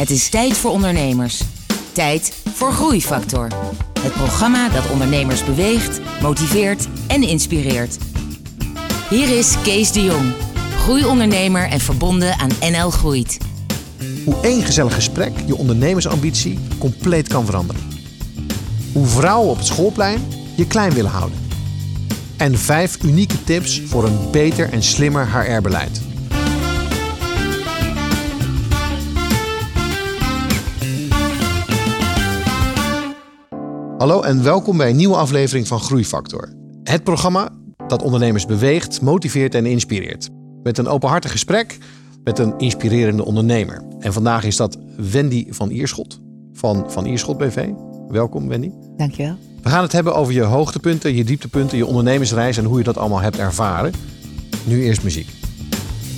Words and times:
Het 0.00 0.10
is 0.10 0.28
tijd 0.28 0.56
voor 0.56 0.70
ondernemers. 0.70 1.42
Tijd 1.92 2.42
voor 2.54 2.72
Groeifactor. 2.72 3.48
Het 4.00 4.12
programma 4.12 4.68
dat 4.68 4.90
ondernemers 4.90 5.44
beweegt, 5.44 6.00
motiveert 6.22 6.88
en 7.06 7.22
inspireert. 7.22 7.98
Hier 9.10 9.38
is 9.38 9.54
Kees 9.62 9.92
de 9.92 10.02
Jong, 10.04 10.32
groeiondernemer 10.76 11.68
en 11.68 11.80
verbonden 11.80 12.38
aan 12.38 12.50
NL 12.60 12.90
Groeit. 12.90 13.38
Hoe 14.24 14.40
één 14.42 14.62
gezellig 14.62 14.94
gesprek 14.94 15.32
je 15.46 15.56
ondernemersambitie 15.56 16.58
compleet 16.78 17.28
kan 17.28 17.44
veranderen. 17.44 17.82
Hoe 18.92 19.06
vrouwen 19.06 19.50
op 19.50 19.56
het 19.56 19.66
schoolplein 19.66 20.20
je 20.56 20.66
klein 20.66 20.92
willen 20.92 21.10
houden. 21.10 21.38
En 22.36 22.58
vijf 22.58 23.02
unieke 23.02 23.44
tips 23.44 23.82
voor 23.86 24.04
een 24.04 24.30
beter 24.30 24.72
en 24.72 24.82
slimmer 24.82 25.28
HR-beleid. 25.32 26.09
Hallo 34.00 34.22
en 34.22 34.42
welkom 34.42 34.76
bij 34.76 34.90
een 34.90 34.96
nieuwe 34.96 35.16
aflevering 35.16 35.66
van 35.66 35.80
Groeifactor. 35.80 36.48
Het 36.82 37.04
programma 37.04 37.48
dat 37.86 38.02
ondernemers 38.02 38.46
beweegt, 38.46 39.00
motiveert 39.00 39.54
en 39.54 39.66
inspireert. 39.66 40.28
Met 40.62 40.78
een 40.78 40.88
openhartig 40.88 41.30
gesprek 41.30 41.78
met 42.24 42.38
een 42.38 42.58
inspirerende 42.58 43.24
ondernemer. 43.24 43.82
En 43.98 44.12
vandaag 44.12 44.44
is 44.44 44.56
dat 44.56 44.78
Wendy 44.96 45.46
van 45.50 45.70
Ierschot 45.70 46.20
van 46.52 46.90
Van 46.90 47.06
Ierschot 47.06 47.38
BV. 47.38 47.68
Welkom 48.08 48.48
Wendy. 48.48 48.70
Dankjewel. 48.96 49.36
We 49.62 49.68
gaan 49.68 49.82
het 49.82 49.92
hebben 49.92 50.14
over 50.14 50.32
je 50.32 50.42
hoogtepunten, 50.42 51.14
je 51.14 51.24
dieptepunten, 51.24 51.76
je 51.76 51.86
ondernemersreis 51.86 52.56
en 52.56 52.64
hoe 52.64 52.78
je 52.78 52.84
dat 52.84 52.98
allemaal 52.98 53.20
hebt 53.20 53.38
ervaren. 53.38 53.92
Nu 54.64 54.82
eerst 54.82 55.02
muziek. 55.02 55.28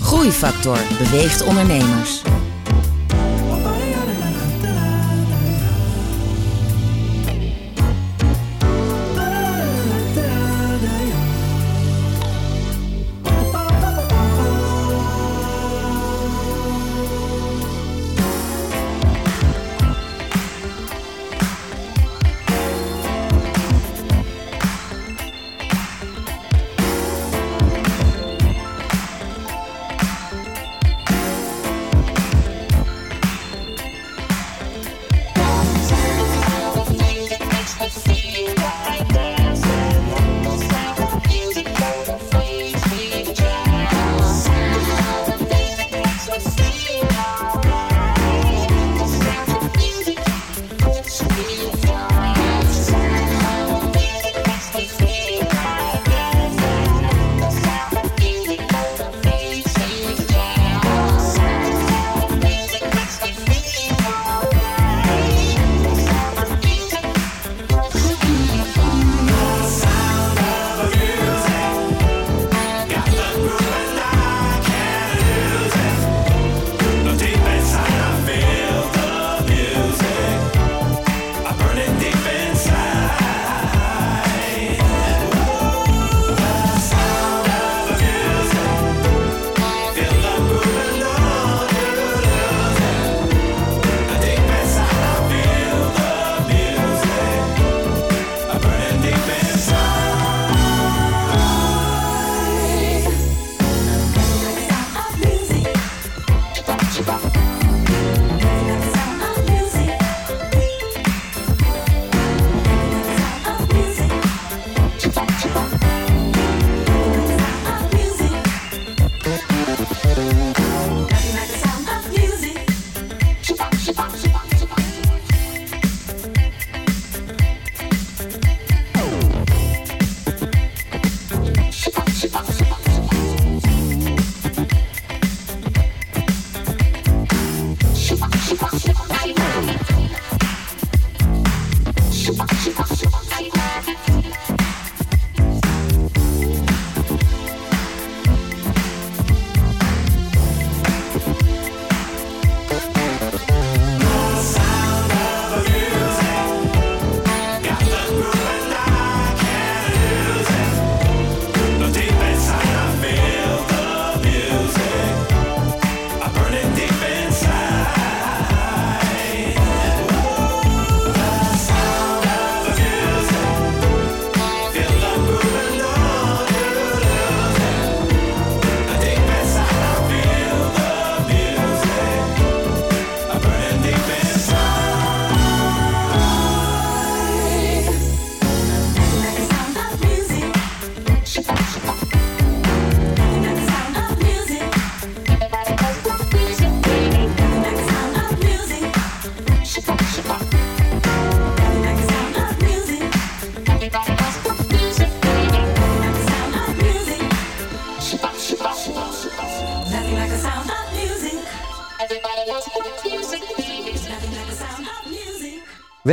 Groeifactor 0.00 0.78
beweegt 0.98 1.44
ondernemers. 1.44 2.22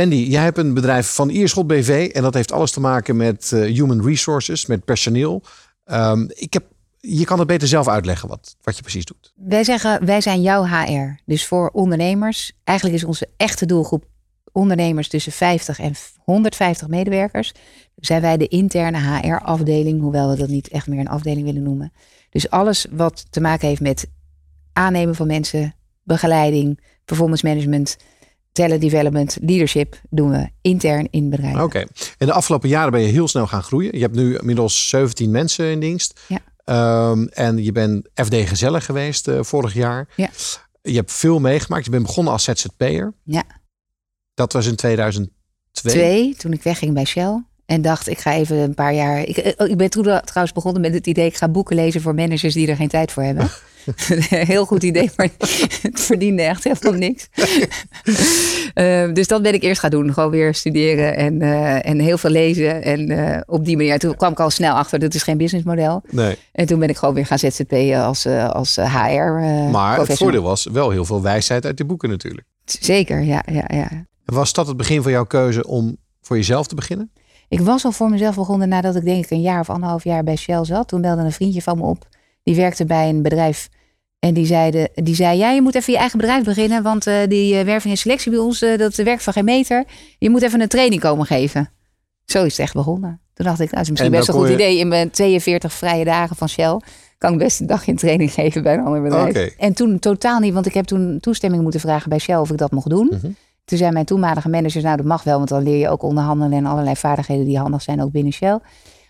Wendy, 0.00 0.26
jij 0.30 0.42
hebt 0.42 0.58
een 0.58 0.74
bedrijf 0.74 1.14
van 1.14 1.28
Ierschot 1.28 1.66
BV 1.66 2.10
en 2.12 2.22
dat 2.22 2.34
heeft 2.34 2.52
alles 2.52 2.70
te 2.70 2.80
maken 2.80 3.16
met 3.16 3.50
uh, 3.54 3.74
human 3.74 4.06
resources, 4.06 4.66
met 4.66 4.84
personeel. 4.84 5.42
Um, 5.84 6.26
ik 6.34 6.52
heb, 6.52 6.64
je 7.00 7.24
kan 7.24 7.38
het 7.38 7.48
beter 7.48 7.68
zelf 7.68 7.88
uitleggen 7.88 8.28
wat, 8.28 8.56
wat 8.62 8.76
je 8.76 8.82
precies 8.82 9.04
doet. 9.04 9.32
Wij 9.36 9.64
zeggen, 9.64 10.06
wij 10.06 10.20
zijn 10.20 10.42
jouw 10.42 10.64
HR. 10.64 11.20
Dus 11.26 11.46
voor 11.46 11.70
ondernemers, 11.72 12.52
eigenlijk 12.64 12.98
is 12.98 13.04
onze 13.04 13.28
echte 13.36 13.66
doelgroep 13.66 14.04
ondernemers 14.52 15.08
tussen 15.08 15.32
50 15.32 15.80
en 15.80 15.94
150 16.24 16.88
medewerkers. 16.88 17.52
Zijn 17.96 18.20
wij 18.20 18.36
de 18.36 18.48
interne 18.48 18.98
HR-afdeling, 18.98 20.00
hoewel 20.00 20.30
we 20.30 20.36
dat 20.36 20.48
niet 20.48 20.68
echt 20.68 20.86
meer 20.86 20.98
een 20.98 21.08
afdeling 21.08 21.46
willen 21.46 21.62
noemen. 21.62 21.92
Dus 22.30 22.50
alles 22.50 22.86
wat 22.90 23.26
te 23.30 23.40
maken 23.40 23.68
heeft 23.68 23.80
met 23.80 24.06
aannemen 24.72 25.14
van 25.14 25.26
mensen, 25.26 25.74
begeleiding, 26.02 26.80
performance 27.04 27.46
management, 27.46 27.96
talent 28.52 28.80
development, 28.80 29.38
leadership 29.40 30.00
doen 30.10 30.30
we 30.30 30.48
intern 30.60 31.08
in 31.10 31.30
bedrijven. 31.30 31.62
Oké. 31.62 31.84
In 32.18 32.26
de 32.26 32.32
afgelopen 32.32 32.68
jaren 32.68 32.92
ben 32.92 33.00
je 33.00 33.06
heel 33.06 33.28
snel 33.28 33.46
gaan 33.46 33.62
groeien. 33.62 33.92
Je 33.92 34.00
hebt 34.00 34.14
nu 34.14 34.36
inmiddels 34.36 34.88
17 34.88 35.30
mensen 35.30 35.70
in 35.70 35.80
dienst. 35.80 36.20
Ja. 36.28 36.38
Ehm, 36.64 37.24
en 37.24 37.62
je 37.64 37.72
bent 37.72 38.08
FD 38.14 38.34
Gezellig 38.34 38.84
geweest 38.84 39.28
eh, 39.28 39.42
vorig 39.42 39.74
jaar. 39.74 40.08
Ja. 40.16 40.30
Je 40.82 40.94
hebt 40.94 41.12
veel 41.12 41.38
meegemaakt. 41.38 41.84
Je 41.84 41.90
bent 41.90 42.06
begonnen 42.06 42.32
als 42.32 42.44
ZZP'er. 42.44 43.14
Ja. 43.24 43.44
Dat 44.34 44.52
was 44.52 44.66
in 44.66 44.76
2002. 44.76 45.30
Twee, 45.72 46.34
toen 46.36 46.52
ik 46.52 46.62
wegging 46.62 46.94
bij 46.94 47.04
Shell. 47.04 47.44
En 47.70 47.82
dacht, 47.82 48.08
ik 48.08 48.18
ga 48.18 48.32
even 48.32 48.56
een 48.56 48.74
paar 48.74 48.94
jaar. 48.94 49.22
Ik, 49.22 49.36
eh, 49.36 49.68
ik 49.68 49.76
ben 49.76 49.90
toen 49.90 50.02
trouwens 50.02 50.52
begonnen 50.54 50.80
met 50.80 50.94
het 50.94 51.06
idee, 51.06 51.26
ik 51.26 51.36
ga 51.36 51.48
boeken 51.48 51.76
lezen 51.76 52.00
voor 52.00 52.14
managers 52.14 52.54
die 52.54 52.68
er 52.68 52.76
geen 52.76 52.88
tijd 52.88 53.12
voor 53.12 53.22
hebben. 53.22 53.50
heel 54.52 54.64
goed 54.64 54.82
idee, 54.82 55.10
maar 55.16 55.28
het 55.82 56.00
verdiende 56.00 56.42
echt 56.42 56.64
helemaal 56.64 56.92
niks. 56.92 57.28
Uh, 58.74 59.12
dus 59.14 59.26
dat 59.26 59.42
ben 59.42 59.54
ik 59.54 59.62
eerst 59.62 59.80
gaan 59.80 59.90
doen. 59.90 60.12
Gewoon 60.12 60.30
weer 60.30 60.54
studeren 60.54 61.16
en, 61.16 61.42
uh, 61.42 61.86
en 61.86 61.98
heel 61.98 62.18
veel 62.18 62.30
lezen. 62.30 62.82
En 62.82 63.10
uh, 63.10 63.40
op 63.46 63.64
die 63.64 63.76
manier. 63.76 63.98
Toen 63.98 64.16
kwam 64.16 64.32
ik 64.32 64.40
al 64.40 64.50
snel 64.50 64.74
achter, 64.74 64.98
dat 64.98 65.14
is 65.14 65.22
geen 65.22 65.36
businessmodel. 65.36 66.02
Nee. 66.10 66.36
En 66.52 66.66
toen 66.66 66.78
ben 66.78 66.88
ik 66.88 66.96
gewoon 66.96 67.14
weer 67.14 67.26
gaan 67.26 67.38
ZZP'en 67.38 68.02
als, 68.02 68.26
als 68.26 68.76
HR. 68.76 69.40
maar 69.70 69.98
het 69.98 70.18
voordeel 70.18 70.42
was 70.42 70.66
wel 70.72 70.90
heel 70.90 71.04
veel 71.04 71.22
wijsheid 71.22 71.66
uit 71.66 71.76
die 71.76 71.86
boeken 71.86 72.08
natuurlijk. 72.08 72.46
Zeker, 72.64 73.22
ja. 73.22 73.42
ja, 73.52 73.64
ja. 73.66 74.06
Was 74.24 74.52
dat 74.52 74.66
het 74.66 74.76
begin 74.76 75.02
van 75.02 75.12
jouw 75.12 75.24
keuze 75.24 75.66
om 75.66 75.96
voor 76.20 76.36
jezelf 76.36 76.66
te 76.66 76.74
beginnen? 76.74 77.10
Ik 77.50 77.60
was 77.60 77.84
al 77.84 77.92
voor 77.92 78.10
mezelf 78.10 78.34
begonnen 78.34 78.68
nadat 78.68 78.96
ik 78.96 79.04
denk 79.04 79.24
ik 79.24 79.30
een 79.30 79.40
jaar 79.40 79.60
of 79.60 79.70
anderhalf 79.70 80.04
jaar 80.04 80.24
bij 80.24 80.36
Shell 80.36 80.64
zat. 80.64 80.88
Toen 80.88 81.00
belde 81.00 81.22
een 81.22 81.32
vriendje 81.32 81.62
van 81.62 81.78
me 81.78 81.84
op. 81.84 82.08
Die 82.42 82.56
werkte 82.56 82.84
bij 82.84 83.08
een 83.08 83.22
bedrijf. 83.22 83.68
En 84.18 84.34
die, 84.34 84.46
zeide, 84.46 84.90
die 84.94 85.14
zei, 85.14 85.38
ja, 85.38 85.50
je 85.50 85.62
moet 85.62 85.74
even 85.74 85.92
je 85.92 85.98
eigen 85.98 86.18
bedrijf 86.18 86.44
beginnen. 86.44 86.82
Want 86.82 87.06
uh, 87.06 87.14
die 87.28 87.54
uh, 87.54 87.64
werving 87.64 87.92
en 87.92 87.98
selectie 87.98 88.30
bij 88.30 88.40
ons, 88.40 88.62
uh, 88.62 88.78
dat 88.78 88.94
werkt 88.94 89.22
van 89.22 89.32
geen 89.32 89.44
meter. 89.44 89.84
Je 90.18 90.30
moet 90.30 90.42
even 90.42 90.60
een 90.60 90.68
training 90.68 91.00
komen 91.00 91.26
geven. 91.26 91.70
Zo 92.24 92.44
is 92.44 92.50
het 92.50 92.60
echt 92.60 92.74
begonnen. 92.74 93.20
Toen 93.34 93.46
dacht 93.46 93.60
ik, 93.60 93.70
nou, 93.70 93.82
is 93.82 93.90
misschien 93.90 94.10
best 94.10 94.28
een 94.28 94.34
goed 94.34 94.48
je... 94.48 94.54
idee. 94.54 94.78
In 94.78 94.88
mijn 94.88 95.10
42 95.10 95.72
vrije 95.72 96.04
dagen 96.04 96.36
van 96.36 96.48
Shell 96.48 96.80
kan 97.18 97.32
ik 97.32 97.38
best 97.38 97.60
een 97.60 97.66
dag 97.66 97.86
in 97.86 97.96
training 97.96 98.32
geven 98.40 98.62
bij 98.62 98.74
een 98.74 98.84
ander 98.84 99.02
bedrijf. 99.02 99.28
Okay. 99.28 99.54
En 99.58 99.72
toen 99.72 99.98
totaal 99.98 100.40
niet, 100.40 100.52
want 100.52 100.66
ik 100.66 100.74
heb 100.74 100.84
toen 100.84 101.20
toestemming 101.20 101.62
moeten 101.62 101.80
vragen 101.80 102.08
bij 102.08 102.18
Shell 102.18 102.36
of 102.36 102.50
ik 102.50 102.58
dat 102.58 102.70
mocht 102.70 102.90
doen. 102.90 103.06
Mhm. 103.06 103.30
Toen 103.70 103.78
zei 103.78 103.90
mijn 103.90 104.04
toenmalige 104.04 104.48
managers, 104.48 104.84
nou 104.84 104.96
dat 104.96 105.06
mag 105.06 105.22
wel, 105.22 105.36
want 105.36 105.48
dan 105.48 105.62
leer 105.62 105.78
je 105.78 105.88
ook 105.88 106.02
onderhandelen 106.02 106.58
en 106.58 106.66
allerlei 106.66 106.96
vaardigheden 106.96 107.44
die 107.44 107.58
handig 107.58 107.82
zijn 107.82 108.02
ook 108.02 108.10
binnen 108.12 108.32
Shell. 108.32 108.58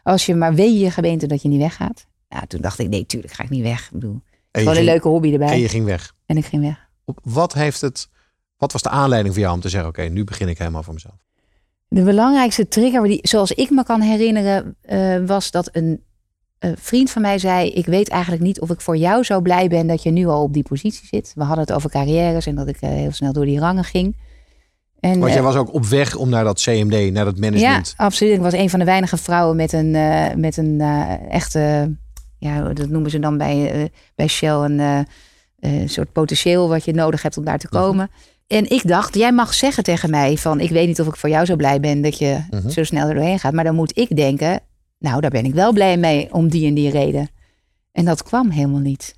Als 0.03 0.27
je 0.27 0.35
maar 0.35 0.55
weet 0.55 0.81
je 0.81 0.91
gemeente 0.91 1.27
dat 1.27 1.43
je 1.43 1.49
niet 1.49 1.61
weggaat. 1.61 2.07
Nou, 2.29 2.47
toen 2.47 2.61
dacht 2.61 2.79
ik, 2.79 2.89
nee, 2.89 3.07
tuurlijk 3.07 3.33
ga 3.33 3.43
ik 3.43 3.51
niet 3.51 3.63
weg. 3.63 3.85
Ik 3.85 3.91
bedoel, 3.93 4.21
gewoon 4.53 4.77
een 4.77 4.85
leuke 4.85 5.09
hobby 5.09 5.33
erbij. 5.33 5.49
En 5.49 5.61
je 5.61 5.69
ging 5.69 5.85
weg. 5.85 6.15
En 6.27 6.37
ik 6.37 6.45
ging 6.45 6.63
weg. 6.63 6.89
Op- 7.05 7.19
Wat, 7.23 7.53
heeft 7.53 7.81
het, 7.81 8.09
wat 8.57 8.73
was 8.73 8.83
de 8.83 8.89
aanleiding 8.89 9.35
voor 9.35 9.43
jou 9.43 9.55
om 9.55 9.61
te 9.61 9.69
zeggen, 9.69 9.89
oké, 9.89 10.03
nu 10.03 10.25
begin 10.25 10.49
ik 10.49 10.59
helemaal 10.59 10.83
voor 10.83 10.95
mezelf? 10.95 11.15
De 11.89 12.03
belangrijkste 12.03 12.69
trigger, 12.69 13.03
die, 13.03 13.19
zoals 13.23 13.53
ik 13.53 13.71
me 13.71 13.85
kan 13.85 14.01
herinneren, 14.01 14.77
eh, 14.81 15.17
was 15.27 15.51
dat 15.51 15.69
een, 15.73 16.03
een 16.59 16.77
vriend 16.79 17.11
van 17.11 17.23
mij 17.23 17.39
zei: 17.39 17.71
Ik 17.71 17.87
weet 17.87 18.09
eigenlijk 18.09 18.43
niet 18.43 18.61
of 18.61 18.71
ik 18.71 18.81
voor 18.81 18.97
jou 18.97 19.23
zo 19.25 19.41
blij 19.41 19.69
ben 19.69 19.87
dat 19.87 20.03
je 20.03 20.11
nu 20.11 20.27
al 20.27 20.43
op 20.43 20.53
die 20.53 20.63
positie 20.63 21.07
zit. 21.07 21.33
We 21.35 21.43
hadden 21.45 21.65
het 21.65 21.73
over 21.73 21.91
carrières 21.91 22.47
en 22.47 22.55
dat 22.55 22.69
ik 22.69 22.77
eh, 22.81 22.89
heel 22.91 23.13
snel 23.13 23.33
door 23.33 23.45
die 23.45 23.59
rangen 23.59 23.85
ging. 23.85 24.17
En, 25.01 25.19
Want 25.19 25.31
jij 25.31 25.37
eh, 25.41 25.45
was 25.45 25.57
ook 25.57 25.75
op 25.75 25.85
weg 25.87 26.17
om 26.17 26.29
naar 26.29 26.45
dat 26.45 26.61
CMD, 26.63 27.13
naar 27.13 27.25
dat 27.25 27.35
ja, 27.39 27.41
management. 27.51 27.95
absoluut. 27.97 28.35
Ik 28.35 28.41
was 28.41 28.53
een 28.53 28.71
van 28.71 28.79
de 28.79 28.85
weinige 28.85 29.17
vrouwen 29.17 29.57
met 29.57 29.73
een, 29.73 29.95
eh, 29.95 30.35
met 30.37 30.57
een 30.57 30.81
eh, 30.81 31.11
echte, 31.31 31.95
ja, 32.39 32.73
dat 32.73 32.89
noemen 32.89 33.11
ze 33.11 33.19
dan 33.19 33.39
bij, 33.39 33.91
bij 34.15 34.27
Shell 34.29 34.51
een 35.61 35.89
soort 35.89 36.13
potentieel 36.13 36.69
wat 36.69 36.85
je 36.85 36.93
nodig 36.93 37.23
hebt 37.23 37.37
om 37.37 37.45
daar 37.45 37.59
te 37.59 37.67
Mhm. 37.71 37.83
komen. 37.83 38.11
En 38.47 38.71
ik 38.71 38.89
dacht, 38.89 39.15
jij 39.15 39.33
mag 39.33 39.55
zeggen 39.55 39.83
tegen 39.83 40.11
mij 40.11 40.37
van, 40.37 40.61
ik 40.61 40.71
weet 40.71 40.87
niet 40.87 41.01
of 41.01 41.07
ik 41.07 41.17
voor 41.17 41.29
jou 41.29 41.45
zo 41.45 41.57
blij 41.57 41.81
ben 41.81 42.01
dat 42.03 42.19
je 42.19 42.39
Mhm. 42.51 42.69
zo 42.69 42.85
snel 42.85 43.09
er 43.09 43.15
doorheen 43.15 43.39
gaat. 43.39 43.53
Maar 43.53 43.65
dan 43.65 43.75
moet 43.75 43.99
ik 43.99 44.17
denken, 44.17 44.61
nou, 44.99 45.21
daar 45.21 45.31
ben 45.31 45.45
ik 45.45 45.55
wel 45.55 45.73
blij 45.73 45.97
mee 45.97 46.29
om 46.33 46.49
die 46.49 46.67
en 46.69 46.75
die 46.75 46.91
reden. 46.91 47.29
En 47.93 48.05
dat 48.05 48.23
kwam 48.23 48.51
helemaal 48.51 48.81
niet. 48.81 49.15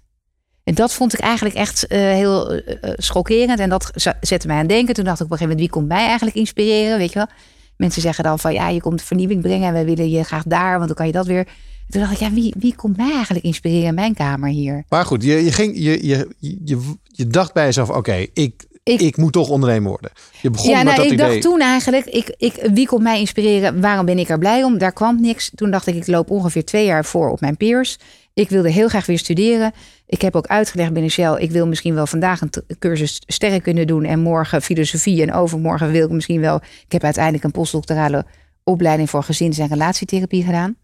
En 0.65 0.75
dat 0.75 0.93
vond 0.93 1.13
ik 1.13 1.21
eigenlijk 1.21 1.55
echt 1.55 1.87
eh, 1.87 1.99
heel 1.99 2.53
eh, 2.53 2.91
schokkerend. 2.97 3.61
En 3.61 3.69
dat 3.69 3.91
zette 4.21 4.47
mij 4.47 4.57
aan 4.57 4.67
denken. 4.67 4.95
Toen 4.95 5.05
dacht 5.05 5.21
ik 5.21 5.25
op 5.25 5.31
een 5.31 5.39
gegeven 5.39 5.57
moment, 5.57 5.73
wie 5.73 5.81
komt 5.81 5.89
mij 5.89 6.07
eigenlijk 6.07 6.37
inspireren? 6.37 6.99
Weet 6.99 7.13
je 7.13 7.19
wel? 7.19 7.29
Mensen 7.77 8.03
zeggen 8.03 8.25
dan 8.25 8.39
van, 8.39 8.53
ja, 8.53 8.69
je 8.69 8.81
komt 8.81 9.03
vernieuwing 9.03 9.43
brengen. 9.43 9.69
En 9.69 9.75
we 9.75 9.85
willen 9.85 10.11
je 10.11 10.25
graag 10.25 10.43
daar, 10.43 10.75
want 10.75 10.87
dan 10.87 10.97
kan 10.97 11.07
je 11.07 11.13
dat 11.13 11.27
weer. 11.27 11.47
Toen 11.89 12.01
dacht 12.01 12.13
ik, 12.13 12.19
ja, 12.19 12.33
wie, 12.33 12.55
wie 12.59 12.75
komt 12.75 12.97
mij 12.97 13.13
eigenlijk 13.13 13.45
inspireren 13.45 13.89
in 13.89 13.95
mijn 13.95 14.15
kamer 14.15 14.49
hier? 14.49 14.85
Maar 14.89 15.05
goed, 15.05 15.23
je, 15.23 15.45
je, 15.45 15.53
ging, 15.53 15.73
je, 15.75 16.07
je, 16.07 16.29
je, 16.65 16.93
je 17.03 17.27
dacht 17.27 17.53
bij 17.53 17.65
jezelf, 17.65 17.91
oké, 17.91 18.27
ik, 18.33 18.65
ik, 18.83 19.01
Ik- 19.01 19.17
moet 19.17 19.33
toch 19.33 19.49
ondernemer 19.49 19.89
worden. 19.89 20.11
Je 20.43 20.51
begon 20.51 20.71
ja, 20.71 20.77
met 20.77 20.85
nou, 20.85 20.97
dat 20.97 21.07
ik 21.07 21.13
idee. 21.13 21.27
dacht 21.27 21.41
toen 21.43 21.61
eigenlijk, 21.61 22.07
ik, 22.07 22.35
ik, 22.39 22.69
wie 22.73 22.87
komt 22.87 23.03
mij 23.03 23.19
inspireren? 23.21 23.81
Waarom 23.81 24.07
ben 24.07 24.19
ik 24.19 24.29
er 24.29 24.39
blij 24.39 24.63
om? 24.63 24.79
Daar 24.79 24.93
kwam 24.93 25.21
niks. 25.21 25.51
Toen 25.55 25.71
dacht 25.71 25.87
ik, 25.87 25.95
ik 25.95 26.07
loop 26.07 26.31
ongeveer 26.31 26.65
twee 26.65 26.85
jaar 26.85 27.05
voor 27.05 27.31
op 27.31 27.41
mijn 27.41 27.57
peers. 27.57 27.99
Ik 28.35 28.49
wilde 28.49 28.71
heel 28.71 28.89
graag 28.89 29.07
weer 29.07 29.19
studeren. 29.19 29.73
Ik 30.07 30.23
heb 30.23 30.37
ook 30.37 30.47
uitgelegd 30.47 30.93
binnen 30.93 31.11
Shell, 31.11 31.35
ik 31.39 31.51
wil 31.51 31.67
misschien 31.67 31.95
wel 31.95 32.07
vandaag 32.07 32.41
een 32.41 32.51
cursus 32.79 33.23
sterren 33.27 33.63
kunnen 33.63 33.87
doen 33.87 34.05
en 34.05 34.21
morgen 34.21 34.63
filosofie 34.63 35.23
en 35.23 35.33
overmorgen 35.33 35.91
wil 35.91 36.05
ik 36.07 36.11
misschien 36.13 36.41
wel. 36.41 36.57
Ik 36.87 36.93
heb 36.93 37.05
uiteindelijk 37.05 37.45
een 37.45 37.51
postdoctorale 37.51 38.25
opleiding 38.65 39.11
voor 39.11 39.23
gezins- 39.23 39.59
en 39.59 39.69
relatietherapie 39.69 40.45
gedaan. 40.45 40.77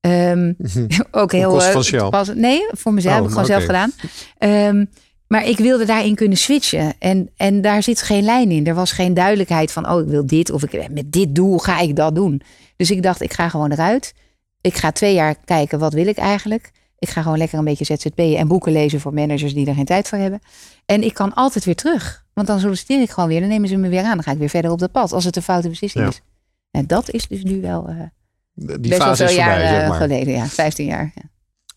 Ehm, 0.00 0.52
ook 1.10 1.32
heel 1.32 1.62
eh, 1.62 1.70
toepasselijk. 1.70 2.40
Nee, 2.40 2.66
voor 2.72 2.92
mezelf 2.94 3.14
Oh, 3.14 3.20
heb 3.20 3.28
ik 3.28 3.30
gewoon 3.38 3.46
zelf 3.46 3.64
gedaan. 3.64 3.92
Ehm, 4.38 4.84
maar 5.28 5.44
ik 5.46 5.58
wilde 5.58 5.84
daarin 5.84 6.14
kunnen 6.14 6.38
switchen. 6.38 6.94
En, 6.98 7.30
en 7.36 7.60
daar 7.60 7.82
zit 7.82 8.02
geen 8.02 8.22
lijn 8.24 8.50
in. 8.50 8.66
Er 8.66 8.74
was 8.74 8.92
geen 8.92 9.14
duidelijkheid 9.14 9.72
van, 9.72 9.90
oh, 9.90 10.00
ik 10.00 10.08
wil 10.08 10.26
dit. 10.26 10.50
Of 10.50 10.62
ik, 10.62 10.90
met 10.90 11.12
dit 11.12 11.34
doel 11.34 11.58
ga 11.58 11.80
ik 11.80 11.96
dat 11.96 12.14
doen. 12.14 12.42
Dus 12.76 12.90
ik 12.90 13.02
dacht, 13.02 13.20
ik 13.22 13.32
ga 13.32 13.48
gewoon 13.48 13.72
eruit. 13.72 14.14
Ik 14.60 14.74
ga 14.76 14.92
twee 14.92 15.14
jaar 15.14 15.34
kijken, 15.44 15.78
wat 15.78 15.92
wil 15.92 16.06
ik 16.06 16.16
eigenlijk? 16.16 16.70
Ik 16.98 17.08
ga 17.08 17.22
gewoon 17.22 17.38
lekker 17.38 17.58
een 17.58 17.64
beetje 17.64 17.84
ZZP'en 17.84 18.36
en 18.36 18.48
boeken 18.48 18.72
lezen 18.72 19.00
voor 19.00 19.14
managers 19.14 19.54
die 19.54 19.66
er 19.66 19.74
geen 19.74 19.84
tijd 19.84 20.08
voor 20.08 20.18
hebben. 20.18 20.40
En 20.86 21.02
ik 21.02 21.14
kan 21.14 21.34
altijd 21.34 21.64
weer 21.64 21.74
terug. 21.76 22.24
Want 22.34 22.46
dan 22.46 22.60
solliciteer 22.60 23.00
ik 23.00 23.10
gewoon 23.10 23.28
weer. 23.28 23.40
Dan 23.40 23.48
nemen 23.48 23.68
ze 23.68 23.76
me 23.76 23.88
weer 23.88 24.02
aan. 24.02 24.14
Dan 24.14 24.22
ga 24.22 24.30
ik 24.32 24.38
weer 24.38 24.48
verder 24.48 24.70
op 24.70 24.78
dat 24.78 24.92
pad. 24.92 25.12
Als 25.12 25.24
het 25.24 25.36
een 25.36 25.42
foute 25.42 25.68
beslissing 25.68 26.04
Ja. 26.04 26.10
is. 26.10 26.20
En 26.70 26.86
dat 26.86 27.10
is 27.10 27.26
dus 27.28 27.42
nu 27.42 27.60
wel 27.60 27.88
eh, 27.88 27.96
Die 28.54 28.78
best 28.78 28.96
wel 28.98 29.00
fase 29.00 29.16
veel 29.16 29.26
is 29.26 29.34
voorbij, 29.34 29.58
jaar 29.60 29.68
zeg 29.68 29.82
eh, 29.82 29.88
maar. 29.88 29.96
geleden. 29.96 30.34
Ja, 30.34 30.46
15 30.46 30.86
jaar. 30.86 31.12
Ja. 31.14 31.22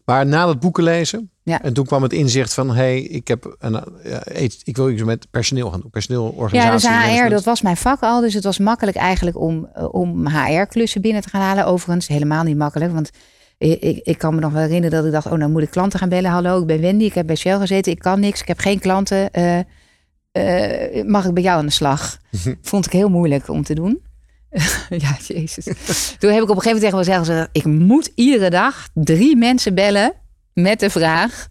Maar 0.05 0.25
na 0.25 0.45
dat 0.45 0.59
boeken 0.59 0.83
lezen, 0.83 1.31
Ja. 1.49 1.61
en 1.61 1.73
toen 1.73 1.85
kwam 1.85 2.03
het 2.03 2.13
inzicht 2.13 2.53
van, 2.53 2.67
hé, 2.67 2.73
hey, 2.75 3.01
ik, 3.01 3.27
heb 3.27 3.55
een, 3.59 3.83
eh, 4.03 4.49
ik 4.63 4.75
wil 4.75 4.89
iets 4.89 5.03
met 5.03 5.27
personeel 5.31 5.69
gaan 5.69 5.81
doen. 5.81 5.89
Personeel, 5.89 6.47
Ja, 6.51 6.71
dus 6.71 6.87
HR, 6.87 7.29
dat 7.29 7.43
was 7.43 7.61
mijn 7.61 7.77
vak 7.77 8.01
al. 8.01 8.21
Dus 8.21 8.33
het 8.33 8.43
was 8.43 8.57
makkelijk 8.57 8.97
eigenlijk 8.97 9.37
om, 9.37 9.69
eh, 9.73 9.93
om 9.93 10.27
HR-klussen 10.27 11.01
binnen 11.01 11.21
te 11.21 11.29
gaan 11.29 11.41
halen. 11.41 11.65
Overigens 11.65 12.07
helemaal 12.07 12.43
niet 12.43 12.57
makkelijk. 12.57 12.93
Want 12.93 13.09
ik, 13.57 13.99
ik, 14.03 14.17
kan 14.17 14.35
me 14.35 14.41
nog 14.41 14.51
wel 14.51 14.61
herinneren 14.61 14.97
dat 14.97 15.05
ik 15.05 15.11
dacht... 15.11 15.25
oh, 15.25 15.33
nou 15.33 15.51
moet 15.51 15.61
ik 15.61 15.71
klanten 15.71 15.99
gaan 15.99 16.09
bellen. 16.09 16.31
Hallo, 16.31 16.59
ik 16.59 16.65
ben 16.65 16.81
Wendy, 16.81 17.03
ik 17.03 17.13
heb 17.13 17.27
bij 17.27 17.35
Shell 17.35 17.57
gezeten. 17.57 17.91
Ik 17.91 17.99
kan 17.99 18.19
niks, 18.19 18.41
ik 18.41 18.47
heb 18.47 18.59
geen 18.59 18.79
klanten. 18.79 19.31
Eh, 20.31 21.03
mag 21.05 21.25
ik 21.25 21.33
bij 21.33 21.43
jou 21.43 21.59
aan 21.59 21.65
de 21.65 21.71
slag? 21.71 22.17
Vond 22.61 22.85
ik 22.85 22.91
heel 22.91 23.09
moeilijk 23.09 23.49
om 23.49 23.63
te 23.63 23.73
doen. 23.73 24.01
ja, 24.89 25.17
jezus. 25.27 25.63
Toen 26.19 26.31
heb 26.31 26.43
ik 26.43 26.49
op 26.49 26.55
een 26.55 26.61
gegeven 26.61 26.63
moment 26.63 26.81
tegen 26.81 26.97
mezelf 26.97 27.27
gezegd... 27.27 27.49
ik 27.51 27.65
moet 27.65 28.11
iedere 28.15 28.49
dag 28.49 28.87
drie 28.93 29.35
mensen 29.35 29.75
bellen 29.75 30.13
met 30.61 30.79
de 30.79 30.89
vraag... 30.89 31.47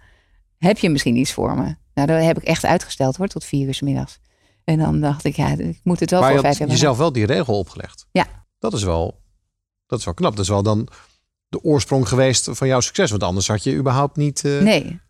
heb 0.58 0.78
je 0.78 0.88
misschien 0.90 1.16
iets 1.16 1.32
voor 1.32 1.54
me? 1.56 1.74
Nou, 1.94 2.06
dat 2.06 2.22
heb 2.22 2.36
ik 2.38 2.42
echt 2.44 2.64
uitgesteld 2.64 3.16
hoor, 3.16 3.26
tot 3.26 3.44
vier 3.44 3.66
uur 3.66 3.74
's 3.74 3.80
middags. 3.80 4.18
En 4.64 4.78
dan 4.78 5.00
dacht 5.00 5.24
ik, 5.24 5.36
ja, 5.36 5.48
ik 5.58 5.80
moet 5.82 6.00
het 6.00 6.10
wel 6.10 6.20
Maar 6.20 6.32
voor 6.32 6.40
vijf 6.40 6.58
jaar 6.58 6.68
jezelf 6.68 6.98
wel 6.98 7.12
die 7.12 7.26
regel 7.26 7.58
opgelegd. 7.58 8.06
Ja. 8.12 8.26
Dat 8.58 8.72
is 8.72 8.82
wel, 8.82 9.20
dat 9.86 9.98
is 9.98 10.04
wel 10.04 10.14
knap. 10.14 10.30
Dat 10.36 10.44
is 10.44 10.50
wel 10.50 10.62
dan 10.62 10.88
de 11.48 11.62
oorsprong 11.62 12.08
geweest 12.08 12.48
van 12.52 12.68
jouw 12.68 12.80
succes. 12.80 13.10
Want 13.10 13.22
anders 13.22 13.48
had 13.48 13.64
je 13.64 13.74
überhaupt 13.74 14.16
niet... 14.16 14.44
eh, 14.44 14.60
Nee. 14.60 15.00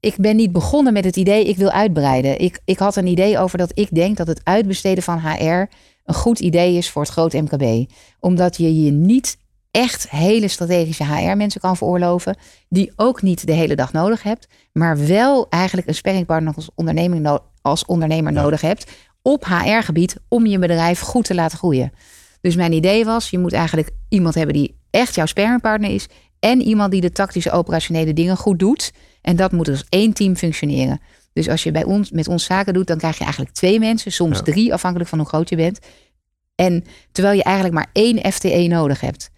Ik 0.00 0.16
ben 0.16 0.36
niet 0.36 0.52
begonnen 0.52 0.92
met 0.92 1.04
het 1.04 1.16
idee, 1.16 1.44
ik 1.44 1.56
wil 1.56 1.70
uitbreiden. 1.70 2.40
Ik, 2.40 2.60
ik 2.64 2.78
had 2.78 2.96
een 2.96 3.06
idee 3.06 3.38
over 3.38 3.58
dat 3.58 3.70
ik 3.78 3.94
denk 3.94 4.16
dat 4.16 4.26
het 4.26 4.40
uitbesteden 4.44 5.02
van 5.02 5.18
HR 5.20 5.64
een 6.04 6.14
goed 6.14 6.40
idee 6.40 6.76
is 6.76 6.90
voor 6.90 7.02
het 7.02 7.10
groot 7.10 7.32
MKB. 7.32 7.90
Omdat 8.20 8.56
je 8.56 8.82
je 8.84 8.90
niet 8.90 9.38
echt 9.76 10.10
hele 10.10 10.48
strategische 10.48 11.04
HR-mensen 11.04 11.60
kan 11.60 11.76
veroorloven, 11.76 12.36
die 12.68 12.92
ook 12.96 13.22
niet 13.22 13.46
de 13.46 13.52
hele 13.52 13.76
dag 13.76 13.92
nodig 13.92 14.22
hebt, 14.22 14.46
maar 14.72 15.06
wel 15.06 15.46
eigenlijk 15.48 15.88
een 15.88 15.94
sparringpartner 15.94 16.54
als, 16.54 16.70
onderneming 16.74 17.22
no- 17.22 17.44
als 17.62 17.84
ondernemer 17.84 18.32
Ja. 18.32 18.42
nodig 18.42 18.60
hebt 18.60 18.90
op 19.22 19.44
HR-gebied 19.44 20.16
om 20.28 20.46
je 20.46 20.58
bedrijf 20.58 21.00
goed 21.00 21.24
te 21.24 21.34
laten 21.34 21.58
groeien. 21.58 21.92
Dus 22.40 22.56
mijn 22.56 22.72
idee 22.72 23.04
was, 23.04 23.30
je 23.30 23.38
moet 23.38 23.52
eigenlijk 23.52 23.90
iemand 24.08 24.34
hebben 24.34 24.54
die 24.54 24.76
echt 24.90 25.14
jouw 25.14 25.26
sparringpartner 25.26 25.90
is 25.90 26.06
en 26.40 26.60
iemand 26.62 26.90
die 26.90 27.00
de 27.00 27.12
tactische 27.12 27.50
operationele 27.50 28.12
dingen 28.12 28.36
goed 28.36 28.58
doet. 28.58 28.92
En 29.22 29.36
dat 29.36 29.52
moet 29.52 29.68
als 29.68 29.84
één 29.88 30.12
team 30.12 30.36
functioneren. 30.36 31.00
Dus 31.32 31.48
als 31.48 31.62
je 31.62 31.70
bij 31.70 31.84
ons, 31.84 32.10
met 32.10 32.28
ons 32.28 32.44
zaken 32.44 32.74
doet, 32.74 32.86
dan 32.86 32.98
krijg 32.98 33.16
je 33.16 33.22
eigenlijk 33.24 33.54
twee 33.54 33.78
mensen, 33.78 34.12
soms 34.12 34.36
Ja. 34.38 34.42
drie, 34.44 34.72
afhankelijk 34.72 35.08
van 35.10 35.18
hoe 35.18 35.28
groot 35.28 35.48
je 35.48 35.56
bent. 35.56 35.78
En 36.54 36.84
terwijl 37.12 37.36
je 37.36 37.42
eigenlijk 37.42 37.74
maar 37.74 37.86
één 37.92 38.32
FTE 38.32 38.66
nodig 38.68 39.00
hebt. 39.00 39.30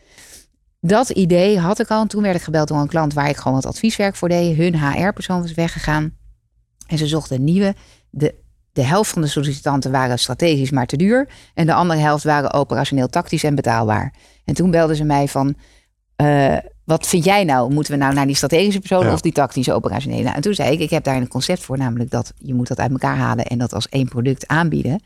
Dat 0.81 1.09
idee 1.11 1.59
had 1.59 1.81
ik 1.81 1.89
al. 1.91 2.01
En 2.01 2.09
toen 2.09 2.23
werd 2.23 2.37
ik 2.37 2.43
gebeld 2.43 2.69
door 2.69 2.79
een 2.79 2.89
klant 2.89 3.13
waar 3.15 3.29
ik 3.29 3.37
gewoon 3.37 3.53
wat 3.55 3.67
advieswerk 3.67 4.17
voor 4.17 4.29
deed. 4.29 4.57
Hun 4.57 4.81
HR-persoon 4.81 5.41
was 5.43 5.55
weggegaan. 5.55 6.17
En 6.87 6.99
ze 6.99 7.07
zochten 7.07 7.37
een 7.37 7.45
nieuwe. 7.45 7.75
De, 8.11 8.35
de 8.73 8.83
helft 8.83 9.11
van 9.11 9.23
de 9.23 9.29
sollicitanten 9.29 9.91
waren 9.91 10.19
strategisch 10.19 10.71
maar 10.71 10.87
te 10.87 10.97
duur. 10.97 11.29
En 11.55 11.67
de 11.67 11.75
andere 11.75 12.01
helft 12.01 12.25
waren 12.25 12.53
operationeel 12.53 13.09
tactisch 13.09 13.45
en 13.45 13.55
betaalbaar. 13.55 14.15
En 14.45 14.55
toen 14.55 14.71
belden 14.71 14.97
ze 14.97 15.05
mij 15.05 15.29
van... 15.29 15.55
eh, 16.17 16.57
wat 16.85 17.07
vind 17.09 17.25
jij 17.25 17.45
nou? 17.45 17.73
Moeten 17.73 17.93
we 17.93 17.99
nou 17.99 18.15
naar 18.15 18.27
die 18.27 18.37
strategische 18.37 18.79
persoon 18.79 19.07
Ja. 19.07 19.13
of 19.13 19.21
die 19.21 19.33
tactische 19.33 19.73
operationele? 19.73 20.29
En 20.31 20.41
toen 20.41 20.55
zei 20.55 20.73
ik, 20.73 20.81
ik 20.81 20.91
heb 20.91 21.05
daar 21.05 21.17
een 21.17 21.29
concept 21.29 21.63
voor, 21.63 21.79
namelijk 21.79 22.11
dat 22.11 22.33
je 22.37 22.55
moet 22.55 22.69
dat 22.69 22.79
uit 22.79 22.91
elkaar 22.91 23.17
halen 23.17 23.45
en 23.47 23.59
dat 23.59 23.73
als 23.73 23.89
één 23.89 24.09
product 24.09 24.47
aanbieden. 24.47 25.03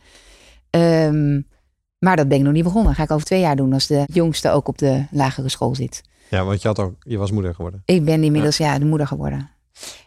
Ehm, 0.71 1.41
maar 2.03 2.17
dat 2.17 2.29
ben 2.29 2.39
ik 2.39 2.45
nog 2.45 2.53
niet 2.53 2.63
begonnen. 2.65 2.87
Dat 2.89 2.97
ga 2.97 3.03
ik 3.03 3.11
over 3.11 3.27
twee 3.27 3.41
jaar 3.41 3.57
doen 3.57 3.73
als 3.73 3.87
de 3.87 4.03
jongste 4.13 4.51
ook 4.51 4.69
op 4.69 4.79
de 4.79 5.05
lagere 5.11 5.49
school 5.49 5.75
zit. 5.75 6.03
Ja, 6.31 6.45
want 6.45 6.63
je, 6.63 6.69
had 6.69 6.79
ook, 6.79 6.95
je 6.99 7.17
was 7.19 7.31
moeder 7.31 7.55
geworden. 7.55 7.83
Ik 7.85 8.05
ben 8.05 8.25
inmiddels 8.25 8.57
ja, 8.57 8.79
de 8.79 8.85
moeder 8.85 9.07
geworden. 9.07 9.51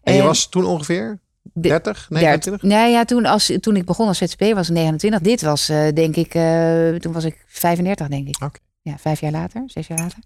En 0.03 0.13
je 0.15 0.21
was 0.23 0.49
toen 0.49 0.65
ongeveer 0.65 1.19
de- 1.41 1.61
30, 1.69 2.07
dert- 2.07 2.09
29? 2.21 2.69
Nee, 2.69 2.91
ja, 2.91 3.05
toen, 3.05 3.25
als, 3.25 3.51
toen 3.59 3.75
ik 3.75 3.85
begon 3.85 4.07
als 4.07 4.17
ZZP 4.17 4.39
was 4.53 4.67
ik 4.69 4.73
29. 4.75 5.21
Dit 5.21 5.41
was 5.41 5.69
eh, 5.69 5.87
denk 5.93 6.15
ik, 6.15 6.33
eh, 6.33 6.89
toen 6.95 7.11
was 7.13 7.23
ik 7.23 7.43
35 7.47 8.07
denk 8.07 8.27
ik. 8.27 8.43
Oké. 8.43 8.59
Ja, 8.81 8.97
vijf 8.97 9.19
jaar 9.19 9.31
later, 9.31 9.63
zes 9.65 9.87
jaar 9.87 9.97
later. 9.97 10.17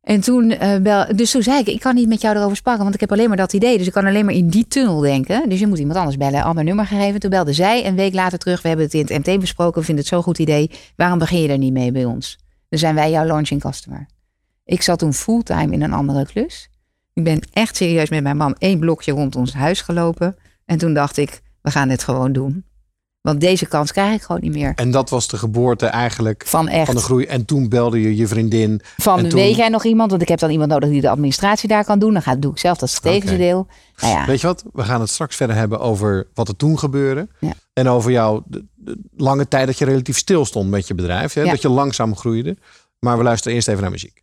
En 0.00 0.20
toen, 0.20 0.50
eh, 0.50 0.80
bel, 0.80 1.16
dus 1.16 1.30
toen 1.30 1.42
zei 1.42 1.58
ik, 1.58 1.66
ik 1.66 1.80
kan 1.80 1.94
niet 1.94 2.08
met 2.08 2.20
jou 2.20 2.36
erover 2.36 2.56
sparren, 2.56 2.82
want 2.82 2.94
ik 2.94 3.00
heb 3.00 3.12
alleen 3.12 3.28
maar 3.28 3.36
dat 3.36 3.52
idee. 3.52 3.78
Dus 3.78 3.86
ik 3.86 3.92
kan 3.92 4.06
alleen 4.06 4.24
maar 4.24 4.34
in 4.34 4.48
die 4.48 4.68
tunnel 4.68 5.00
denken. 5.00 5.48
Dus 5.48 5.60
je 5.60 5.66
moet 5.66 5.78
iemand 5.78 5.98
anders 5.98 6.16
bellen, 6.16 6.42
ander 6.42 6.64
nummer 6.64 6.86
gegeven. 6.86 7.20
Toen 7.20 7.30
belde 7.30 7.52
zij 7.52 7.86
een 7.86 7.96
week 7.96 8.14
later 8.14 8.38
terug. 8.38 8.62
We 8.62 8.68
hebben 8.68 8.86
het 8.86 8.94
in 8.94 9.06
het 9.06 9.26
MT 9.26 9.40
besproken, 9.40 9.80
we 9.80 9.86
vinden 9.86 10.04
het 10.04 10.12
zo'n 10.12 10.22
goed 10.22 10.38
idee. 10.38 10.70
Waarom 10.96 11.18
begin 11.18 11.42
je 11.42 11.48
er 11.48 11.58
niet 11.58 11.72
mee 11.72 11.92
bij 11.92 12.04
ons? 12.04 12.38
Dan 12.68 12.78
zijn 12.78 12.94
wij 12.94 13.10
jouw 13.10 13.24
launching 13.24 13.60
customer. 13.60 14.06
Ik 14.64 14.82
zat 14.82 14.98
toen 14.98 15.14
fulltime 15.14 15.72
in 15.72 15.82
een 15.82 15.92
andere 15.92 16.26
klus. 16.26 16.70
Ik 17.14 17.24
ben 17.24 17.40
echt 17.52 17.76
serieus 17.76 18.10
met 18.10 18.22
mijn 18.22 18.36
man 18.36 18.54
één 18.58 18.78
blokje 18.78 19.12
rond 19.12 19.36
ons 19.36 19.52
huis 19.52 19.80
gelopen. 19.80 20.36
En 20.64 20.78
toen 20.78 20.94
dacht 20.94 21.16
ik, 21.16 21.40
we 21.62 21.70
gaan 21.70 21.88
dit 21.88 22.02
gewoon 22.02 22.32
doen. 22.32 22.64
Want 23.20 23.40
deze 23.40 23.66
kans 23.66 23.92
krijg 23.92 24.14
ik 24.14 24.22
gewoon 24.22 24.40
niet 24.40 24.52
meer. 24.52 24.72
En 24.74 24.90
dat 24.90 25.10
was 25.10 25.28
de 25.28 25.36
geboorte 25.36 25.86
eigenlijk 25.86 26.42
Van 26.46 26.68
echt. 26.68 26.86
van 26.86 26.94
de 26.94 27.00
groei. 27.00 27.24
En 27.24 27.44
toen 27.44 27.68
belde 27.68 28.00
je 28.00 28.16
je 28.16 28.26
vriendin. 28.26 28.80
Van 28.96 29.18
toen- 29.28 29.40
weet 29.40 29.56
jij 29.56 29.68
nog 29.68 29.84
iemand? 29.84 30.10
Want 30.10 30.22
ik 30.22 30.28
heb 30.28 30.38
dan 30.38 30.50
iemand 30.50 30.70
nodig 30.70 30.88
die 30.88 31.00
de 31.00 31.08
administratie 31.08 31.68
daar 31.68 31.84
kan 31.84 31.98
doen. 31.98 32.12
Dan 32.12 32.22
ga, 32.22 32.36
doe 32.36 32.50
ik 32.52 32.58
zelf 32.58 32.78
dat 32.78 32.88
strategische 32.88 33.34
Oké. 33.34 33.42
deel. 33.44 33.66
Nou 34.00 34.12
ja, 34.14 34.26
Weet 34.26 34.40
je 34.40 34.46
wat? 34.46 34.64
We 34.72 34.82
gaan 34.82 35.00
het 35.00 35.10
straks 35.10 35.36
verder 35.36 35.56
hebben 35.56 35.80
over 35.80 36.26
wat 36.34 36.48
er 36.48 36.56
toen 36.56 36.78
gebeurde. 36.78 37.28
Ja. 37.40 37.52
En 37.72 37.88
over 37.88 38.10
jouw 38.10 38.44
lange 39.16 39.48
tijd 39.48 39.66
dat 39.66 39.78
je 39.78 39.84
relatief 39.84 40.18
stil 40.18 40.44
stond 40.44 40.70
met 40.70 40.86
je 40.88 40.94
bedrijf. 40.94 41.32
Hè? 41.32 41.42
Ja. 41.42 41.50
Dat 41.50 41.62
je 41.62 41.68
langzaam 41.68 42.16
groeide. 42.16 42.56
Maar 42.98 43.16
we 43.18 43.22
luisteren 43.24 43.54
eerst 43.56 43.68
even 43.68 43.82
naar 43.82 43.90
muziek. 43.90 44.22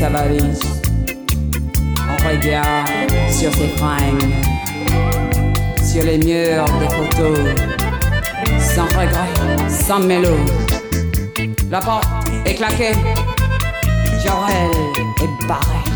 On 0.00 0.06
regarde 2.28 3.10
sur 3.30 3.52
ses 3.52 3.68
fringues, 3.76 4.32
sur 5.82 6.04
les 6.04 6.18
murs 6.18 6.66
des 6.78 6.88
photos, 6.88 7.38
sans 8.60 8.84
regret, 8.84 9.68
sans 9.68 9.98
mélo. 9.98 10.36
La 11.68 11.80
porte 11.80 12.06
est 12.44 12.54
claquée, 12.54 12.92
Joël 14.22 14.70
est 15.20 15.48
barré. 15.48 15.87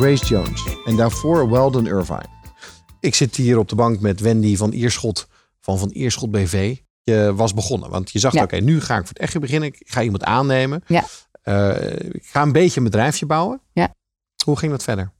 Grace 0.00 0.24
Jones 0.26 0.76
en 0.84 0.96
daarvoor 0.96 1.50
Weldon 1.50 1.86
Irvine. 1.86 2.24
Ik 3.00 3.14
zit 3.14 3.36
hier 3.36 3.58
op 3.58 3.68
de 3.68 3.74
bank 3.74 4.00
met 4.00 4.20
Wendy 4.20 4.56
van 4.56 4.72
Ierschot 4.72 5.28
van 5.60 5.78
Van 5.78 5.90
Ierschot 5.92 6.30
BV. 6.30 6.76
Je 7.02 7.32
was 7.34 7.54
begonnen, 7.54 7.90
want 7.90 8.10
je 8.10 8.18
zag, 8.18 8.32
Ja. 8.32 8.42
oké, 8.42 8.56
nu 8.56 8.80
ga 8.80 8.94
ik 8.94 9.00
voor 9.00 9.08
het 9.08 9.18
echt 9.18 9.38
beginnen. 9.40 9.68
Ik 9.68 9.80
ga 9.84 10.02
iemand 10.02 10.24
aannemen. 10.24 10.82
Ja. 10.86 11.04
Eh, 11.42 11.92
ik 12.12 12.24
ga 12.26 12.42
een 12.42 12.52
beetje 12.52 12.78
een 12.78 12.84
bedrijfje 12.86 13.26
bouwen. 13.26 13.60
Ja. 13.72 13.94
Hoe 14.44 14.58
ging 14.58 14.72
dat 14.72 14.82
verder? 14.82 15.12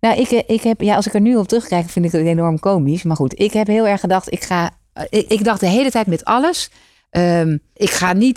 Nou, 0.00 0.20
ik, 0.20 0.30
eh, 0.30 0.42
ik 0.46 0.62
heb, 0.62 0.80
ja, 0.80 0.94
als 0.96 1.06
ik 1.06 1.14
er 1.14 1.20
nu 1.20 1.36
op 1.36 1.48
terugkijk, 1.48 1.88
vind 1.88 2.04
ik 2.04 2.12
het 2.12 2.20
enorm 2.26 2.58
komisch. 2.58 3.02
Maar 3.02 3.16
goed, 3.16 3.38
ik 3.40 3.52
heb 3.52 3.66
heel 3.66 3.86
erg 3.86 4.00
gedacht, 4.00 4.32
ik 4.32 4.42
ga. 4.44 4.70
eh, 4.92 5.04
Ik, 5.10 5.28
ik 5.28 5.44
dacht 5.44 5.60
de 5.60 5.66
hele 5.68 5.90
tijd 5.90 6.06
met 6.06 6.24
alles. 6.24 6.70
ehm, 7.10 7.58
ik 7.74 7.90
ga 7.90 8.12
niet 8.12 8.36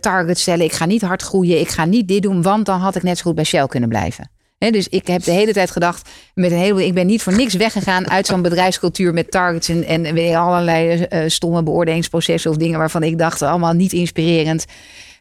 targets 0.00 0.40
stellen, 0.40 0.64
ik 0.64 0.72
ga 0.72 0.84
niet 0.86 1.02
hard 1.02 1.22
groeien, 1.22 1.60
ik 1.60 1.68
ga 1.68 1.84
niet 1.84 2.08
dit 2.08 2.22
doen, 2.22 2.42
want 2.42 2.66
dan 2.66 2.80
had 2.80 2.96
ik 2.96 3.02
net 3.02 3.16
zo 3.18 3.22
goed 3.24 3.34
bij 3.34 3.44
Shell 3.44 3.66
kunnen 3.66 3.88
blijven. 3.88 4.30
Dus 4.70 4.88
ik 4.88 5.06
heb 5.06 5.22
de 5.22 5.30
hele 5.30 5.52
tijd 5.52 5.70
gedacht, 5.70 6.08
met 6.34 6.50
een 6.50 6.58
heleboel, 6.58 6.82
ik 6.82 6.94
ben 6.94 7.06
niet 7.06 7.22
voor 7.22 7.34
niks 7.36 7.54
weggegaan 7.54 8.10
uit 8.10 8.26
zo'n 8.26 8.42
bedrijfscultuur 8.42 9.12
met 9.12 9.30
targets 9.30 9.68
en, 9.68 9.84
en 9.84 10.14
weet 10.14 10.28
je, 10.28 10.36
allerlei 10.36 11.02
eh, 11.02 11.22
stomme 11.26 11.62
beoordelingsprocessen 11.62 12.50
of 12.50 12.56
dingen 12.56 12.78
waarvan 12.78 13.02
ik 13.02 13.18
dacht, 13.18 13.42
allemaal 13.42 13.72
niet 13.72 13.92
inspirerend. 13.92 14.64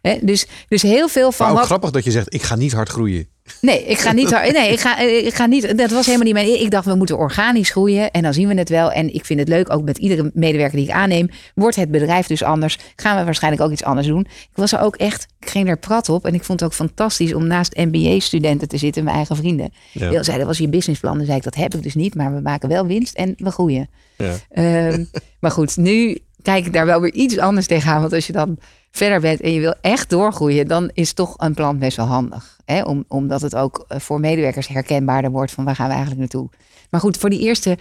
Hè, 0.02 0.18
dus, 0.22 0.48
dus 0.68 0.82
heel 0.82 1.08
veel 1.08 1.32
van 1.32 1.46
Maar 1.46 1.54
ook 1.54 1.60
wat. 1.60 1.68
grappig 1.68 1.92
dat 1.92 2.04
je 2.04 2.12
zegt, 2.12 2.34
ik 2.34 2.42
ga 2.42 2.56
niet 2.56 2.72
hard 2.72 2.90
groeien. 2.90 3.28
Nee, 3.62 3.86
ik 3.86 4.00
ga 4.00 4.12
niet. 4.12 4.30
Nee, 4.30 4.72
ik 4.72 4.80
ga, 4.80 5.00
eh, 5.00 5.26
ik 5.26 5.34
ga 5.34 5.46
niet. 5.46 5.78
Dat 5.78 5.92
was 5.92 6.06
helemaal 6.06 6.26
niet 6.26 6.34
mijn. 6.34 6.62
Ik 6.62 6.72
dacht, 6.72 6.86
we 6.86 6.96
moeten 6.96 7.18
organisch 7.18 7.70
groeien 7.70 8.12
en 8.12 8.22
dan 8.22 8.34
zien 8.34 8.48
we 8.48 8.54
het 8.54 8.70
wel. 8.70 8.92
En 8.92 9.14
ik 9.14 9.26
vind 9.26 9.40
het 9.40 9.48
leuk, 9.48 9.74
ook 9.74 9.84
met 9.84 9.98
iedere 9.98 10.32
medewerker 10.34 10.78
die 10.78 10.88
ik 10.88 10.94
aanneem, 10.94 11.30
wordt 11.56 11.76
het 11.76 11.92
bedrijf 11.92 12.28
dus 12.28 12.44
anders. 12.44 12.78
Gaan 12.96 13.18
we 13.18 13.24
waarschijnlijk 13.24 13.64
ook 13.64 13.72
iets 13.72 13.84
anders 13.84 14.08
doen. 14.08 14.22
Ik 14.22 14.50
was 14.54 14.72
er 14.72 14.80
ook 14.80 14.96
echt, 14.96 15.28
ik 15.40 15.50
ging 15.50 15.70
er 15.70 15.78
prat 15.78 16.10
op 16.10 16.26
en 16.26 16.34
ik 16.34 16.44
vond 16.44 16.60
het 16.60 16.70
ook 16.70 16.76
fantastisch 16.76 17.34
om 17.34 17.48
naast 17.48 17.76
MBA-studenten 17.76 18.68
te 18.68 18.78
zitten, 18.78 19.04
mijn 19.04 19.16
eigen 19.16 19.36
vrienden. 19.36 19.74
Ja. 19.92 20.10
Die 20.10 20.24
zeiden, 20.24 20.38
dat 20.38 20.46
was 20.46 20.58
je 20.58 20.70
businessplan. 20.70 21.18
Dan 21.18 21.26
zei 21.26 21.38
ik, 21.38 21.44
dat 21.44 21.56
heb 21.56 21.76
ik 21.76 21.84
dus 21.84 21.96
niet, 21.96 22.16
maar 22.16 22.34
we 22.34 22.42
maken 22.42 22.70
wel 22.70 22.86
winst 22.86 23.16
en 23.16 23.34
we 23.38 23.52
groeien. 23.52 23.90
Ja. 24.18 24.36
Ehm, 24.50 25.04
maar 25.40 25.52
goed, 25.52 25.78
nu 25.78 26.18
kijk 26.42 26.66
ik 26.66 26.74
daar 26.74 26.86
wel 26.86 27.02
weer 27.02 27.14
iets 27.14 27.38
anders 27.38 27.68
tegenaan. 27.68 28.02
Want 28.02 28.14
als 28.14 28.28
je 28.28 28.34
dan 28.34 28.58
verder 28.92 29.20
bent 29.20 29.42
en 29.42 29.54
je 29.54 29.60
wil 29.60 29.76
echt 29.82 30.10
doorgroeien, 30.10 30.68
dan 30.68 30.90
is 30.94 31.14
toch 31.14 31.34
een 31.38 31.54
plan 31.54 31.80
best 31.80 31.98
wel 31.98 32.06
handig. 32.06 32.58
Hè? 32.66 32.82
Om, 32.82 33.06
omdat 33.08 33.42
het 33.42 33.56
ook 33.56 33.86
eh, 33.88 34.00
voor 34.00 34.20
medewerkers 34.20 34.68
herkenbaarder 34.68 35.32
wordt 35.32 35.52
van 35.52 35.64
waar 35.64 35.76
gaan 35.76 35.88
we 35.88 35.92
eigenlijk 35.92 36.22
naartoe. 36.22 36.50
Maar 36.90 37.00
goed, 37.00 37.18
voor 37.18 37.30
die 37.30 37.40
eerste 37.40 37.78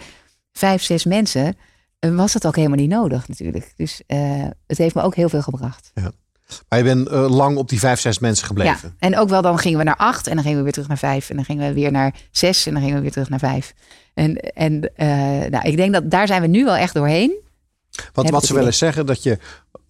vijf, 0.51 0.81
zes 0.81 1.05
mensen 1.05 1.55
eh, 1.99 2.15
was 2.15 2.33
het 2.33 2.47
ook 2.47 2.55
helemaal 2.55 2.77
niet 2.77 2.89
nodig 2.89 3.27
natuurlijk. 3.27 3.73
Dus 3.75 4.01
eh, 4.07 4.45
het 4.67 4.77
heeft 4.77 4.95
me 4.95 5.01
ook 5.01 5.15
heel 5.15 5.29
veel 5.29 5.41
gebracht. 5.41 5.91
Maar 6.69 6.79
je 6.79 6.85
bent 6.85 7.09
lang 7.09 7.57
op 7.57 7.69
die 7.69 7.79
vijf, 7.79 7.99
zes 7.99 8.19
mensen 8.19 8.47
gebleven. 8.47 8.95
Ja, 8.99 9.07
en 9.07 9.17
ook 9.17 9.29
wel 9.29 9.41
dan 9.41 9.57
gingen 9.57 9.77
we 9.77 9.83
naar 9.83 9.95
acht 9.95 10.27
en 10.27 10.33
dan 10.33 10.43
gingen 10.43 10.57
we 10.57 10.63
weer 10.63 10.73
terug 10.73 10.87
naar 10.87 10.97
vijf 10.97 11.29
en 11.29 11.35
dan 11.35 11.45
gingen 11.45 11.67
we 11.67 11.73
weer 11.73 11.91
naar 11.91 12.15
zes 12.31 12.65
en 12.65 12.73
dan 12.73 12.81
gingen 12.81 12.95
we 12.95 13.01
weer 13.01 13.11
terug 13.11 13.29
naar 13.29 13.39
vijf. 13.39 13.73
En, 14.13 14.35
en 14.35 14.91
nou, 15.49 15.67
ik 15.67 15.77
denk 15.77 15.93
dat 15.93 16.11
daar 16.11 16.27
zijn 16.27 16.41
we 16.41 16.47
nu 16.47 16.63
wel 16.63 16.75
echt 16.75 16.93
doorheen. 16.93 17.39
Wat, 18.13 18.25
Heb 18.25 18.33
wat 18.33 18.45
ze 18.45 18.53
wel 18.53 18.65
eens 18.65 18.77
zeggen, 18.77 19.05
dat 19.05 19.23
je 19.23 19.37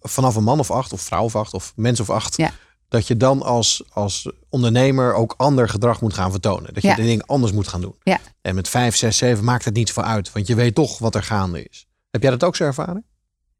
vanaf 0.00 0.36
een 0.36 0.44
man 0.44 0.58
of 0.58 0.70
acht, 0.70 0.92
of 0.92 1.00
vrouw 1.00 1.22
of 1.24 1.36
acht, 1.36 1.54
of 1.54 1.72
mens 1.76 2.00
of 2.00 2.10
acht, 2.10 2.36
Ja. 2.36 2.50
dat 2.88 3.06
je 3.06 3.16
dan 3.16 3.42
als, 3.42 3.82
als 3.92 4.30
ondernemer 4.48 5.14
ook 5.14 5.34
ander 5.36 5.68
gedrag 5.68 6.00
moet 6.00 6.14
gaan 6.14 6.30
vertonen. 6.30 6.74
Dat 6.74 6.82
je 6.82 6.88
Ja. 6.88 6.94
de 6.94 7.02
dingen 7.02 7.26
anders 7.26 7.52
moet 7.52 7.68
gaan 7.68 7.80
doen. 7.80 7.94
Ja. 8.02 8.18
En 8.42 8.54
met 8.54 8.68
vijf, 8.68 8.96
zes, 8.96 9.16
zeven 9.16 9.44
maakt 9.44 9.64
het 9.64 9.74
niet 9.74 9.92
voor 9.92 10.02
uit, 10.02 10.32
want 10.32 10.46
je 10.46 10.54
weet 10.54 10.74
toch 10.74 10.98
wat 10.98 11.14
er 11.14 11.22
gaande 11.22 11.62
is. 11.70 11.86
Heb 12.10 12.22
jij 12.22 12.30
dat 12.30 12.44
ook 12.44 12.56
zo 12.56 12.64
ervaren? 12.64 13.04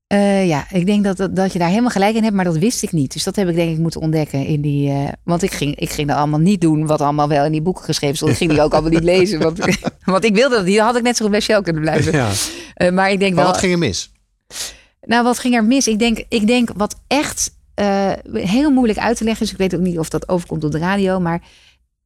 Eh, 0.06 0.46
ja, 0.48 0.66
ik 0.70 0.86
denk 0.86 1.04
dat, 1.04 1.28
dat, 1.36 1.52
je 1.52 1.58
daar 1.58 1.68
helemaal 1.68 1.90
gelijk 1.90 2.14
in 2.16 2.22
hebt, 2.22 2.34
maar 2.34 2.44
dat 2.44 2.56
wist 2.56 2.82
ik 2.82 2.92
niet. 2.92 3.12
Dus 3.12 3.24
dat 3.24 3.36
heb 3.36 3.48
ik 3.48 3.54
denk 3.54 3.70
ik 3.70 3.78
moeten 3.78 4.00
ontdekken 4.00 4.46
in 4.46 4.60
die. 4.60 4.90
eh, 4.90 5.08
want 5.24 5.42
ik 5.42 5.52
ging, 5.52 5.76
ik 5.76 5.90
ging 5.90 6.08
dat 6.08 6.16
allemaal 6.16 6.38
niet 6.38 6.60
doen 6.60 6.86
wat 6.86 7.00
allemaal 7.00 7.28
wel 7.28 7.44
in 7.44 7.52
die 7.52 7.62
boeken 7.62 7.84
geschreven 7.84 8.16
stond. 8.16 8.30
Ik 8.32 8.36
ging 8.36 8.50
die 8.50 8.62
ook 8.62 8.72
allemaal 8.72 8.90
niet 8.90 9.02
lezen. 9.14 9.38
Want, 9.42 9.58
want 10.04 10.24
ik 10.24 10.34
wilde 10.34 10.54
dat 10.56 10.64
niet. 10.64 10.76
Dan 10.76 10.86
had 10.86 10.96
ik 10.96 11.02
net 11.02 11.16
zo 11.16 11.22
goed 11.22 11.30
bij 11.32 11.40
Shell 11.40 11.62
kunnen 11.62 11.82
blijven. 11.82 12.12
Ja. 12.12 12.30
Eh, 12.74 12.90
maar 12.92 13.10
ik 13.10 13.18
denk 13.18 13.34
Maar 13.34 13.42
wel. 13.44 13.52
wat 13.52 13.60
ging 13.60 13.72
er 13.72 13.78
mis? 13.78 14.11
Nou, 15.00 15.24
wat 15.24 15.38
ging 15.38 15.54
er 15.54 15.64
mis? 15.64 15.86
Ik 15.88 15.98
denk, 15.98 16.24
ik 16.28 16.46
denk 16.46 16.70
wat 16.76 17.00
echt 17.06 17.50
eh, 17.74 18.12
heel 18.32 18.70
moeilijk 18.70 18.98
uit 18.98 19.16
te 19.16 19.24
leggen 19.24 19.46
is. 19.46 19.52
Ik 19.52 19.58
weet 19.58 19.74
ook 19.74 19.80
niet 19.80 19.98
of 19.98 20.08
dat 20.08 20.28
overkomt 20.28 20.64
op 20.64 20.70
de 20.72 20.78
radio. 20.78 21.20
Maar 21.20 21.42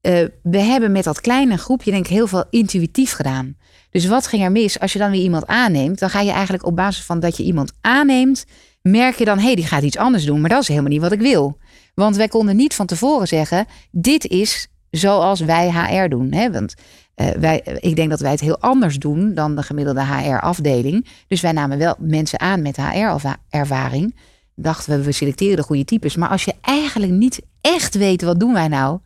eh, 0.01 0.25
we 0.43 0.59
hebben 0.59 0.93
met 0.93 1.05
dat 1.05 1.21
kleine 1.21 1.57
groepje 1.57 1.91
denk 1.91 2.05
ik 2.05 2.13
heel 2.13 2.27
veel 2.27 2.45
intuïtief 2.51 3.13
gedaan. 3.13 3.57
Dus 3.91 4.07
wat 4.07 4.27
ging 4.27 4.43
er 4.43 4.53
mis? 4.53 4.81
Als 4.81 4.93
je 4.93 4.99
dan 4.99 5.11
weer 5.11 5.23
iemand 5.23 5.47
aanneemt, 5.47 5.99
dan 5.99 6.11
ga 6.11 6.21
je 6.21 6.31
eigenlijk 6.31 6.65
op 6.65 6.77
basis 6.77 7.05
van 7.05 7.21
dat 7.21 7.37
je 7.37 7.43
iemand 7.43 7.73
aanneemt, 7.81 8.45
merk 8.83 9.19
je 9.19 9.25
dan, 9.25 9.39
hé, 9.39 9.45
hey, 9.45 9.55
die 9.55 9.67
gaat 9.67 9.83
iets 9.83 9.97
anders 9.97 10.25
doen. 10.25 10.41
Maar 10.41 10.51
dat 10.51 10.63
is 10.63 10.69
helemaal 10.69 10.91
niet 10.91 11.01
wat 11.01 11.13
ik 11.13 11.21
wil. 11.21 11.59
Want 11.95 12.17
wij 12.17 12.29
konden 12.29 12.57
niet 12.57 12.75
van 12.75 12.87
tevoren 12.87 13.29
zeggen, 13.29 13.67
dit 13.91 14.27
is 14.27 14.69
zoals 14.91 15.41
wij 15.41 15.71
HR 15.71 16.09
doen. 16.09 16.33
Hè? 16.33 16.51
Want 16.51 16.75
eh, 17.17 17.29
wij, 17.31 17.59
ik 17.81 17.97
denk 17.97 18.11
dat 18.11 18.21
wij 18.21 18.31
het 18.31 18.41
heel 18.41 18.59
anders 18.61 18.99
doen 18.99 19.35
dan 19.35 19.57
de 19.57 19.63
gemiddelde 19.63 20.05
HR-afdeling. 20.05 21.07
Dus 21.29 21.41
wij 21.41 21.53
namen 21.53 21.79
wel 21.79 21.95
mensen 21.99 22.41
aan 22.41 22.63
met 22.63 22.77
HR-ervaring. 22.77 24.17
Dachten 24.55 24.99
we, 24.99 25.05
we 25.05 25.13
selecteren 25.13 25.57
de 25.57 25.63
goede 25.63 25.85
types. 25.85 26.17
Maar 26.17 26.29
als 26.29 26.45
je 26.45 26.55
eigenlijk 26.61 27.13
niet 27.13 27.41
echt 27.61 27.95
weet, 27.95 28.23
wat 28.23 28.41
doen 28.41 28.53
wij 28.53 28.69
nou? 28.69 28.99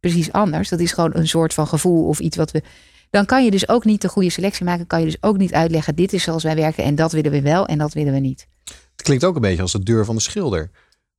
Precies 0.00 0.32
anders. 0.32 0.68
Dat 0.68 0.80
is 0.80 0.92
gewoon 0.92 1.10
een 1.14 1.28
soort 1.28 1.54
van 1.54 1.66
gevoel 1.66 2.06
of 2.06 2.18
iets 2.18 2.36
wat 2.36 2.50
we... 2.50 2.62
Dan 3.10 3.26
kan 3.26 3.44
je 3.44 3.50
dus 3.50 3.68
ook 3.68 3.84
niet 3.84 4.00
de 4.02 4.08
goede 4.08 4.30
selectie 4.30 4.64
maken. 4.64 4.86
Kan 4.86 4.98
je 5.00 5.06
dus 5.06 5.16
ook 5.20 5.36
niet 5.36 5.52
uitleggen, 5.52 5.94
dit 5.94 6.12
is 6.12 6.22
zoals 6.22 6.42
wij 6.42 6.54
werken. 6.56 6.84
En 6.84 6.94
dat 6.94 7.12
willen 7.12 7.30
we 7.30 7.42
wel 7.42 7.66
en 7.66 7.78
dat 7.78 7.92
willen 7.92 8.12
we 8.12 8.18
niet. 8.18 8.46
Het 8.64 9.02
klinkt 9.02 9.24
ook 9.24 9.34
een 9.34 9.40
beetje 9.40 9.62
als 9.62 9.72
de 9.72 9.82
deur 9.82 10.04
van 10.04 10.14
de 10.14 10.20
schilder. 10.20 10.70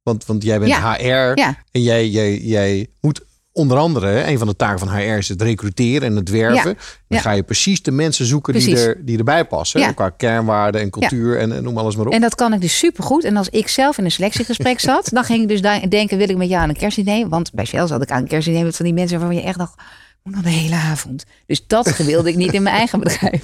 Want, 0.03 0.25
want 0.25 0.43
jij 0.43 0.60
bent 0.60 0.71
Ja. 0.71 0.93
HR 0.93 1.39
Ja. 1.39 1.57
en 1.71 1.81
jij, 1.81 2.07
jij, 2.10 2.38
jij 2.38 2.88
moet 3.01 3.25
onder 3.57 3.77
andere, 3.77 4.27
een 4.27 4.37
van 4.37 4.47
de 4.47 4.55
taken 4.55 4.79
van 4.79 4.89
HR 4.97 5.01
is 5.01 5.29
het 5.29 5.41
recruteren 5.41 6.07
en 6.07 6.15
het 6.15 6.29
werven. 6.29 6.63
Dan 6.63 6.75
Ja. 7.07 7.19
ga 7.19 7.31
je 7.31 7.43
precies 7.43 7.81
de 7.81 7.91
mensen 7.91 8.25
zoeken 8.25 8.53
die, 8.53 8.77
er, 8.79 9.05
die 9.05 9.17
erbij 9.17 9.45
passen. 9.45 9.79
Ja. 9.79 9.91
Qua 9.91 10.09
kernwaarden 10.09 10.81
en 10.81 10.89
cultuur 10.89 11.39
en, 11.39 11.51
en 11.51 11.63
noem 11.63 11.77
alles 11.77 11.95
maar 11.95 12.05
op. 12.05 12.13
En 12.13 12.21
dat 12.21 12.35
kan 12.35 12.53
ik 12.53 12.61
dus 12.61 12.77
supergoed. 12.77 13.23
En 13.23 13.37
als 13.37 13.49
ik 13.49 13.67
zelf 13.67 13.97
in 13.97 14.05
een 14.05 14.11
selectiegesprek 14.11 14.79
zat, 14.79 15.09
dan 15.11 15.23
ging 15.23 15.41
ik 15.41 15.47
dus 15.47 15.61
denken, 15.89 16.17
wil 16.17 16.29
ik 16.29 16.37
met 16.37 16.49
jou 16.49 16.61
aan 16.63 16.69
een 16.69 16.75
kerstdiner? 16.77 17.29
Want 17.29 17.53
bij 17.53 17.65
Shell 17.65 17.87
zat 17.87 18.01
ik 18.01 18.11
aan 18.11 18.21
een 18.21 18.27
kerstdiner 18.27 18.63
met 18.63 18.75
van 18.75 18.85
die 18.85 18.93
mensen 18.93 19.19
waarvan 19.19 19.35
je 19.37 19.43
echt 19.43 19.57
dacht, 19.57 19.73
hoe 20.21 20.31
dan 20.35 20.41
de 20.41 20.49
hele 20.49 20.75
avond. 20.75 21.25
Dus 21.45 21.67
dat 21.67 21.97
wilde 21.97 22.29
ik 22.29 22.35
niet 22.35 22.53
in 22.53 22.63
mijn 22.63 22.75
eigen 22.75 22.99
bedrijf. 22.99 23.39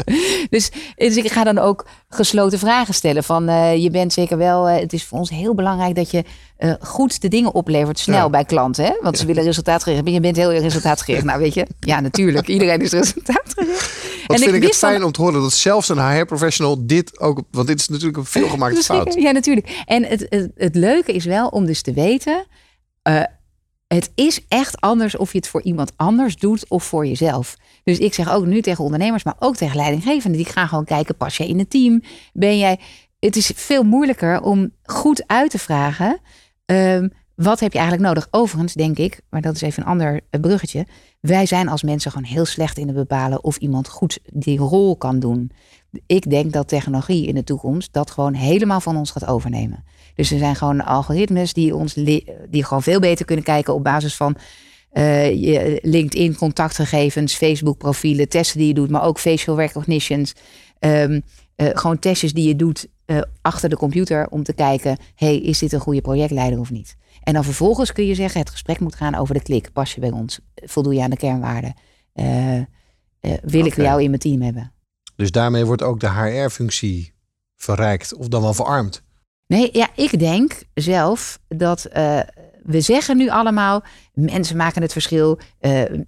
Dus, 0.50 0.72
dus 0.96 1.16
ik 1.18 1.32
ga 1.32 1.44
dan 1.44 1.58
ook 1.58 1.86
gesloten 2.10 2.60
vragen 2.60 2.94
stellen 2.94 3.24
van, 3.24 3.48
eh, 3.48 3.78
je 3.84 3.90
bent 3.90 4.14
zeker 4.14 4.38
wel, 4.38 4.68
eh, 4.68 4.80
het 4.80 4.94
is 4.94 5.04
voor 5.04 5.18
ons 5.20 5.30
heel 5.30 5.56
belangrijk 5.56 5.96
dat 5.96 6.12
je 6.12 6.24
eh, 6.64 6.74
goed 6.80 7.22
de 7.22 7.28
dingen 7.28 7.54
oplevert, 7.54 8.00
snel 8.00 8.18
Ja. 8.18 8.30
bij 8.30 8.46
klanten. 8.46 8.86
Hè? 8.86 8.94
Want 9.02 9.18
ze 9.18 9.26
willen 9.26 9.44
resultaatgericht. 9.44 10.08
Je 10.10 10.20
bent 10.20 10.36
heel 10.36 10.52
resultaatgericht. 10.54 11.24
Nou 11.24 11.40
weet 11.40 11.54
je, 11.54 11.68
ja 11.80 12.00
natuurlijk, 12.00 12.48
iedereen 12.48 12.82
is 12.82 12.92
resultaatgericht. 13.02 14.26
Wat 14.28 14.38
vind 14.38 14.50
ik 14.50 14.56
het 14.56 14.64
wist 14.64 14.82
dan 14.82 14.90
fijn 14.90 15.04
om 15.04 15.12
te 15.12 15.22
horen 15.22 15.42
dat 15.42 15.54
zelfs 15.54 15.90
een 15.90 16.10
HR-professional 16.10 16.86
dit 16.86 17.20
ook... 17.20 17.42
Want 17.52 17.68
dit 17.68 17.80
is 17.80 17.88
natuurlijk 17.88 18.18
een 18.18 18.26
veelgemaakte 18.26 18.84
fout. 18.84 19.14
Ja, 19.14 19.32
natuurlijk. 19.32 19.84
En 19.86 20.04
het, 20.06 20.26
het, 20.30 20.52
het 20.56 20.76
leuke 20.76 21.14
is 21.14 21.26
wel 21.26 21.48
om 21.48 21.66
dus 21.66 21.82
te 21.82 21.94
weten... 21.94 22.46
eh, 23.02 23.22
het 23.88 24.12
is 24.16 24.46
echt 24.48 24.82
anders 24.82 25.18
of 25.18 25.32
je 25.32 25.38
het 25.38 25.48
voor 25.48 25.62
iemand 25.62 25.92
anders 25.96 26.36
doet 26.36 26.70
of 26.70 26.84
voor 26.84 27.06
jezelf. 27.08 27.56
Dus 27.84 27.98
ik 27.98 28.14
zeg 28.14 28.32
ook 28.32 28.46
nu 28.46 28.62
tegen 28.62 28.84
ondernemers, 28.84 29.24
maar 29.24 29.36
ook 29.40 29.56
tegen 29.56 29.76
leidinggevenden... 29.76 30.44
die 30.44 30.52
gaan 30.52 30.68
gewoon 30.68 30.86
kijken, 30.86 31.16
pas 31.18 31.38
jij 31.38 31.48
in 31.48 31.60
het 31.60 31.70
team? 31.70 32.02
Ben 32.34 32.58
jij... 32.58 32.80
Het 33.20 33.36
is 33.36 33.52
veel 33.56 33.84
moeilijker 33.84 34.42
om 34.42 34.72
goed 34.84 35.24
uit 35.28 35.52
te 35.52 35.60
vragen... 35.60 36.20
ehm, 36.66 37.08
wat 37.36 37.60
heb 37.60 37.74
je 37.74 37.80
eigenlijk 37.80 38.08
nodig? 38.08 38.28
Overigens 38.32 38.74
denk 38.74 38.98
ik, 38.98 39.22
maar 39.30 39.42
dat 39.42 39.56
is 39.56 39.62
even 39.62 39.84
een 39.84 39.90
ander 39.90 40.22
eh, 40.30 40.42
bruggetje... 40.42 40.86
wij 41.20 41.46
zijn 41.46 41.68
als 41.68 41.84
mensen 41.84 42.12
gewoon 42.12 42.28
heel 42.28 42.46
slecht 42.46 42.78
in 42.78 42.88
het 42.88 42.96
bepalen... 42.96 43.44
of 43.44 43.58
iemand 43.58 43.88
goed 43.88 44.20
die 44.34 44.60
rol 44.60 44.98
kan 44.98 45.20
doen 45.20 45.52
ik 46.06 46.30
denk 46.30 46.52
dat 46.52 46.68
technologie 46.68 47.28
in 47.28 47.36
de 47.36 47.44
toekomst 47.44 47.94
dat 47.94 48.12
gewoon 48.12 48.34
helemaal 48.34 48.82
van 48.82 48.98
ons 48.98 49.12
gaat 49.12 49.26
overnemen. 49.26 49.84
Dus 50.16 50.32
er 50.32 50.38
zijn 50.38 50.56
gewoon 50.56 50.86
algoritmes 50.86 51.54
die 51.54 51.76
ons 51.76 51.94
die 51.94 52.64
gewoon 52.64 52.84
veel 52.84 53.00
beter 53.00 53.26
kunnen 53.26 53.46
kijken 53.46 53.74
op 53.74 53.84
basis 53.84 54.16
van 54.16 54.36
eh, 54.92 55.78
LinkedIn 55.82 56.36
contactgegevens, 56.36 57.36
Facebook 57.36 57.78
profielen, 57.78 58.30
testen 58.30 58.58
die 58.58 58.68
je 58.68 58.74
doet, 58.74 58.90
maar 58.90 59.04
ook 59.04 59.20
facial 59.20 59.58
recognitions. 59.58 60.34
Ehm, 60.80 61.20
eh, 61.56 61.68
gewoon 61.74 62.00
testjes 62.00 62.34
die 62.34 62.48
je 62.48 62.56
doet 62.56 62.88
eh, 63.06 63.22
achter 63.42 63.70
de 63.70 63.78
computer 63.78 64.28
om 64.30 64.44
te 64.44 64.54
kijken, 64.54 64.98
hey, 65.16 65.38
is 65.38 65.60
dit 65.60 65.72
een 65.72 65.80
goede 65.80 66.02
projectleider 66.02 66.60
of 66.60 66.72
niet? 66.72 66.96
En 67.24 67.34
dan 67.34 67.44
vervolgens 67.44 67.92
kun 67.92 68.06
je 68.06 68.16
zeggen, 68.16 68.40
het 68.40 68.50
gesprek 68.50 68.80
moet 68.80 68.96
gaan 68.96 69.16
over 69.16 69.34
de 69.34 69.42
klik. 69.42 69.72
Pas 69.74 69.94
je 69.94 70.02
bij 70.02 70.12
ons? 70.12 70.40
Voldoe 70.56 70.94
je 70.94 71.02
aan 71.02 71.10
de 71.10 71.18
kernwaarden? 71.18 71.74
Eh, 72.14 72.58
eh, 72.58 72.66
wil 73.42 73.66
ik 73.66 73.76
jou 73.76 74.02
in 74.02 74.10
mijn 74.10 74.22
team 74.22 74.42
hebben? 74.42 74.74
Dus 75.16 75.32
daarmee 75.32 75.66
wordt 75.66 75.82
ook 75.82 76.00
de 76.00 76.10
HR-functie 76.10 77.14
verrijkt 77.56 78.14
of 78.14 78.28
dan 78.28 78.42
wel 78.42 78.54
verarmd. 78.54 79.04
Nee, 79.48 79.70
ja, 79.72 79.90
ik 79.96 80.20
denk 80.20 80.64
zelf 80.74 81.40
dat 81.48 81.88
we 82.64 82.82
zeggen 82.82 83.18
nu 83.18 83.30
allemaal: 83.30 83.84
mensen 84.14 84.58
maken 84.58 84.82
het 84.82 84.92
verschil. 84.92 85.40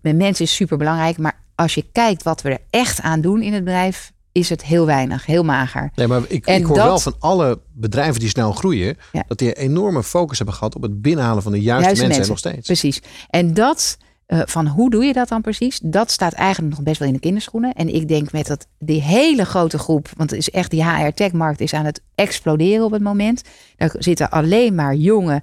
mensen 0.02 0.46
is 0.46 0.56
super 0.56 0.78
belangrijk. 0.78 1.18
Maar 1.18 1.44
als 1.56 1.74
je 1.76 1.92
kijkt 1.92 2.24
wat 2.24 2.42
we 2.42 2.50
er 2.50 2.62
echt 2.70 3.02
aan 3.02 3.22
doen 3.22 3.42
in 3.42 3.54
het 3.54 3.64
bedrijf, 3.64 4.14
is 4.36 4.50
het 4.50 4.64
heel 4.64 4.86
weinig, 4.86 5.26
heel 5.26 5.44
mager. 5.44 5.92
Nee, 5.96 6.08
maar 6.08 6.22
ik, 6.28 6.46
En 6.46 6.60
ik 6.60 6.66
hoor 6.66 6.76
dat- 6.76 6.86
wel 6.86 7.00
van 7.00 7.16
alle 7.20 7.60
bedrijven 7.74 8.20
die 8.20 8.30
snel 8.30 8.52
groeien... 8.52 8.98
Ja. 9.12 9.24
dat 9.28 9.38
die 9.38 9.48
een 9.48 9.64
enorme 9.70 10.04
focus 10.04 10.38
hebben 10.38 10.56
gehad 10.56 10.76
op 10.76 10.82
het 10.82 11.02
binnenhalen 11.02 11.44
van 11.44 11.52
de 11.52 11.62
juiste, 11.62 11.86
Juiste 11.86 12.06
mensen, 12.08 12.26
mensen. 12.28 12.46
en 12.50 12.52
nog 12.54 12.62
steeds. 12.64 12.82
Precies. 12.82 13.10
En 13.30 13.54
dat, 13.54 13.98
eh, 14.26 14.42
van 14.46 14.68
hoe 14.68 14.90
doe 14.90 15.04
je 15.04 15.14
dat 15.14 15.28
dan 15.28 15.42
precies? 15.42 15.80
Dat 15.84 16.12
staat 16.12 16.34
eigenlijk 16.34 16.76
nog 16.76 16.84
best 16.84 17.00
wel 17.00 17.08
in 17.08 17.14
de 17.14 17.20
kinderschoenen. 17.20 17.74
En 17.74 17.94
ik 17.96 18.08
denk 18.08 18.32
met 18.32 18.48
dat 18.48 18.68
die 18.80 19.02
hele 19.02 19.46
grote 19.46 19.78
groep, 19.78 20.10
want 20.18 20.30
het 20.30 20.40
is 20.40 20.50
echt 20.50 20.72
die 20.72 20.84
HR-tech-markt 20.86 21.60
is 21.62 21.74
aan 21.74 21.86
het 21.86 22.02
exploderen 22.16 22.86
op 22.86 22.92
het 22.92 23.02
moment. 23.04 23.42
Daar 23.78 23.96
zitten 24.00 24.30
alleen 24.30 24.76
maar 24.76 24.96
jonge, 24.96 25.42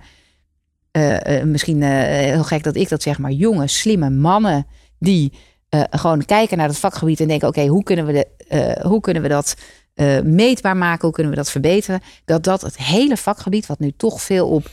eh, 0.91 1.39
eh, 1.41 1.47
misschien 1.47 1.83
heel 1.83 2.45
gek 2.45 2.63
dat 2.63 2.77
ik 2.77 2.89
dat 2.89 3.03
zeg, 3.03 3.19
maar 3.19 3.31
jonge, 3.33 3.67
slimme 3.67 4.11
mannen 4.11 4.67
die 4.99 5.33
eh, 5.73 5.83
gewoon 5.91 6.25
kijken 6.25 6.57
naar 6.57 6.69
het 6.69 6.79
vakgebied 6.79 7.21
en 7.21 7.29
denken: 7.29 7.49
oké, 7.49 7.67
hoe 7.67 7.83
kunnen 7.83 8.07
we 8.07 8.13
de, 8.13 8.27
eh, 8.49 8.85
hoe 8.85 9.01
kunnen 9.01 9.23
we 9.23 9.29
dat 9.29 9.57
eh, 9.95 10.21
meetbaar 10.21 10.77
maken? 10.77 11.05
Hoe 11.05 11.13
kunnen 11.13 11.33
we 11.33 11.39
dat 11.39 11.51
verbeteren? 11.51 12.01
Dat 12.25 12.45
dat 12.45 12.61
het 12.61 12.77
hele 12.77 13.17
vakgebied, 13.17 13.67
wat 13.67 13.79
nu 13.79 13.93
toch 13.97 14.23
veel 14.23 14.49
op 14.49 14.71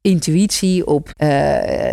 intuïtie, 0.00 0.86
op 0.86 1.10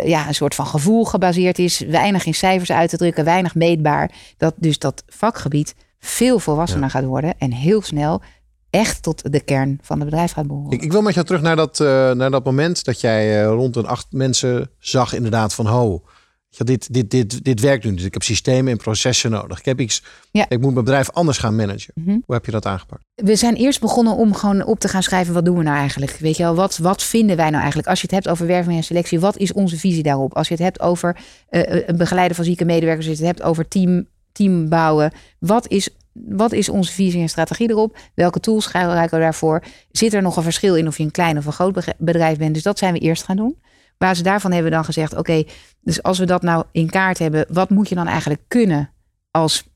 ja, 0.04 0.28
een 0.28 0.34
soort 0.34 0.54
van 0.54 0.66
gevoel 0.66 1.04
gebaseerd 1.04 1.58
is, 1.58 1.78
weinig 1.78 2.26
in 2.26 2.34
cijfers 2.34 2.72
uit 2.72 2.90
te 2.90 2.96
drukken, 2.96 3.24
weinig 3.24 3.54
meetbaar, 3.54 4.10
dat 4.36 4.54
dus 4.56 4.78
dat 4.78 5.02
vakgebied 5.06 5.74
veel 5.98 6.38
volwassener 6.38 6.90
gaat 6.90 7.04
worden 7.04 7.34
en 7.38 7.52
heel 7.52 7.82
snel 7.82 8.22
echt 8.70 9.02
tot 9.02 9.32
de 9.32 9.40
kern 9.40 9.78
van 9.82 10.00
het 10.00 10.10
bedrijf 10.10 10.32
gaat 10.32 10.46
behoren. 10.46 10.70
Ik, 10.70 10.82
ik 10.82 10.92
wil 10.92 11.02
met 11.02 11.14
jou 11.14 11.26
terug 11.26 11.42
naar 11.42 11.56
dat, 11.56 11.78
naar 12.16 12.30
dat 12.30 12.44
moment 12.44 12.84
dat 12.84 13.00
jij 13.00 13.42
rond 13.42 13.76
een 13.76 13.86
acht 13.86 14.06
mensen 14.10 14.70
zag 14.78 15.12
inderdaad 15.12 15.54
van 15.54 15.66
ho. 15.66 16.02
Ja, 16.52 16.64
dit, 16.64 16.92
dit, 16.92 17.10
dit, 17.10 17.44
dit 17.44 17.60
werkt 17.60 17.84
nu. 17.84 17.94
Dus 17.94 18.04
ik 18.04 18.12
heb 18.12 18.22
systemen 18.22 18.72
en 18.72 18.78
processen 18.78 19.30
nodig. 19.30 19.58
Ik, 19.58 19.64
heb 19.64 19.80
iets, 19.80 20.02
Ja. 20.30 20.46
ik 20.48 20.60
moet 20.60 20.72
mijn 20.72 20.84
bedrijf 20.84 21.10
anders 21.10 21.38
gaan 21.38 21.56
managen. 21.56 21.92
Mhm. 21.94 22.10
Hoe 22.10 22.34
heb 22.34 22.44
je 22.44 22.50
dat 22.50 22.66
aangepakt? 22.66 23.02
We 23.14 23.36
zijn 23.36 23.54
eerst 23.54 23.80
begonnen 23.80 24.16
om 24.16 24.34
gewoon 24.34 24.64
op 24.64 24.80
te 24.80 24.88
gaan 24.88 25.02
schrijven, 25.02 25.34
wat 25.34 25.44
doen 25.44 25.56
we 25.56 25.62
nou 25.62 25.76
eigenlijk? 25.76 26.16
Weet 26.20 26.36
je 26.36 26.42
wel, 26.42 26.54
wat, 26.54 26.76
wat 26.76 27.02
vinden 27.02 27.36
wij 27.36 27.48
nou 27.48 27.58
eigenlijk? 27.58 27.88
Als 27.88 28.00
je 28.00 28.06
het 28.06 28.14
hebt 28.14 28.28
over 28.28 28.46
werving 28.46 28.76
en 28.76 28.84
selectie, 28.84 29.20
wat 29.20 29.36
is 29.36 29.52
onze 29.52 29.78
visie 29.78 30.02
daarop? 30.02 30.34
Als 30.36 30.48
je 30.48 30.54
het 30.54 30.62
hebt 30.62 30.80
over 30.80 31.16
eh, 31.48 31.88
een 31.88 31.96
begeleiden 31.96 32.36
van 32.36 32.44
zieke 32.44 32.64
medewerkers, 32.64 33.08
als 33.08 33.18
je 33.18 33.24
het 33.24 33.36
hebt 33.36 33.48
over 33.48 33.68
team, 33.68 34.06
team 34.32 34.68
bouwen, 34.68 35.12
wat 35.38 35.68
is, 35.68 35.88
wat 36.12 36.52
is 36.52 36.68
onze 36.68 36.92
visie 36.92 37.20
en 37.20 37.28
strategie 37.28 37.70
erop? 37.70 37.96
Welke 38.14 38.40
tools 38.40 38.66
gebruiken 38.66 39.18
we 39.18 39.24
daarvoor? 39.24 39.62
Zit 39.90 40.14
er 40.14 40.22
nog 40.22 40.36
een 40.36 40.42
verschil 40.42 40.76
in 40.76 40.86
of 40.86 40.96
je 40.96 41.02
een 41.04 41.10
klein 41.10 41.38
of 41.38 41.46
een 41.46 41.52
groot 41.52 41.94
bedrijf 41.98 42.38
bent? 42.38 42.54
Dus 42.54 42.62
dat 42.62 42.78
zijn 42.78 42.92
we 42.92 42.98
eerst 42.98 43.22
gaan 43.24 43.36
doen. 43.36 43.56
Basis 44.00 44.22
daarvan 44.22 44.52
hebben 44.52 44.70
we 44.70 44.76
dan 44.76 44.84
gezegd, 44.84 45.16
oké, 45.16 45.44
dus 45.80 46.02
als 46.02 46.18
we 46.18 46.26
dat 46.26 46.42
nou 46.42 46.64
in 46.72 46.90
kaart 46.90 47.18
hebben, 47.18 47.46
wat 47.48 47.70
moet 47.70 47.88
je 47.88 47.94
dan 47.94 48.06
eigenlijk 48.06 48.42
kunnen 48.48 48.90
als 49.30 49.68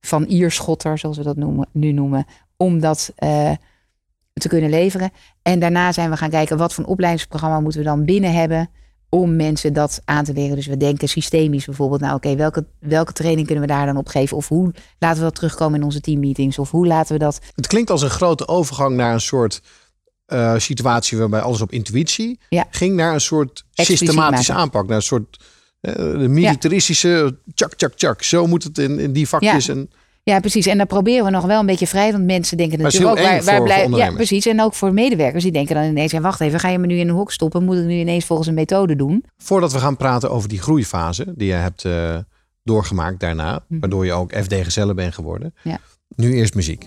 van 0.00 0.24
ierschotter, 0.24 0.98
zoals 0.98 1.16
we 1.16 1.22
dat 1.22 1.36
noemen, 1.36 1.68
nu 1.72 1.92
noemen, 1.92 2.26
om 2.56 2.80
dat 2.80 3.12
eh, 3.16 3.52
te 4.32 4.48
kunnen 4.48 4.70
leveren. 4.70 5.10
En 5.42 5.58
daarna 5.58 5.92
zijn 5.92 6.10
we 6.10 6.16
gaan 6.16 6.30
kijken 6.30 6.56
wat 6.56 6.74
voor 6.74 6.84
opleidingsprogramma 6.84 7.60
moeten 7.60 7.80
we 7.80 7.86
dan 7.86 8.04
binnen 8.04 8.32
hebben 8.32 8.70
om 9.08 9.36
mensen 9.36 9.72
dat 9.72 10.02
aan 10.04 10.24
te 10.24 10.32
leren. 10.32 10.56
Dus 10.56 10.66
we 10.66 10.76
denken 10.76 11.08
systemisch 11.08 11.64
bijvoorbeeld, 11.64 12.00
nou 12.00 12.14
oké, 12.14 12.36
welke, 12.36 12.66
welke 12.78 13.12
training 13.12 13.46
kunnen 13.46 13.64
we 13.64 13.70
daar 13.72 13.86
dan 13.86 13.96
op 13.96 14.08
geven? 14.08 14.36
Of 14.36 14.48
hoe 14.48 14.72
laten 14.98 15.18
we 15.18 15.24
dat 15.24 15.34
terugkomen 15.34 15.78
in 15.78 15.84
onze 15.84 16.00
teammeetings? 16.00 16.58
Of 16.58 16.70
hoe 16.70 16.86
laten 16.86 17.12
we 17.12 17.18
dat... 17.18 17.40
Het 17.54 17.66
klinkt 17.66 17.90
als 17.90 18.02
een 18.02 18.10
grote 18.10 18.48
overgang 18.48 18.96
naar 18.96 19.12
een 19.12 19.20
soort 19.20 19.62
eh, 20.28 20.54
situatie 20.56 21.18
waarbij 21.18 21.40
alles 21.40 21.60
op 21.60 21.72
intuïtie 21.72 22.38
Ja. 22.48 22.66
ging 22.70 22.96
naar 22.96 23.14
een 23.14 23.20
soort 23.20 23.64
Expliciet 23.74 23.98
systematische 24.08 24.52
maken. 24.52 24.64
aanpak. 24.64 24.86
Naar 24.86 24.96
een 24.96 25.02
soort 25.02 25.38
de 25.80 26.26
militaristische 26.28 27.38
tjak, 27.54 27.74
tjak, 27.74 27.94
tjak. 27.94 28.22
Zo 28.22 28.46
moet 28.46 28.64
het 28.64 28.78
in, 28.78 28.98
in 28.98 29.12
die 29.12 29.28
vakjes. 29.28 29.66
Ja. 29.66 29.72
En, 29.72 29.90
Ja, 30.22 30.40
precies. 30.40 30.66
En 30.66 30.76
dan 30.78 30.86
proberen 30.86 31.24
we 31.24 31.30
nog 31.30 31.44
wel 31.44 31.60
een 31.60 31.66
beetje 31.66 31.86
vrij. 31.86 32.12
Want 32.12 32.24
mensen 32.24 32.56
denken 32.56 32.78
natuurlijk 32.78 33.10
ook 33.18 33.24
waar, 33.24 33.44
waar 33.44 33.90
Ja, 33.96 34.10
precies. 34.12 34.46
En 34.46 34.60
ook 34.62 34.74
voor 34.74 34.92
medewerkers 34.92 35.42
die 35.42 35.52
denken 35.52 35.74
dan 35.74 35.84
ineens: 35.84 36.12
ja, 36.12 36.20
wacht 36.20 36.40
even, 36.40 36.60
ga 36.60 36.68
je 36.68 36.78
me 36.78 36.86
nu 36.86 36.96
in 36.98 37.08
een 37.08 37.14
hok 37.14 37.32
stoppen? 37.32 37.64
Moet 37.64 37.76
ik 37.76 37.84
nu 37.84 37.94
ineens 37.98 38.24
volgens 38.24 38.48
een 38.48 38.54
methode 38.54 38.96
doen? 38.96 39.24
Voordat 39.36 39.72
we 39.72 39.78
gaan 39.78 39.96
praten 39.96 40.30
over 40.30 40.48
die 40.48 40.60
groeifase 40.60 41.32
die 41.36 41.46
je 41.48 41.52
hebt 41.54 41.84
eh, 41.84 42.16
doorgemaakt 42.62 43.20
daarna, 43.20 43.64
Mhm. 43.68 43.80
waardoor 43.80 44.04
je 44.04 44.12
ook 44.12 44.32
FD 44.32 44.54
Gezellen 44.54 44.96
bent 44.96 45.14
geworden. 45.14 45.54
Ja. 45.62 45.78
Nu 46.16 46.32
eerst 46.34 46.54
muziek. 46.54 46.86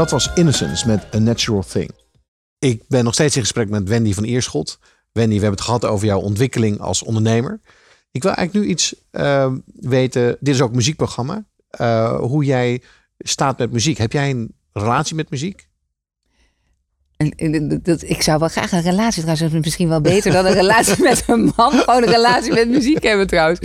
Dat 0.00 0.10
was 0.10 0.30
Innocence 0.34 0.86
met 0.86 1.14
A 1.14 1.18
Natural 1.18 1.62
Thing. 1.62 1.90
Ik 2.58 2.82
ben 2.88 3.04
nog 3.04 3.14
steeds 3.14 3.36
in 3.36 3.42
gesprek 3.42 3.68
met 3.68 3.88
Wendy 3.88 4.14
van 4.14 4.24
Eerschot. 4.24 4.78
Wendy, 5.12 5.34
we 5.34 5.40
hebben 5.40 5.58
het 5.58 5.60
gehad 5.60 5.84
over 5.84 6.06
jouw 6.06 6.20
ontwikkeling 6.20 6.80
als 6.80 7.02
ondernemer. 7.02 7.60
Ik 8.10 8.22
wil 8.22 8.32
eigenlijk 8.32 8.66
nu 8.66 8.72
iets 8.72 8.94
eh, 9.10 9.52
weten. 9.74 10.36
Dit 10.40 10.54
is 10.54 10.60
ook 10.60 10.70
een 10.70 10.76
muziekprogramma. 10.76 11.44
eh, 11.70 12.18
hoe 12.18 12.44
jij 12.44 12.82
staat 13.18 13.58
met 13.58 13.72
muziek. 13.72 13.98
Heb 13.98 14.12
jij 14.12 14.30
een 14.30 14.54
relatie 14.72 15.16
met 15.16 15.30
muziek? 15.30 15.68
En, 17.20 17.30
en 17.36 17.80
dat- 17.82 18.02
ik 18.02 18.22
zou 18.22 18.38
wel 18.38 18.48
graag 18.48 18.72
een 18.72 18.80
relatie 18.82 19.22
trouwens. 19.22 19.52
Misschien 19.52 19.88
wel 19.88 20.00
beter 20.00 20.32
dan 20.32 20.46
een 20.46 20.52
relatie 20.52 21.02
met 21.08 21.22
een 21.26 21.52
man. 21.56 21.72
Gewoon 21.72 22.02
een 22.02 22.08
relatie 22.08 22.52
met 22.52 22.68
muziek 22.68 23.02
hebben 23.02 23.26
trouwens. 23.26 23.60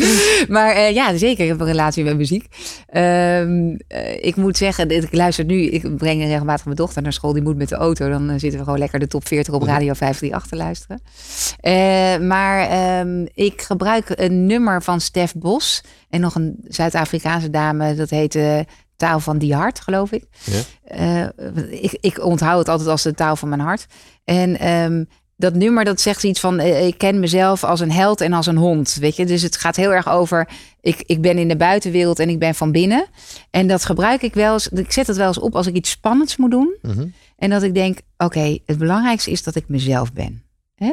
Maar 0.48 0.72
eh, 0.76 0.94
ja, 0.94 1.18
zeker. 1.18 1.44
Ik 1.44 1.50
heb 1.50 1.60
een 1.60 1.66
relatie 1.66 2.04
met 2.04 2.18
muziek. 2.18 2.46
Ehm, 2.88 3.76
eh, 3.88 4.24
ik 4.26 4.36
moet 4.36 4.58
zeggen, 4.58 4.90
ik 4.90 5.14
luister 5.14 5.46
nu. 5.46 5.62
Ik 5.62 5.98
breng 5.98 6.24
regelmatig 6.24 6.66
mijn 6.66 6.78
dochter 6.78 7.02
naar 7.02 7.14
school. 7.14 7.34
Die 7.34 7.42
moet 7.44 7.58
met 7.58 7.70
de 7.70 7.76
auto. 7.76 8.10
Dan 8.10 8.30
eh, 8.30 8.36
zitten 8.38 8.60
we 8.60 8.64
gewoon 8.66 8.80
lekker 8.80 9.00
de 9.00 9.08
top 9.08 9.28
40 9.28 9.54
op 9.54 9.64
Radio 9.64 9.94
538 9.94 10.50
te 10.50 10.56
luisteren. 10.56 12.28
Maar 12.28 12.70
ehm, 12.70 13.26
ik 13.34 13.62
gebruik 13.62 14.06
een 14.16 14.46
nummer 14.46 14.84
van 14.84 15.02
Stef 15.02 15.34
Bos. 15.36 15.84
En 16.10 16.22
nog 16.22 16.36
een 16.36 16.56
Zuid-Afrikaanse 16.68 17.50
dame. 17.50 17.96
Dat 17.96 18.10
heet 18.10 18.36
eh, 18.36 18.60
Taal 18.96 19.20
van 19.20 19.38
die 19.38 19.54
Hart, 19.56 19.80
geloof 19.80 20.12
ik. 20.12 20.24
Ja. 20.44 20.62
Eh, 20.84 21.84
ik, 21.84 21.98
ik 22.02 22.24
onthoud 22.26 22.58
het 22.60 22.70
altijd 22.70 22.90
als 22.90 23.02
de 23.04 23.14
taal 23.14 23.36
van 23.36 23.50
mijn 23.50 23.62
hart. 23.62 23.86
En 24.24 24.60
ehm, 24.60 25.04
dat 25.38 25.54
nummer 25.54 25.84
dat 25.84 26.02
zegt 26.02 26.24
iets 26.24 26.40
van 26.40 26.60
eh, 26.60 26.88
ik 26.88 26.98
ken 26.98 27.20
mezelf 27.20 27.64
als 27.64 27.80
een 27.80 27.92
held 27.92 28.22
en 28.22 28.34
als 28.34 28.46
een 28.46 28.58
hond, 28.58 28.94
weet 29.00 29.16
je. 29.16 29.26
Dus 29.26 29.42
het 29.42 29.58
gaat 29.58 29.76
heel 29.76 29.94
erg 29.94 30.10
over 30.10 30.48
ik, 30.82 31.04
ik 31.06 31.22
ben 31.22 31.38
in 31.38 31.48
de 31.48 31.58
buitenwereld 31.58 32.20
en 32.20 32.30
ik 32.30 32.40
ben 32.40 32.56
van 32.56 32.72
binnen. 32.72 33.06
En 33.52 33.68
dat 33.68 33.86
gebruik 33.86 34.22
ik 34.22 34.34
wel 34.34 34.54
eens. 34.54 34.68
Ik 34.70 34.92
zet 34.92 35.08
het 35.08 35.18
wel 35.18 35.28
eens 35.28 35.40
op 35.40 35.56
als 35.56 35.68
ik 35.68 35.76
iets 35.76 35.90
spannends 35.90 36.38
moet 36.38 36.52
doen. 36.52 36.76
Mhm. 36.82 37.08
En 37.38 37.50
dat 37.50 37.64
ik 37.64 37.74
denk, 37.74 38.00
oké, 38.18 38.58
het 38.66 38.78
belangrijkste 38.78 39.32
is 39.32 39.44
dat 39.44 39.56
ik 39.56 39.64
mezelf 39.68 40.14
ben. 40.14 40.44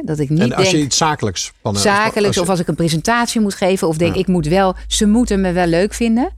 Dat 0.04 0.18
ik 0.18 0.28
niet 0.30 0.40
en 0.40 0.52
als 0.52 0.62
denk, 0.64 0.76
je 0.76 0.82
iets 0.82 0.96
zakelijks... 0.96 1.52
Van, 1.62 1.76
zakelijks 1.76 2.26
als 2.26 2.34
je- 2.34 2.40
of 2.40 2.48
als 2.48 2.60
ik 2.60 2.68
een 2.68 2.74
presentatie 2.74 3.40
moet 3.40 3.54
geven 3.54 3.88
of 3.88 3.96
denk 3.96 4.14
Ja. 4.14 4.20
ik 4.20 4.26
moet 4.26 4.46
wel, 4.46 4.74
ze 4.86 5.06
moeten 5.06 5.40
me 5.40 5.52
wel 5.52 5.66
leuk 5.66 5.94
vinden. 5.94 6.30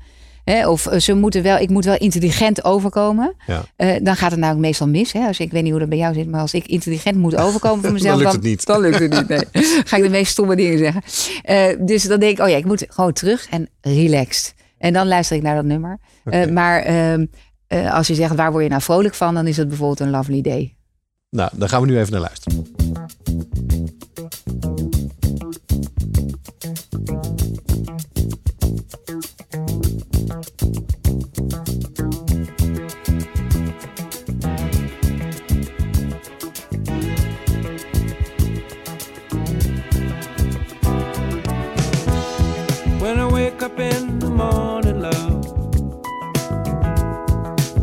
Hè? 0.45 0.69
Of 0.69 0.87
eh, 0.87 1.01
ze 1.01 1.15
moeten 1.15 1.43
wel, 1.43 1.59
ik 1.59 1.71
moet 1.71 1.85
wel 1.85 1.97
intelligent 1.97 2.65
overkomen. 2.65 3.35
Ja. 3.47 3.65
Eh, 3.77 3.97
dan 4.03 4.17
gaat 4.17 4.31
het 4.31 4.41
namelijk 4.41 4.67
meestal 4.67 4.89
mis. 4.89 5.13
Hè? 5.13 5.27
Als 5.27 5.39
ik, 5.39 5.47
ik 5.47 5.53
weet 5.53 5.63
niet 5.63 5.71
hoe 5.71 5.81
dat 5.81 5.89
bij 5.89 5.99
jou 5.99 6.15
zit, 6.15 6.31
maar 6.31 6.41
als 6.41 6.55
ik 6.55 6.67
intelligent 6.67 7.17
moet 7.17 7.37
overkomen 7.37 7.85
voor 7.85 7.93
mezelf, 8.01 8.19
lukt 8.19 8.33
het 8.33 8.43
niet. 8.43 8.67
Dan 8.67 8.81
lukt 8.81 8.99
het 8.99 9.13
niet. 9.13 9.29
Nee. 9.29 9.45
Ga 9.89 9.97
ik 9.97 10.03
de 10.03 10.09
meest 10.09 10.33
stomme 10.33 10.57
dingen 10.57 10.79
zeggen. 10.79 11.03
Eh, 11.43 11.87
dus 11.87 12.03
dan 12.03 12.21
denk 12.21 12.39
ik, 12.39 12.45
oh 12.45 12.51
ja, 12.51 12.57
ik 12.57 12.65
moet 12.65 12.87
gewoon 12.89 13.13
terug 13.13 13.49
en 13.51 13.69
relaxed. 13.81 14.55
En 14.79 14.93
dan 14.93 15.07
luister 15.07 15.37
ik 15.37 15.43
naar 15.43 15.55
dat 15.55 15.65
nummer. 15.65 15.99
Maar 16.53 16.83
ehm, 16.83 17.25
eh, 17.67 17.95
als 17.95 18.07
je 18.07 18.15
zegt, 18.15 18.35
waar 18.35 18.51
word 18.51 18.63
je 18.63 18.71
nou 18.71 18.83
vrolijk 18.83 19.15
van? 19.15 19.35
Dan 19.35 19.47
is 19.47 19.57
het 19.57 19.69
bijvoorbeeld 19.69 20.01
een 20.01 20.11
lovely 20.11 20.41
day. 20.41 20.75
Nou, 21.31 21.51
daar 21.53 21.69
gaan 21.69 21.81
we 21.81 21.87
nu 21.87 21.99
even 21.99 22.13
naar 22.13 22.21
luisteren. 22.21 22.67
Up 43.75 43.81
in 43.81 44.19
the 44.21 44.31
morning, 44.31 45.01
love, 45.01 45.45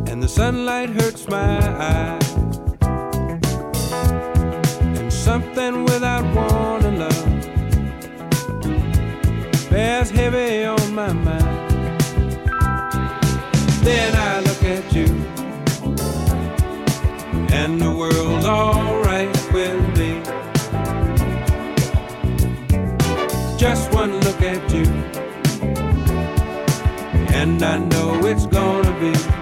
and 0.08 0.24
the 0.24 0.28
sunlight 0.28 0.90
hurts 0.90 1.28
my 1.28 1.60
eyes, 1.80 2.34
and 4.98 5.12
something 5.12 5.84
without 5.84 6.24
warning, 6.34 7.00
love, 7.00 7.26
bears 9.70 10.10
heavy 10.12 10.64
on 10.66 10.96
my 10.96 11.12
mind. 11.12 12.02
Then 13.84 14.16
I 14.16 14.40
look 14.48 14.64
at 14.64 14.94
you, 14.94 15.08
and 17.54 17.82
the 17.82 17.92
world's 17.92 18.46
alright 18.46 18.81
I 27.64 27.78
know 27.78 28.26
it's 28.26 28.48
gonna 28.48 29.00
be 29.00 29.41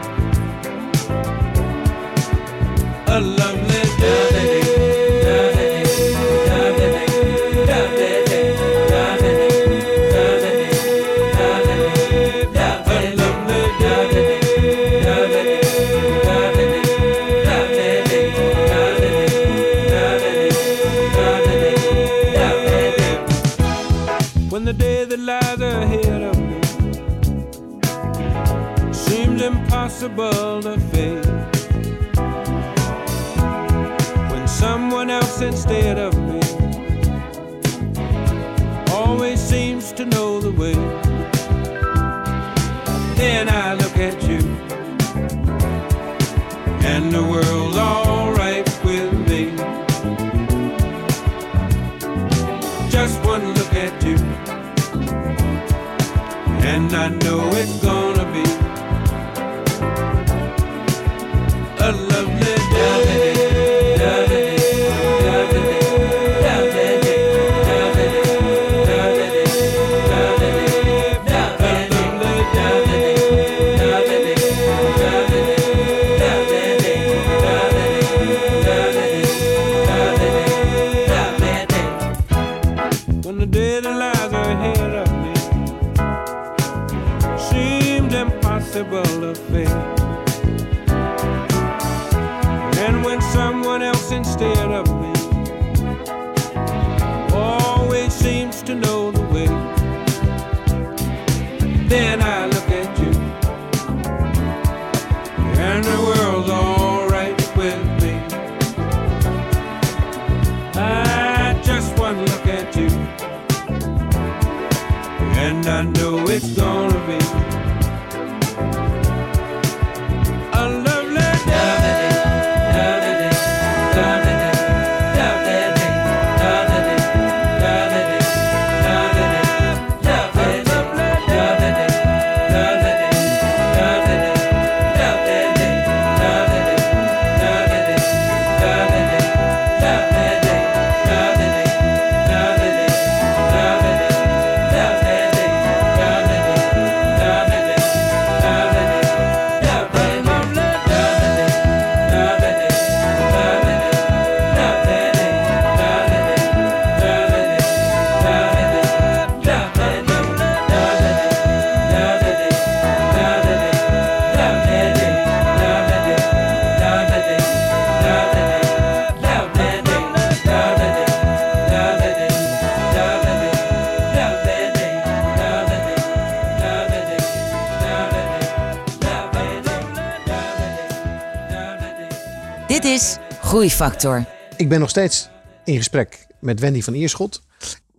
Groeifactor. 183.60 184.26
Ik 184.58 184.70
ben 184.70 184.80
nog 184.80 184.90
steeds 184.90 185.30
in 185.64 185.76
gesprek 185.76 186.28
met 186.40 186.60
Wendy 186.60 186.82
van 186.82 186.94
Ierschot. 186.94 187.42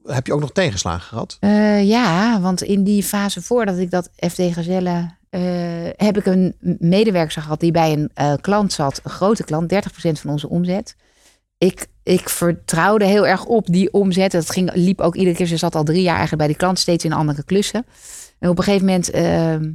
Heb 0.05 0.27
je 0.27 0.33
ook 0.33 0.41
nog 0.41 0.53
tegenslagen 0.53 1.01
gehad? 1.01 1.37
Eh, 1.41 1.89
ja, 1.89 2.41
want 2.41 2.63
in 2.63 2.85
die 2.85 3.03
fase 3.03 3.43
voordat 3.43 3.79
ik 3.79 3.91
dat 3.91 4.11
FD 4.17 4.41
Gazelle... 4.53 5.11
eh, 5.31 5.41
heb 5.97 6.17
ik 6.17 6.27
een 6.27 6.57
medewerker 6.79 7.43
gehad 7.43 7.61
die 7.61 7.71
bij 7.71 7.93
een 7.93 8.11
eh, 8.15 8.33
klant 8.41 8.73
zat. 8.73 9.01
Een 9.05 9.11
grote 9.11 9.45
klant, 9.45 9.73
30% 9.73 9.79
van 10.13 10.31
onze 10.31 10.49
omzet. 10.49 10.97
Ik, 11.59 11.87
ik 12.03 12.29
vertrouwde 12.29 13.05
heel 13.05 13.27
erg 13.27 13.45
op 13.45 13.67
die 13.67 13.93
omzet. 13.93 14.33
Dat 14.33 14.51
ging, 14.51 14.71
liep 14.75 15.01
ook 15.01 15.15
iedere 15.15 15.37
keer. 15.37 15.47
Ze 15.47 15.57
zat 15.57 15.75
al 15.75 15.85
drie 15.85 16.03
jaar 16.03 16.17
eigenlijk 16.17 16.39
bij 16.39 16.49
die 16.49 16.57
klant. 16.57 16.79
Steeds 16.79 17.05
in 17.05 17.13
andere 17.13 17.45
klussen. 17.45 17.87
En 18.39 18.49
op 18.49 18.59
een 18.59 18.65
gegeven 18.65 18.87
moment... 18.87 19.11
ehm, 19.11 19.71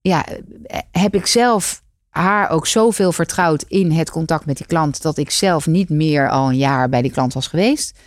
ja, 0.00 0.26
heb 0.90 1.14
ik 1.14 1.26
zelf 1.26 1.82
haar 2.10 2.50
ook 2.50 2.66
zoveel 2.66 3.12
vertrouwd 3.12 3.64
in 3.68 3.90
het 3.90 4.10
contact 4.10 4.46
met 4.46 4.56
die 4.56 4.66
klant. 4.66 5.02
dat 5.02 5.16
ik 5.16 5.30
zelf 5.30 5.66
niet 5.66 5.88
meer 5.88 6.28
al 6.30 6.48
een 6.48 6.56
jaar 6.56 6.88
bij 6.88 7.02
die 7.02 7.10
klant 7.10 7.32
was 7.34 7.46
geweest. 7.46 7.98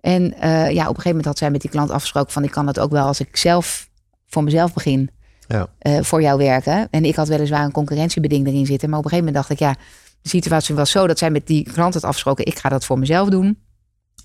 En 0.00 0.34
eh, 0.34 0.50
ja, 0.50 0.68
op 0.68 0.76
een 0.78 0.84
gegeven 0.86 1.08
moment 1.08 1.24
had 1.24 1.38
zij 1.38 1.50
met 1.50 1.60
die 1.60 1.70
klant 1.70 1.90
afgesproken 1.90 2.32
van 2.32 2.44
ik 2.44 2.50
kan 2.50 2.66
het 2.66 2.78
ook 2.78 2.90
wel 2.90 3.06
als 3.06 3.20
ik 3.20 3.36
zelf 3.36 3.88
voor 4.26 4.44
mezelf 4.44 4.72
begin 4.72 5.10
Ja. 5.48 5.66
eh, 5.78 5.98
voor 6.02 6.22
jou 6.22 6.38
werken. 6.38 6.88
En 6.90 7.04
ik 7.04 7.14
had 7.16 7.28
weliswaar 7.28 7.64
een 7.64 7.72
concurrentiebeding 7.72 8.46
erin 8.46 8.66
zitten. 8.66 8.88
Maar 8.90 8.98
op 8.98 9.04
een 9.04 9.10
gegeven 9.10 9.32
moment 9.32 9.48
dacht 9.48 9.60
ik, 9.60 9.66
ja, 9.68 9.76
de 10.22 10.28
situatie 10.28 10.74
was 10.74 10.90
zo 10.90 11.06
dat 11.06 11.18
zij 11.18 11.30
met 11.30 11.46
die 11.46 11.72
klant 11.72 11.94
had 11.94 12.04
afgesproken, 12.04 12.46
ik 12.46 12.58
ga 12.58 12.68
dat 12.68 12.84
voor 12.84 12.98
mezelf 12.98 13.28
doen. 13.28 13.58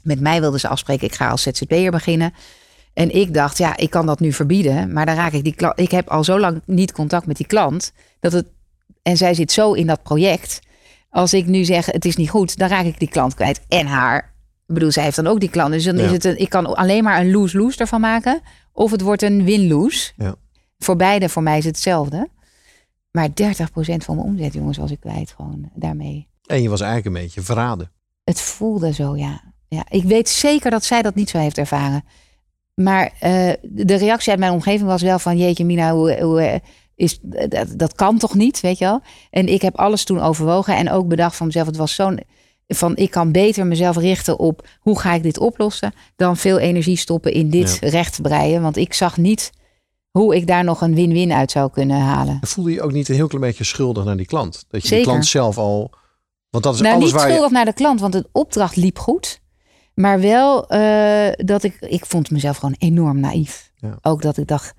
Met 0.04 0.20
mij 0.20 0.40
wilde 0.40 0.60
ze 0.60 0.68
afspreken, 0.68 1.08
ik 1.08 1.16
ga 1.16 1.30
als 1.30 1.42
ZZP'er 1.42 1.92
beginnen. 1.92 2.34
En 2.94 3.16
ik 3.16 3.34
dacht, 3.34 3.58
ja, 3.58 3.78
ik 3.78 3.90
kan 3.90 4.06
dat 4.06 4.20
nu 4.20 4.34
verbieden. 4.34 4.94
Maar 4.94 5.06
dan 5.06 5.16
raak 5.16 5.32
ik 5.34 5.44
die 5.44 5.56
klant. 5.56 5.80
Ik 5.80 5.92
heb 5.92 6.10
al 6.10 6.24
zo 6.24 6.40
lang 6.40 6.62
niet 6.66 6.92
contact 6.92 7.26
met 7.26 7.38
die 7.38 7.48
klant. 7.48 7.92
Dat 8.20 8.32
het, 8.32 8.46
en 9.06 9.18
zij 9.18 9.34
zit 9.34 9.52
zo 9.52 9.74
in 9.74 9.88
dat 9.88 10.04
project. 10.04 10.60
Als 11.10 11.34
ik 11.34 11.46
nu 11.46 11.64
zeg, 11.64 11.86
het 11.86 12.06
is 12.06 12.16
niet 12.16 12.30
goed, 12.30 12.58
dan 12.58 12.68
raak 12.70 12.86
ik 12.86 13.00
die 13.00 13.10
klant 13.10 13.34
kwijt. 13.34 13.62
En 13.68 13.86
haar. 13.88 14.34
Ik 14.68 14.74
bedoel, 14.74 14.92
zij 14.92 15.04
heeft 15.04 15.16
dan 15.16 15.28
ook 15.28 15.40
die 15.40 15.50
klant. 15.50 15.72
Dus 15.72 15.84
dan 15.84 15.98
Ja. 15.98 16.04
is 16.04 16.12
het 16.12 16.24
een, 16.24 16.40
ik 16.40 16.50
kan 16.50 16.76
alleen 16.76 17.04
maar 17.04 17.20
een 17.20 17.32
lose-lose 17.32 17.78
ervan 17.78 18.02
maken. 18.02 18.42
Of 18.74 18.92
het 18.92 19.02
wordt 19.02 19.22
een 19.22 19.44
win-lose. 19.44 20.12
Ja. 20.18 20.36
Voor 20.78 20.96
beide, 20.96 21.30
voor 21.30 21.44
mij 21.44 21.58
is 21.58 21.66
het 21.66 21.76
hetzelfde. 21.76 22.30
Maar 23.12 23.30
30% 23.30 24.04
van 24.04 24.16
mijn 24.16 24.28
omzet, 24.28 24.54
jongens, 24.54 24.78
was 24.78 24.92
ik 24.92 25.00
kwijt 25.00 25.34
gewoon 25.36 25.70
daarmee. 25.74 26.28
En 26.46 26.62
je 26.62 26.70
was 26.70 26.82
eigenlijk 26.82 27.16
een 27.16 27.22
beetje 27.24 27.42
verraden. 27.42 27.92
Het 28.24 28.42
voelde 28.42 28.94
zo, 28.94 29.16
ja. 29.18 29.42
ja. 29.68 29.86
Ik 29.90 30.04
weet 30.04 30.30
zeker 30.30 30.72
dat 30.72 30.84
zij 30.84 31.02
dat 31.02 31.16
niet 31.16 31.30
zo 31.30 31.38
heeft 31.38 31.58
ervaren. 31.58 32.04
Maar 32.74 33.12
eh, 33.20 33.52
de 33.62 33.96
reactie 33.96 34.30
uit 34.32 34.40
mijn 34.40 34.52
omgeving 34.52 34.90
was 34.90 35.02
wel 35.02 35.20
van... 35.20 35.38
jeetje 35.38 35.66
Mina, 35.66 35.94
hoe, 35.94 36.22
hoe, 36.22 36.42
eh, 36.42 36.60
is, 36.96 37.20
dat, 37.22 37.68
dat 37.78 37.94
kan 37.94 38.18
toch 38.18 38.36
niet, 38.36 38.60
weet 38.60 38.78
je 38.78 38.86
wel? 38.86 39.02
En 39.30 39.48
ik 39.48 39.62
heb 39.62 39.76
alles 39.76 40.04
toen 40.04 40.20
overwogen 40.20 40.76
en 40.76 40.92
ook 40.92 41.08
bedacht 41.08 41.36
van 41.36 41.46
mezelf... 41.46 41.66
het 41.66 41.78
was 41.78 41.96
zo'n... 41.96 42.20
van 42.68 42.96
ik 42.96 43.12
kan 43.12 43.32
beter 43.32 43.66
mezelf 43.68 43.98
richten 43.98 44.40
op... 44.40 44.68
hoe 44.80 45.00
ga 45.00 45.14
ik 45.14 45.24
dit 45.24 45.40
oplossen... 45.40 45.94
dan 46.16 46.38
veel 46.38 46.58
energie 46.60 46.98
stoppen 46.98 47.34
in 47.34 47.50
dit 47.50 47.78
recht 47.82 48.22
breien. 48.22 48.62
Want 48.62 48.78
ik 48.78 48.94
zag 48.94 49.18
niet 49.18 49.52
hoe 50.12 50.36
ik 50.36 50.48
daar 50.48 50.64
nog 50.64 50.82
een 50.82 50.96
win-win 50.96 51.32
uit 51.32 51.52
zou 51.52 51.72
kunnen 51.72 52.00
halen. 52.00 52.38
En 52.42 52.48
voelde 52.48 52.72
je 52.72 52.82
ook 52.82 52.92
niet 52.92 53.10
een 53.10 53.16
heel 53.16 53.28
klein 53.28 53.44
beetje 53.44 53.64
schuldig 53.64 54.04
naar 54.04 54.18
die 54.18 54.26
klant? 54.26 54.66
Dat 54.68 54.88
je 54.88 54.96
die 54.96 55.04
klant 55.04 55.26
zelf 55.26 55.58
al... 55.58 55.92
Want 56.50 56.64
dat 56.64 56.74
is 56.74 56.82
nou, 56.82 56.96
alles 56.96 57.06
niet 57.06 57.14
waar 57.14 57.28
je... 57.28 57.32
schuldig 57.34 57.52
naar 57.52 57.66
de 57.66 57.74
klant, 57.74 58.00
want 58.00 58.14
de 58.14 58.30
opdracht 58.32 58.76
liep 58.76 59.00
goed. 59.00 59.42
Maar 59.94 60.20
wel 60.20 60.68
eh, 60.68 61.46
dat 61.46 61.64
ik, 61.64 61.78
ik 61.80 62.06
vond 62.06 62.32
mezelf 62.32 62.58
gewoon 62.58 62.76
enorm 62.78 63.20
naïef. 63.20 63.72
Ja. 63.76 63.98
Ook 64.02 64.22
dat 64.22 64.38
ik 64.38 64.48
dacht, 64.48 64.74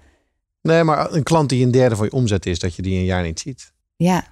Nee, 0.67 0.85
maar 0.85 1.13
een 1.13 1.23
klant 1.23 1.49
die 1.49 1.65
een 1.65 1.71
derde 1.71 1.97
van 1.97 2.05
je 2.05 2.13
omzet 2.13 2.47
is, 2.47 2.59
dat 2.59 2.75
je 2.75 2.83
die 2.83 2.99
een 2.99 3.05
jaar 3.05 3.23
niet 3.23 3.41
ziet. 3.41 3.73
ja. 3.97 4.25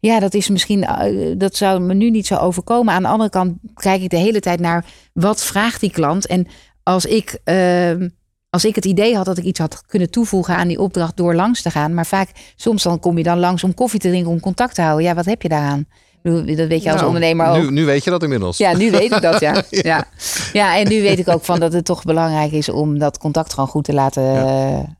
Ja, 0.00 0.20
dat 0.20 0.34
is 0.34 0.48
misschien, 0.48 0.84
eh, 0.84 1.34
dat 1.38 1.56
zou 1.56 1.80
me 1.80 1.94
nu 1.94 2.10
niet 2.10 2.26
zo 2.26 2.36
overkomen. 2.36 2.94
Aan 2.94 3.02
de 3.02 3.08
andere 3.08 3.30
kant 3.30 3.56
kijk 3.74 4.02
ik 4.02 4.10
de 4.10 4.16
hele 4.16 4.40
tijd 4.40 4.60
naar 4.60 4.84
wat 5.12 5.44
vraagt 5.44 5.80
die 5.80 5.90
klant. 5.90 6.26
En 6.26 6.46
als 6.82 7.04
ik, 7.04 7.38
ehm, 7.44 8.08
als 8.50 8.64
ik 8.64 8.74
het 8.74 8.84
idee 8.84 9.16
had 9.16 9.24
dat 9.24 9.38
ik 9.38 9.44
iets 9.44 9.58
had 9.58 9.82
kunnen 9.86 10.10
toevoegen 10.10 10.56
aan 10.56 10.68
die 10.68 10.80
opdracht 10.80 11.16
door 11.16 11.34
langs 11.34 11.62
te 11.62 11.70
gaan. 11.70 11.94
Maar 11.94 12.06
vaak, 12.06 12.30
soms 12.56 12.82
dan 12.82 13.00
kom 13.00 13.16
je 13.18 13.22
dan 13.22 13.38
langs 13.38 13.64
om 13.64 13.74
koffie 13.74 14.00
te 14.00 14.08
drinken, 14.08 14.30
om 14.30 14.40
contact 14.40 14.74
te 14.74 14.82
houden. 14.82 15.04
Ja, 15.04 15.14
wat 15.14 15.24
heb 15.24 15.42
je 15.42 15.48
daaraan? 15.48 15.86
Dat 16.30 16.68
weet 16.68 16.82
je 16.82 16.90
als 16.90 16.94
Nou, 17.00 17.06
ondernemer 17.06 17.46
ook. 17.46 17.56
Nu, 17.62 17.70
nu 17.70 17.84
weet 17.84 18.04
je 18.04 18.10
dat 18.10 18.22
inmiddels. 18.22 18.56
Ja, 18.56 18.76
nu 18.76 18.90
weet 18.90 19.12
ik 19.12 19.20
dat, 19.22 19.40
ja. 19.46 19.62
ja. 19.70 20.04
Ja, 20.52 20.76
en 20.78 20.88
nu 20.88 21.02
weet 21.02 21.18
ik 21.18 21.28
ook 21.28 21.44
van 21.44 21.60
dat 21.60 21.72
het 21.72 21.84
toch 21.84 22.04
belangrijk 22.04 22.52
is 22.52 22.68
om 22.68 22.98
dat 22.98 23.18
contact 23.18 23.52
gewoon 23.52 23.68
goed 23.68 23.84
te 23.84 23.92
laten, 23.92 24.98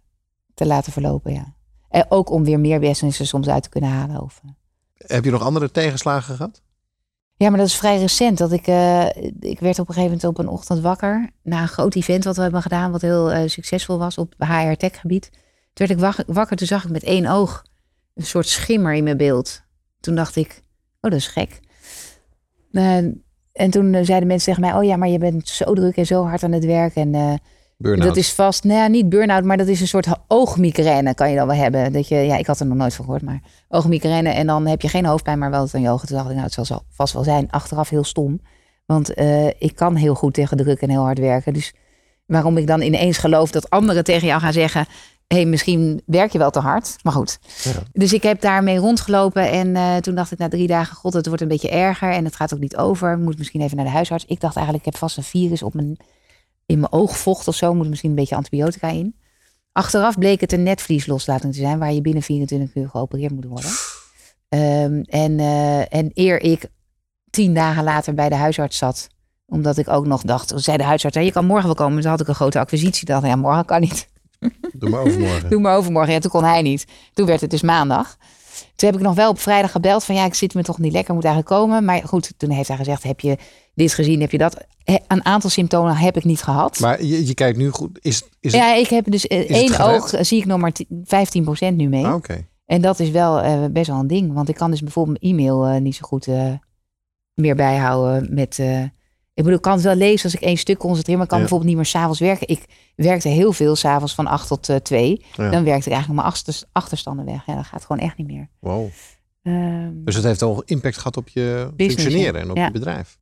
te 0.55 0.66
laten 0.66 0.93
verlopen, 0.93 1.33
ja. 1.33 1.55
En 1.89 2.07
ook 2.09 2.31
om 2.31 2.45
weer 2.45 2.61
meer 2.61 2.81
business 2.81 3.18
er 3.20 3.27
soms 3.27 3.49
uit 3.49 3.62
te 3.62 3.68
kunnen 3.68 3.91
halen. 3.91 4.22
Of. 4.22 4.41
Heb 4.97 5.24
je 5.24 5.31
nog 5.31 5.43
andere 5.43 5.70
tegenslagen 5.70 6.35
gehad? 6.37 6.61
Ja, 7.37 7.49
maar 7.49 7.59
dat 7.59 7.66
is 7.66 7.77
vrij 7.77 7.99
recent. 7.99 8.39
Dat 8.39 8.53
ik, 8.53 8.66
eh, 8.66 9.07
ik 9.41 9.61
werd 9.61 9.79
op 9.79 9.89
een 9.89 9.95
gegeven 9.95 10.03
moment 10.05 10.24
op 10.24 10.39
een 10.39 10.49
ochtend 10.49 10.81
wakker. 10.81 11.31
Na 11.43 11.61
een 11.62 11.68
groot 11.68 11.95
event 11.95 12.24
wat 12.24 12.37
we 12.37 12.43
hebben 12.43 12.62
gedaan, 12.62 12.91
wat 12.93 13.01
heel 13.03 13.33
eh, 13.33 13.49
succesvol 13.49 13.99
was 13.99 14.18
op 14.18 14.35
HR 14.39 14.72
tech 14.77 15.01
gebied. 15.01 15.29
Toen 15.72 15.87
werd 15.87 15.91
ik 15.91 15.99
wak- 15.99 16.24
wakker, 16.27 16.57
toen 16.57 16.66
zag 16.66 16.85
ik 16.85 16.91
met 16.91 17.03
één 17.03 17.27
oog 17.27 17.64
een 18.14 18.27
soort 18.27 18.49
schimmer 18.49 18.95
in 18.95 19.05
mijn 19.05 19.16
beeld. 19.16 19.62
Toen 20.01 20.14
dacht 20.14 20.37
ik, 20.37 20.62
dat 21.11 21.19
is 21.19 21.27
gek. 21.27 21.61
Eh, 22.73 22.97
en 23.53 23.71
toen 23.71 23.95
eh, 23.95 24.05
zeiden 24.05 24.29
mensen 24.29 24.55
tegen 24.55 24.71
mij, 24.71 24.81
oh 24.81 24.85
ja, 24.85 24.97
maar 24.97 25.09
je 25.09 25.19
bent 25.19 25.49
zo 25.49 25.75
druk 25.75 25.97
en 25.97 26.07
zo 26.07 26.25
hard 26.25 26.43
aan 26.43 26.53
het 26.53 26.65
werk. 26.65 26.95
En 26.95 27.15
eh, 27.15 27.35
dat 27.77 28.17
is 28.17 28.33
vast, 28.33 28.65
nou 28.65 28.79
ja, 28.79 28.87
niet 28.87 29.09
burn-out, 29.09 29.45
maar 29.45 29.57
dat 29.57 29.67
is 29.67 29.81
een 29.81 29.89
soort 29.89 30.09
oogmigraine 30.29 31.15
kan 31.15 31.31
je 31.31 31.37
dan 31.37 31.47
wel 31.47 31.57
hebben. 31.57 31.93
Dat 31.93 32.09
je, 32.09 32.17
ja, 32.17 32.37
ik 32.37 32.47
had 32.47 32.61
er 32.61 32.67
nog 32.67 32.77
nooit 32.77 32.95
van 32.95 33.05
gehoord, 33.05 33.23
maar 33.23 33.41
oogmigraine. 33.69 34.29
En 34.29 34.47
dan 34.47 34.67
heb 34.67 34.81
je 34.81 34.89
geen 34.89 35.07
hoofdpijn, 35.07 35.39
maar 35.39 35.51
wel 35.51 35.63
het 35.63 35.75
aan 35.75 35.81
je 35.81 35.91
ogen. 35.91 36.07
Toen 36.09 36.17
dacht 36.17 36.29
ik, 36.29 36.37
nou, 36.37 36.49
het 36.55 36.67
zal 36.67 36.83
vast 36.91 37.13
wel 37.13 37.25
zijn. 37.25 37.51
Achteraf 37.51 37.89
heel 37.89 38.05
stom. 38.05 38.41
Want 38.87 39.15
eh, 39.15 39.47
ik 39.47 39.73
kan 39.75 39.95
heel 39.95 40.15
goed 40.15 40.35
tegen 40.35 40.57
druk 40.57 40.81
en 40.81 40.91
heel 40.91 41.03
hard 41.03 41.19
werken. 41.19 41.53
Dus 41.53 41.75
waarom 42.27 42.57
ik 42.57 42.67
dan 42.67 42.81
ineens 42.81 43.19
geloof 43.19 43.51
dat 43.51 43.71
anderen 43.71 44.05
tegen 44.05 44.27
jou 44.27 44.41
gaan 44.41 44.53
zeggen... 44.53 44.87
hé, 45.27 45.37
hey, 45.37 45.47
misschien 45.47 46.03
werk 46.07 46.33
je 46.33 46.39
wel 46.39 46.51
te 46.51 46.59
hard. 46.59 46.97
Maar 47.03 47.12
goed. 47.12 47.39
Ja. 47.62 47.72
Dus 47.93 48.12
ik 48.12 48.22
heb 48.22 48.41
daarmee 48.41 48.79
rondgelopen. 48.79 49.51
En 49.51 49.77
eh, 49.77 49.97
toen 49.97 50.14
dacht 50.14 50.33
ik 50.33 50.39
na 50.39 50.49
drie 50.49 50.66
dagen... 50.66 50.97
god, 50.97 51.12
het 51.12 51.27
wordt 51.27 51.43
een 51.43 51.49
beetje 51.49 51.70
erger. 51.70 52.11
En 52.11 52.24
het 52.24 52.37
gaat 52.37 52.55
ook 52.55 52.61
niet 52.61 52.77
over. 52.77 53.18
Moet 53.18 53.39
misschien 53.39 53.61
even 53.61 53.77
naar 53.77 53.85
de 53.87 53.93
huisarts. 53.93 54.24
Ik 54.24 54.41
dacht 54.41 54.57
eigenlijk, 54.57 54.87
ik 54.87 54.93
heb 54.93 55.01
vast 55.01 55.16
een 55.16 55.22
virus 55.22 55.62
op 55.62 55.74
mijn, 55.74 55.97
in 56.66 56.81
mijn 56.81 56.93
oogvocht 56.93 57.49
of 57.49 57.55
zo. 57.55 57.74
Moet 57.74 57.89
misschien 57.89 58.11
een 58.11 58.16
beetje 58.16 58.37
antibiotica 58.37 58.89
in. 58.89 59.16
Achteraf 59.72 60.18
bleek 60.18 60.41
het 60.41 60.53
een 60.53 60.62
netvliesloslatting 60.62 61.53
te 61.53 61.59
zijn... 61.59 61.79
waar 61.79 61.93
je 61.93 62.01
binnen 62.01 62.22
24 62.22 62.74
uur 62.74 62.89
geopereerd 62.89 63.33
moet 63.33 63.45
worden. 63.45 63.70
Ehm, 64.49 65.01
en, 65.01 65.39
eh, 65.41 65.95
en 65.95 66.11
eer 66.14 66.41
ik 66.41 66.66
tien 67.31 67.55
dagen 67.55 67.85
later 67.85 68.14
bij 68.14 68.29
de 68.29 68.35
huisarts 68.35 68.79
zat... 68.79 69.09
omdat 69.47 69.79
ik 69.79 69.89
ook 69.89 70.07
nog 70.07 70.22
dacht... 70.22 70.53
zei 70.57 70.77
de 70.77 70.85
huisarts, 70.85 71.16
"Ja, 71.16 71.22
je 71.22 71.33
kan 71.33 71.47
morgen 71.47 71.66
wel 71.66 71.74
komen. 71.74 71.95
Dus 71.95 72.03
toen 72.03 72.11
had 72.11 72.20
ik 72.20 72.29
een 72.29 72.35
grote 72.35 72.59
acquisitie. 72.59 73.07
dacht, 73.07 73.27
ja, 73.27 73.37
morgen 73.37 73.64
kan 73.64 73.81
niet. 73.81 74.09
Doe 74.78 74.91
maar 74.91 75.01
overmorgen. 75.01 75.51
Doe 75.51 75.61
maar 75.61 75.76
overmorgen. 75.76 76.12
Ja, 76.12 76.18
toen 76.18 76.30
kon 76.30 76.45
hij 76.45 76.62
niet. 76.62 76.87
Toen 77.14 77.26
werd 77.26 77.41
het 77.41 77.51
dus 77.51 77.62
maandag. 77.62 78.16
Toen 78.76 78.89
heb 78.89 78.99
ik 78.99 79.05
nog 79.05 79.14
wel 79.14 79.30
op 79.30 79.39
vrijdag 79.41 79.70
gebeld 79.70 80.05
van 80.05 80.14
ja, 80.14 80.24
ik 80.24 80.34
zit 80.34 80.55
me 80.55 80.62
toch 80.62 80.78
niet 80.78 80.93
lekker, 80.93 81.14
moet 81.14 81.24
eigenlijk 81.24 81.55
komen. 81.55 81.84
Maar 81.84 82.03
goed, 82.05 82.32
toen 82.37 82.51
heeft 82.51 82.68
hij 82.68 82.76
gezegd, 82.76 83.03
heb 83.03 83.20
je 83.20 83.37
dit 83.74 83.95
gezien, 83.95 84.20
heb 84.20 84.30
je 84.30 84.39
dat? 84.39 84.57
Een 84.84 85.24
aantal 85.24 85.51
symptomen 85.51 85.97
heb 85.97 86.16
ik 86.16 86.24
niet 86.24 86.43
gehad. 86.43 86.78
Maar 86.78 87.05
je, 87.05 87.26
je 87.26 87.34
kijkt 87.34 87.59
nu 87.59 87.70
goed. 87.70 87.99
Is, 88.03 88.22
is 88.41 88.53
het... 88.53 88.61
ja, 88.61 88.74
ik 88.74 88.89
heb 88.89 89.11
dus 89.11 89.26
eh, 89.26 89.51
één 89.51 89.80
oog, 89.80 90.12
eh, 90.12 90.24
zie 90.24 90.39
ik 90.39 90.47
nog 90.47 90.61
maar 90.61 90.72
ti- 90.72 90.87
15% 90.91 91.74
nu 91.74 91.89
mee. 91.89 92.07
Ah. 92.07 92.22
En 92.66 92.80
dat 92.80 93.01
is 93.01 93.11
wel 93.11 93.41
eh, 93.41 93.64
best 93.70 93.87
wel 93.87 93.99
een 93.99 94.07
ding. 94.07 94.32
Want 94.32 94.49
ik 94.49 94.55
kan 94.55 94.70
dus 94.70 94.80
bijvoorbeeld 94.82 95.20
mijn 95.20 95.32
e-mail 95.39 95.80
niet 95.80 95.95
zo 95.97 96.07
goed 96.07 96.26
meer 97.34 97.55
bijhouden 97.57 98.34
met... 98.34 98.59
ik 99.37 99.43
bedoel, 99.43 99.55
ik 99.57 99.62
kan 99.62 99.72
het 99.72 99.82
wel 99.82 99.95
lezen 99.95 100.24
als 100.24 100.34
ik 100.34 100.41
één 100.41 100.57
stuk 100.57 100.78
concentreer, 100.78 101.14
maar 101.16 101.24
ik 101.24 101.30
kan 101.30 101.39
Ja. 101.41 101.45
bijvoorbeeld 101.45 101.70
niet 101.76 101.82
meer 101.82 101.91
s'avonds 101.91 102.20
werken. 102.20 102.49
Ik 102.49 102.64
werkte 102.95 103.28
heel 103.28 103.53
veel 103.53 103.76
s'avonds 103.76 104.14
van 104.14 104.26
8 104.26 104.49
tot 104.49 104.68
eh 104.68 104.76
2. 104.76 105.24
Ja. 105.37 105.51
Dan 105.51 105.64
werkte 105.64 105.87
ik 105.89 105.95
eigenlijk 105.95 106.09
mijn 106.22 106.26
achter, 106.34 106.61
achterstanden 106.72 107.24
weg. 107.24 107.47
Ja, 107.47 107.55
dat 107.55 107.64
gaat 107.66 107.84
gewoon 107.84 108.03
echt 108.03 108.16
niet 108.16 108.26
meer. 108.26 108.49
Wow. 108.61 108.87
Ehm, 109.43 109.91
Dus 110.05 110.14
het 110.14 110.24
heeft 110.24 110.43
al 110.43 110.62
impact 110.64 110.97
gehad 110.97 111.16
op 111.16 111.28
je 111.28 111.70
Business, 111.76 112.03
functioneren 112.03 112.34
ja. 112.41 112.45
en 112.45 112.51
op 112.51 112.57
Ja. 112.57 112.64
je 112.66 112.70
bedrijf. 112.72 113.18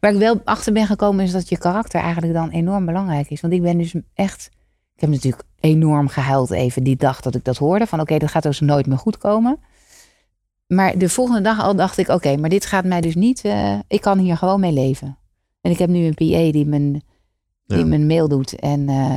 waar 0.00 0.12
ik 0.12 0.18
wel 0.18 0.40
achter 0.44 0.72
ben 0.72 0.86
gekomen 0.86 1.24
is 1.24 1.32
dat 1.32 1.48
je 1.48 1.58
karakter 1.58 2.00
eigenlijk 2.00 2.32
dan 2.32 2.50
enorm 2.50 2.86
belangrijk 2.86 3.30
is. 3.30 3.40
Want 3.40 3.52
ik 3.52 3.62
ben 3.62 3.78
dus 3.78 3.94
echt... 4.14 4.50
Ik 4.94 5.00
heb 5.00 5.10
natuurlijk 5.10 5.42
enorm 5.60 6.08
gehuild 6.08 6.50
even 6.50 6.82
die 6.82 6.96
dag 6.96 7.20
dat 7.20 7.34
ik 7.34 7.44
dat 7.44 7.56
hoorde. 7.56 7.86
Van 7.86 8.00
oké, 8.00 8.18
dat 8.18 8.30
gaat 8.30 8.42
dus 8.42 8.60
nooit 8.60 8.86
meer 8.86 8.98
goed 8.98 9.18
komen. 9.18 9.58
Maar 10.76 10.98
de 10.98 11.08
volgende 11.08 11.40
dag 11.40 11.60
al 11.62 11.74
dacht 11.76 11.98
ik, 11.98 12.08
oké, 12.08 12.36
maar 12.36 12.50
dit 12.50 12.66
gaat 12.66 12.84
mij 12.84 13.00
dus 13.00 13.14
niet... 13.14 13.40
eh, 13.44 13.78
ik 13.88 14.00
kan 14.00 14.18
hier 14.18 14.36
gewoon 14.36 14.60
mee 14.60 14.72
leven. 14.72 15.18
En 15.60 15.70
ik 15.70 15.78
heb 15.78 15.88
nu 15.88 16.04
een 16.06 16.14
PA 16.14 16.52
die 16.52 16.66
mijn, 16.66 17.02
die 17.66 17.84
mijn 17.84 18.06
mail 18.06 18.28
doet. 18.28 18.54
En 18.58 18.88
eh, 18.88 19.16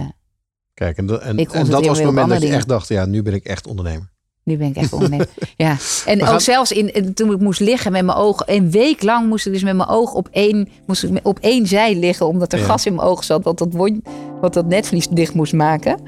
Kijk, 0.73 0.97
en, 0.97 1.05
dat- 1.05 1.21
en, 1.21 1.37
Ik 1.37 1.37
en 1.37 1.43
dat 1.43 1.53
concentreer 1.53 1.87
was 1.87 1.97
het 1.97 2.05
moment 2.07 2.27
dat 2.27 2.35
je 2.37 2.41
dingen. 2.43 2.57
echt 2.57 2.67
dacht, 2.67 2.87
ja, 2.87 3.05
nu 3.05 3.21
ben 3.21 3.33
ik 3.33 3.45
echt 3.45 3.67
ondernemer. 3.67 4.11
Nu 4.43 4.57
ben 4.57 4.67
ik 4.67 4.75
echt 4.75 4.93
ondernemer. 4.93 5.29
ja. 5.57 5.77
En 6.05 6.27
ook 6.27 6.39
zelfs 6.41 6.71
in, 6.71 7.13
toen 7.13 7.31
ik 7.31 7.39
moest 7.39 7.59
liggen 7.59 7.91
met 7.91 8.05
mijn 8.05 8.17
ogen. 8.17 8.45
Een 8.55 8.71
week 8.71 9.03
lang 9.03 9.27
moest 9.29 9.45
ik 9.45 9.53
dus 9.53 9.63
met 9.63 9.75
mijn 9.75 9.89
oog 9.89 10.13
op 10.13 10.27
één, 10.31 10.67
moest 10.87 11.03
ik 11.03 11.19
op 11.27 11.39
één 11.39 11.67
zij 11.67 11.95
liggen. 11.95 12.27
Omdat 12.27 12.53
er 12.53 12.59
Ja. 12.59 12.65
gas 12.65 12.85
in 12.85 12.95
mijn 12.95 13.07
oog 13.07 13.23
zat. 13.23 13.43
Wat 13.43 13.57
dat, 13.57 13.73
wond, 13.73 14.01
wat 14.41 14.53
dat 14.53 14.65
netvlies 14.65 15.07
dicht 15.07 15.33
moest 15.33 15.53
maken. 15.53 15.99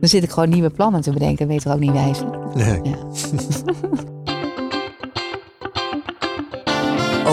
Dan 0.00 0.08
zit 0.08 0.22
ik 0.22 0.30
gewoon 0.30 0.48
nieuwe 0.48 0.70
plannen 0.70 1.00
te 1.00 1.12
bedenken. 1.12 1.46
Weet 1.46 1.64
er 1.64 1.72
ook 1.72 1.78
niet 1.80 1.92
wijs. 1.92 2.18
Nee. 2.54 2.80
Ja. 2.82 2.96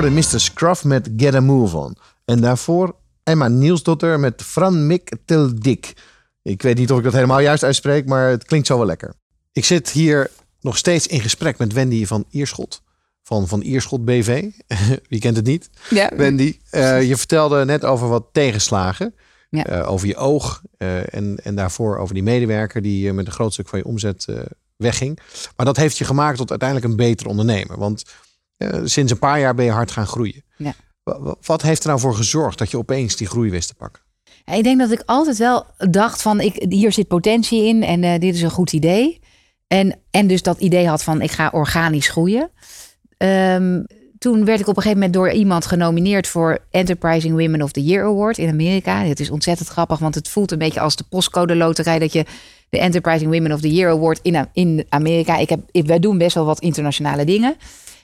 Hoorde 0.00 0.16
Mr. 0.16 0.40
Scruff 0.40 0.84
met 0.84 1.10
Get 1.16 1.34
a 1.34 1.40
Move 1.40 1.76
On. 1.76 1.96
En 2.24 2.40
daarvoor 2.40 2.96
Emma 3.22 3.48
Nielsdotter 3.48 4.20
met 4.20 4.42
Fran 4.42 4.86
Mik 4.86 5.12
Til 5.24 5.60
Dik. 5.60 5.92
Ik 6.42 6.62
weet 6.62 6.78
niet 6.78 6.90
of 6.90 6.98
ik 6.98 7.04
dat 7.04 7.12
helemaal 7.12 7.40
juist 7.40 7.64
uitspreek, 7.64 8.06
maar 8.06 8.28
het 8.28 8.44
klinkt 8.44 8.66
zo 8.66 8.76
wel 8.76 8.86
lekker. 8.86 9.14
Ik 9.52 9.64
zit 9.64 9.90
hier 9.90 10.30
nog 10.60 10.76
steeds 10.76 11.06
in 11.06 11.20
gesprek 11.20 11.58
met 11.58 11.72
Wendy 11.72 12.06
van 12.06 12.24
Ierschot. 12.30 12.82
Van 13.22 13.48
Van 13.48 13.60
Ierschot 13.60 14.04
BV. 14.04 14.44
Wie 15.08 15.20
kent 15.20 15.36
het 15.36 15.46
niet? 15.46 15.70
Ja, 15.90 16.10
Wendy, 16.16 16.58
eh, 16.70 17.08
je 17.08 17.16
vertelde 17.16 17.64
net 17.64 17.84
over 17.84 18.08
wat 18.08 18.28
tegenslagen. 18.32 19.14
Ja. 19.50 19.66
Eh, 19.66 19.90
over 19.90 20.06
je 20.06 20.16
oog 20.16 20.62
eh, 20.76 21.14
en, 21.14 21.38
en 21.42 21.54
daarvoor 21.54 21.98
over 21.98 22.14
die 22.14 22.22
medewerker 22.22 22.82
die 22.82 23.12
met 23.12 23.26
een 23.26 23.32
groot 23.32 23.52
stuk 23.52 23.68
van 23.68 23.78
je 23.78 23.84
omzet 23.84 24.26
wegging. 24.76 25.18
Maar 25.56 25.66
dat 25.66 25.76
heeft 25.76 25.98
je 25.98 26.04
gemaakt 26.04 26.36
tot 26.36 26.50
uiteindelijk 26.50 26.90
een 26.90 26.96
beter 26.96 27.26
ondernemer. 27.26 27.78
Want 27.78 28.04
eh, 28.60 28.80
sinds 28.84 29.12
een 29.12 29.18
paar 29.18 29.40
jaar 29.40 29.54
ben 29.54 29.64
je 29.64 29.70
hard 29.70 29.90
gaan 29.90 30.06
groeien. 30.06 30.42
Ja. 30.56 30.72
Wa- 31.02 31.20
wa- 31.20 31.34
Wat 31.42 31.62
heeft 31.62 31.82
er 31.82 31.88
nou 31.88 32.00
voor 32.00 32.14
gezorgd 32.14 32.58
dat 32.58 32.70
je 32.70 32.78
opeens 32.78 33.16
die 33.16 33.26
groei 33.26 33.50
wist 33.50 33.68
te 33.68 33.74
pakken? 33.74 34.02
Ik 34.54 34.62
denk 34.64 34.78
dat 34.78 34.90
ik 34.90 35.02
altijd 35.06 35.36
wel 35.36 35.66
dacht 35.90 36.22
van 36.22 36.40
ik, 36.40 36.66
hier 36.68 36.92
zit 36.92 37.08
potentie 37.08 37.64
in 37.64 37.82
en 37.82 38.04
eh, 38.04 38.18
dit 38.20 38.34
is 38.34 38.42
een 38.42 38.50
goed 38.50 38.72
idee. 38.72 39.20
En, 39.66 39.96
en 40.10 40.26
dus 40.26 40.42
dat 40.42 40.58
idee 40.60 40.86
had 40.88 41.02
van 41.02 41.20
ik 41.22 41.30
ga 41.30 41.48
organisch 41.52 42.08
groeien. 42.08 42.50
Ehm, 43.16 43.82
toen 44.18 44.44
werd 44.44 44.60
ik 44.60 44.66
op 44.68 44.76
een 44.76 44.82
gegeven 44.82 45.02
moment 45.02 45.12
door 45.12 45.30
iemand 45.30 45.66
genomineerd 45.66 46.26
voor 46.26 46.58
Enterprising 46.70 47.36
Women 47.42 47.62
of 47.62 47.72
the 47.72 47.84
Year 47.84 48.04
Award 48.04 48.38
in 48.38 48.48
Amerika. 48.48 49.02
Het 49.04 49.20
is 49.20 49.30
ontzettend 49.30 49.68
grappig, 49.68 49.98
want 49.98 50.14
het 50.14 50.28
voelt 50.28 50.52
een 50.52 50.58
beetje 50.58 50.80
als 50.80 50.96
de 50.96 51.04
postcode 51.08 51.56
loterij 51.56 51.98
dat 51.98 52.12
je 52.12 52.24
de 52.68 52.78
Enterprising 52.78 53.32
Women 53.32 53.52
of 53.52 53.60
the 53.60 53.72
Year 53.72 53.90
Award 53.92 54.18
in, 54.22 54.46
in 54.52 54.86
Amerika. 54.88 55.36
Ik 55.36 55.48
heb, 55.48 55.60
ik, 55.70 55.86
wij 55.86 55.98
doen 55.98 56.18
best 56.18 56.34
wel 56.34 56.44
wat 56.44 56.60
internationale 56.60 57.24
dingen. 57.24 57.56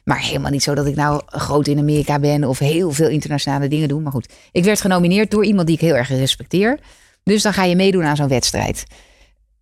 Maar 0.07 0.20
helemaal 0.20 0.50
niet 0.50 0.62
zo 0.62 0.74
dat 0.74 0.86
ik 0.86 0.94
nou 0.94 1.22
groot 1.26 1.66
in 1.66 1.78
Amerika 1.78 2.18
ben 2.18 2.44
of 2.44 2.59
heel 2.59 2.90
veel 2.90 3.09
internationale 3.09 3.68
dingen 3.68 3.88
doe. 3.88 4.00
Maar 4.00 4.12
goed, 4.12 4.32
ik 4.52 4.64
werd 4.64 4.80
genomineerd 4.80 5.30
door 5.30 5.44
iemand 5.44 5.66
die 5.66 5.76
ik 5.76 5.82
heel 5.82 5.94
erg 5.94 6.09
respecteer. 6.09 6.78
Dus 7.22 7.42
dan 7.42 7.52
ga 7.52 7.64
je 7.64 7.76
meedoen 7.76 8.04
aan 8.04 8.16
zo'n 8.16 8.28
wedstrijd. 8.28 8.84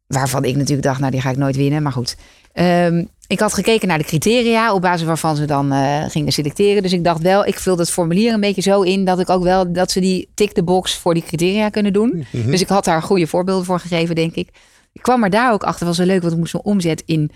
Waarvan 0.06 0.44
ik 0.44 0.56
natuurlijk 0.56 0.86
dacht, 0.86 0.98
nou 1.00 1.10
die 1.10 1.20
ga 1.20 1.30
ik 1.30 1.36
nooit 1.36 1.56
winnen. 1.56 1.82
Maar 1.82 1.92
goed, 1.92 2.16
Ehm, 2.54 3.04
ik 3.26 3.40
had 3.40 3.54
gekeken 3.54 3.88
naar 3.88 3.98
de 3.98 4.04
criteria 4.04 4.74
op 4.74 4.80
basis 4.80 5.06
waarvan 5.06 5.36
ze 5.36 5.44
dan 5.44 5.72
eh, 5.72 6.04
gingen 6.08 6.32
selecteren. 6.32 6.82
Dus 6.82 6.92
ik 6.92 7.04
dacht 7.04 7.22
wel, 7.22 7.46
ik 7.46 7.58
vulde 7.58 7.82
het 7.82 7.90
formulier 7.90 8.32
een 8.32 8.40
beetje 8.40 8.62
zo 8.62 8.82
in 8.82 9.04
dat 9.04 9.20
ik 9.20 9.30
ook 9.30 9.42
wel 9.42 9.72
dat 9.72 9.90
ze 9.90 10.00
die 10.00 10.30
tick 10.34 10.52
the 10.52 10.62
box 10.62 10.96
voor 10.96 11.14
die 11.14 11.22
criteria 11.22 11.68
kunnen 11.68 11.92
doen. 11.92 12.26
Dus 12.30 12.60
ik 12.60 12.68
had 12.68 12.84
daar 12.84 13.02
goede 13.02 13.26
voorbeelden 13.26 13.64
voor 13.64 13.80
gegeven, 13.80 14.14
denk 14.14 14.34
ik. 14.34 14.48
Ik 14.92 15.02
kwam 15.02 15.24
er 15.24 15.30
daar 15.30 15.52
ook 15.52 15.64
achter, 15.64 15.86
was 15.86 15.98
wel 15.98 16.06
leuk, 16.06 16.20
want 16.20 16.32
ik 16.32 16.38
moest 16.38 16.52
mijn 16.52 16.64
omzet 16.64 17.02
in 17.06 17.30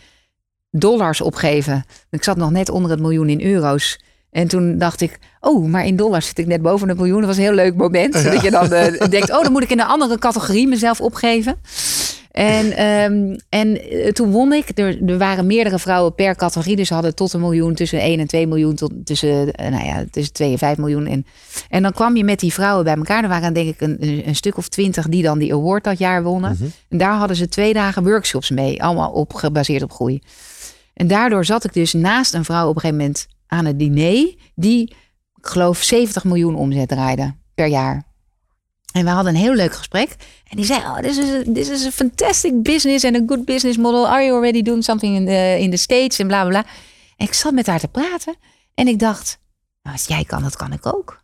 dollars 0.70 1.20
opgeven. 1.20 1.84
Ik 2.10 2.24
zat 2.24 2.36
nog 2.36 2.50
net 2.50 2.68
onder 2.68 2.90
het 2.90 3.00
miljoen 3.00 3.28
in 3.28 3.42
euro's. 3.42 3.98
En 4.30 4.48
toen 4.48 4.78
dacht 4.78 5.00
ik, 5.00 5.18
oh, 5.40 5.66
maar 5.66 5.86
in 5.86 5.96
dollars 5.96 6.26
zit 6.26 6.38
ik 6.38 6.46
net 6.46 6.62
boven 6.62 6.88
het 6.88 6.96
miljoen. 6.96 7.18
Dat 7.18 7.26
was 7.26 7.36
een 7.36 7.42
heel 7.42 7.52
leuk 7.52 7.74
moment. 7.74 8.12
Dat 8.24 8.42
je 8.42 8.50
dan 8.50 8.72
eh, 8.72 9.08
denkt, 9.10 9.30
oh, 9.32 9.42
dan 9.42 9.52
moet 9.52 9.62
ik 9.62 9.70
in 9.70 9.80
een 9.80 9.86
andere 9.86 10.18
categorie 10.18 10.68
mezelf 10.68 11.00
opgeven. 11.00 11.56
En, 12.30 12.72
ehm, 12.76 13.36
en 13.48 13.90
eh, 13.90 14.12
toen 14.12 14.30
won 14.30 14.52
ik. 14.52 14.78
Er, 14.78 15.08
er 15.10 15.18
waren 15.18 15.46
meerdere 15.46 15.78
vrouwen 15.78 16.14
per 16.14 16.36
categorie. 16.36 16.76
Dus 16.76 16.88
ze 16.88 16.94
hadden 16.94 17.14
tot 17.14 17.32
een 17.32 17.40
miljoen, 17.40 17.74
tussen 17.74 18.00
1 18.00 18.20
en 18.20 18.26
2 18.26 18.46
miljoen, 18.46 18.74
tot 18.74 18.92
tussen, 19.04 19.52
eh, 19.52 19.70
nou 19.70 19.84
ja, 19.84 20.04
tussen 20.10 20.32
2 20.32 20.52
en 20.52 20.58
5 20.58 20.76
miljoen. 20.76 21.06
En, 21.06 21.26
en 21.68 21.82
dan 21.82 21.92
kwam 21.92 22.16
je 22.16 22.24
met 22.24 22.40
die 22.40 22.52
vrouwen 22.52 22.84
bij 22.84 22.96
elkaar. 22.96 23.22
Er 23.22 23.28
waren 23.28 23.52
denk 23.52 23.68
ik 23.68 23.80
een, 23.80 24.22
een 24.26 24.36
stuk 24.36 24.56
of 24.56 24.68
twintig 24.68 25.08
die 25.08 25.22
dan 25.22 25.38
die 25.38 25.54
award 25.54 25.84
dat 25.84 25.98
jaar 25.98 26.22
wonnen. 26.22 26.58
En 26.88 26.98
daar 26.98 27.14
hadden 27.14 27.36
ze 27.36 27.48
twee 27.48 27.72
dagen 27.72 28.04
workshops 28.04 28.50
mee. 28.50 28.82
Allemaal 28.82 29.10
op, 29.10 29.34
gebaseerd 29.34 29.82
op 29.82 29.92
groei. 29.92 30.20
En 30.98 31.06
daardoor 31.06 31.44
zat 31.44 31.64
ik 31.64 31.72
dus 31.72 31.92
naast 31.92 32.34
een 32.34 32.44
vrouw 32.44 32.68
op 32.68 32.74
een 32.74 32.80
gegeven 32.80 33.00
moment 33.00 33.26
aan 33.46 33.64
het 33.64 33.78
diner. 33.78 34.34
Die, 34.54 34.94
geloof, 35.40 35.82
70 35.82 36.24
miljoen 36.24 36.54
omzet 36.54 36.88
draaide 36.88 37.34
per 37.54 37.66
jaar. 37.66 38.02
En 38.92 39.04
we 39.04 39.10
hadden 39.10 39.34
een 39.34 39.40
heel 39.40 39.54
leuk 39.54 39.72
gesprek. 39.72 40.16
En 40.48 40.56
die 40.56 40.64
zei, 40.64 40.80
oh, 40.80 40.96
this 40.96 41.16
is 41.18 41.44
this 41.54 41.68
is 41.68 41.86
fantastic 41.94 42.62
business 42.62 43.04
and 43.04 43.16
a 43.16 43.22
good 43.26 43.44
business 43.44 43.78
model. 43.78 44.08
Are 44.08 44.22
you 44.22 44.36
already 44.36 44.62
doing 44.62 44.84
something 44.84 45.16
in 45.16 45.26
the, 45.26 45.56
in 45.58 45.70
the 45.70 45.76
States? 45.76 46.18
En 46.18 46.26
bla, 46.26 46.46
bla. 46.46 46.64
En 47.16 47.26
ik 47.26 47.34
zat 47.34 47.52
met 47.52 47.66
haar 47.66 47.80
te 47.80 47.88
praten. 47.88 48.34
En 48.74 48.88
ik 48.88 48.98
dacht, 48.98 49.38
nou, 49.82 49.96
als 49.96 50.06
jij 50.06 50.24
kan, 50.24 50.42
dat 50.42 50.56
kan 50.56 50.72
ik 50.72 50.86
ook. 50.86 51.22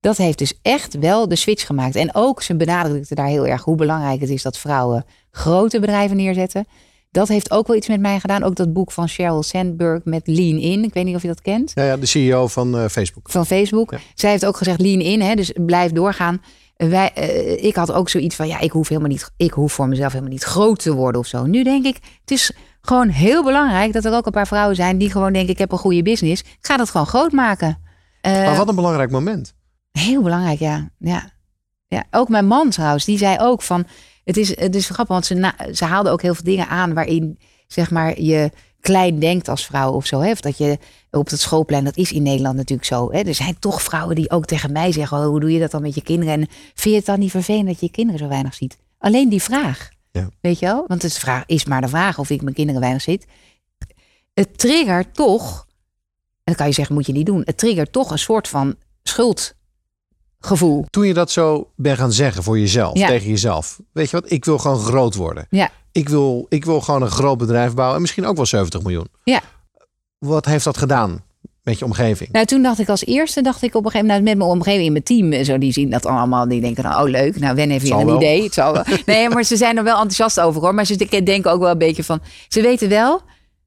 Dat 0.00 0.16
heeft 0.16 0.38
dus 0.38 0.58
echt 0.62 0.98
wel 0.98 1.28
de 1.28 1.36
switch 1.36 1.66
gemaakt. 1.66 1.94
En 1.94 2.14
ook, 2.14 2.42
ze 2.42 2.56
benadrukte 2.56 3.14
daar 3.14 3.26
heel 3.26 3.46
erg 3.46 3.64
hoe 3.64 3.76
belangrijk 3.76 4.20
het 4.20 4.30
is 4.30 4.42
dat 4.42 4.58
vrouwen 4.58 5.04
grote 5.30 5.80
bedrijven 5.80 6.16
neerzetten. 6.16 6.66
Dat 7.12 7.28
heeft 7.28 7.50
ook 7.50 7.66
wel 7.66 7.76
iets 7.76 7.88
met 7.88 8.00
mij 8.00 8.20
gedaan. 8.20 8.42
Ook 8.42 8.54
dat 8.54 8.72
boek 8.72 8.92
van 8.92 9.08
Sheryl 9.08 9.42
Sandberg 9.42 10.04
met 10.04 10.26
Lean 10.26 10.58
In. 10.58 10.84
Ik 10.84 10.94
weet 10.94 11.04
niet 11.04 11.14
of 11.14 11.22
je 11.22 11.28
dat 11.28 11.40
kent 11.42 11.72
Ja, 11.74 11.84
ja, 11.84 11.96
de 11.96 12.06
CEO 12.06 12.46
van 12.46 12.78
eh, 12.78 12.88
Facebook. 12.88 13.30
van 13.30 13.46
Facebook. 13.46 13.90
Ja. 13.90 13.98
Zij 14.14 14.30
heeft 14.30 14.46
ook 14.46 14.56
gezegd 14.56 14.80
lean 14.80 15.00
in, 15.00 15.20
hè, 15.20 15.34
dus 15.34 15.52
blijf 15.54 15.92
doorgaan. 15.92 16.42
Wij, 16.76 17.10
eh, 17.14 17.64
ik 17.64 17.76
had 17.76 17.92
ook 17.92 18.08
zoiets 18.08 18.36
van, 18.36 18.46
ja, 18.48 18.60
ik 18.60 18.70
hoef 18.70 18.88
helemaal 18.88 19.10
niet, 19.10 19.30
ik 19.36 19.52
hoef 19.52 19.72
voor 19.72 19.88
mezelf 19.88 20.12
helemaal 20.12 20.32
niet 20.32 20.42
groot 20.42 20.82
te 20.82 20.92
worden 20.94 21.20
of 21.20 21.26
zo. 21.26 21.44
Nu 21.46 21.62
denk 21.62 21.84
ik, 21.86 21.96
het 22.20 22.30
is 22.30 22.52
gewoon 22.80 23.08
heel 23.08 23.44
belangrijk 23.44 23.92
dat 23.92 24.04
er 24.04 24.12
ook 24.14 24.26
een 24.26 24.32
paar 24.32 24.46
vrouwen 24.46 24.76
zijn 24.76 24.98
die 24.98 25.10
gewoon 25.10 25.32
denken, 25.32 25.52
ik 25.52 25.58
heb 25.58 25.72
een 25.72 25.78
goede 25.78 26.02
business. 26.02 26.42
Ik 26.42 26.56
ga 26.60 26.76
dat 26.76 26.90
gewoon 26.90 27.06
groot 27.06 27.32
maken. 27.32 27.78
Eh, 28.20 28.32
Maar 28.32 28.56
wat 28.56 28.68
een 28.68 28.74
belangrijk 28.74 29.10
moment. 29.10 29.54
Heel 29.92 30.22
belangrijk, 30.22 30.58
ja. 30.58 30.90
ja. 30.98 31.30
ja. 31.86 32.04
Ook 32.10 32.28
mijn 32.28 32.46
man 32.46 32.70
trouwens, 32.70 33.04
die 33.04 33.18
zei 33.18 33.36
ook 33.40 33.62
van... 33.62 33.86
Het 34.24 34.36
is, 34.36 34.56
het 34.58 34.74
is 34.74 34.84
grappig, 34.86 35.14
want 35.14 35.26
ze, 35.26 35.34
na- 35.34 35.56
ze 35.72 35.84
haalde 35.84 36.10
ook 36.10 36.22
heel 36.22 36.34
veel 36.34 36.44
dingen 36.44 36.68
aan... 36.68 36.94
waarin 36.94 37.38
zeg 37.66 37.90
maar, 37.90 38.20
je 38.20 38.50
klein 38.80 39.18
denkt 39.18 39.48
als 39.48 39.66
vrouw 39.66 39.92
of 39.92 40.06
zo. 40.06 40.20
Hè? 40.20 40.30
Of 40.30 40.40
dat 40.40 40.58
je 40.58 40.78
op 41.10 41.30
het 41.30 41.40
schoolplein, 41.40 41.84
dat 41.84 41.96
is 41.96 42.12
in 42.12 42.22
Nederland 42.22 42.56
natuurlijk 42.56 42.88
zo. 42.88 43.12
Hè? 43.12 43.20
Er 43.20 43.34
zijn 43.34 43.58
toch 43.58 43.82
vrouwen 43.82 44.14
die 44.14 44.30
ook 44.30 44.44
tegen 44.46 44.72
mij 44.72 44.92
zeggen... 44.92 45.18
Oh, 45.18 45.26
hoe 45.26 45.40
doe 45.40 45.52
je 45.52 45.58
dat 45.60 45.70
dan 45.70 45.82
met 45.82 45.94
je 45.94 46.02
kinderen? 46.02 46.34
En 46.34 46.46
vind 46.48 46.82
je 46.82 46.94
het 46.94 47.06
dan 47.06 47.18
niet 47.18 47.30
vervelend 47.30 47.66
dat 47.66 47.80
je 47.80 47.86
je 47.86 47.92
kinderen 47.92 48.20
zo 48.20 48.28
weinig 48.28 48.54
ziet? 48.54 48.78
Alleen 48.98 49.28
die 49.28 49.42
vraag, 49.42 49.88
Ja. 50.10 50.28
weet 50.40 50.58
je 50.58 50.66
wel? 50.66 50.84
Want 50.86 51.02
het 51.02 51.10
is, 51.10 51.18
vraag, 51.18 51.46
is 51.46 51.64
maar 51.64 51.80
de 51.80 51.88
vraag 51.88 52.18
of 52.18 52.30
ik 52.30 52.42
mijn 52.42 52.54
kinderen 52.54 52.80
weinig 52.80 53.02
zit. 53.02 53.26
Het 54.34 54.58
triggert 54.58 55.14
toch... 55.14 55.66
En 56.44 56.52
dan 56.52 56.54
kan 56.54 56.66
je 56.66 56.72
zeggen, 56.72 56.94
moet 56.94 57.06
je 57.06 57.12
niet 57.12 57.26
doen. 57.26 57.42
Het 57.44 57.58
triggert 57.58 57.92
toch 57.92 58.10
een 58.10 58.18
soort 58.18 58.48
van 58.48 58.74
schuldgevoel. 60.46 60.84
Toen 60.90 61.06
je 61.06 61.14
dat 61.14 61.30
zo 61.30 61.70
bent 61.76 61.98
gaan 61.98 62.12
zeggen 62.12 62.42
voor 62.42 62.58
jezelf, 62.58 62.98
Ja. 62.98 63.06
tegen 63.06 63.28
jezelf. 63.28 63.80
Weet 63.92 64.10
je 64.10 64.20
wat, 64.20 64.30
ik 64.30 64.44
wil 64.44 64.58
gewoon 64.58 64.78
groot 64.78 65.14
worden. 65.14 65.46
Ja. 65.50 65.68
Ik 65.92 66.08
wil, 66.08 66.46
ik 66.48 66.64
wil 66.64 66.80
gewoon 66.80 67.02
een 67.02 67.10
groot 67.10 67.38
bedrijf 67.38 67.74
bouwen. 67.74 67.94
En 67.96 68.00
misschien 68.00 68.26
ook 68.26 68.36
wel 68.36 68.46
70 68.46 68.82
miljoen. 68.82 69.08
Ja. 69.24 69.40
Wat 70.18 70.44
heeft 70.44 70.64
dat 70.64 70.76
gedaan 70.78 71.22
met 71.62 71.78
je 71.78 71.84
omgeving? 71.84 72.32
Nou, 72.32 72.46
toen 72.46 72.62
dacht 72.62 72.78
ik 72.78 72.88
als 72.88 73.04
eerste, 73.04 73.42
dacht 73.42 73.62
ik 73.62 73.74
op 73.74 73.84
een 73.84 73.90
gegeven 73.90 74.06
moment 74.06 74.24
met 74.26 74.36
mijn 74.38 74.50
omgeving 74.50 74.84
in 74.86 74.92
mijn 74.92 75.04
team, 75.04 75.32
en 75.32 75.44
zo, 75.44 75.58
die 75.58 75.72
zien 75.72 75.90
dat 75.90 76.06
allemaal, 76.06 76.48
die 76.48 76.60
denken 76.60 76.82
dan, 76.82 76.94
oh 76.94 77.08
leuk, 77.08 77.38
nou 77.40 77.54
Wen 77.54 77.70
heeft 77.70 77.82
weer 77.82 77.90
Zal 77.92 78.00
een 78.00 78.06
wel. 78.06 78.16
idee. 78.16 78.42
Het 78.42 78.54
zal 78.54 78.72
wel. 78.72 78.84
Nee, 79.06 79.28
maar 79.28 79.44
ze 79.44 79.56
zijn 79.56 79.76
er 79.76 79.84
wel 79.84 79.94
enthousiast 79.94 80.40
over 80.40 80.60
hoor. 80.60 80.74
Maar 80.74 80.84
ze 80.86 81.20
denken 81.24 81.50
ook 81.52 81.60
wel 81.60 81.70
een 81.70 81.78
beetje 81.78 82.04
van, 82.04 82.20
ze 82.48 82.60
weten 82.62 82.88
wel, 82.88 83.20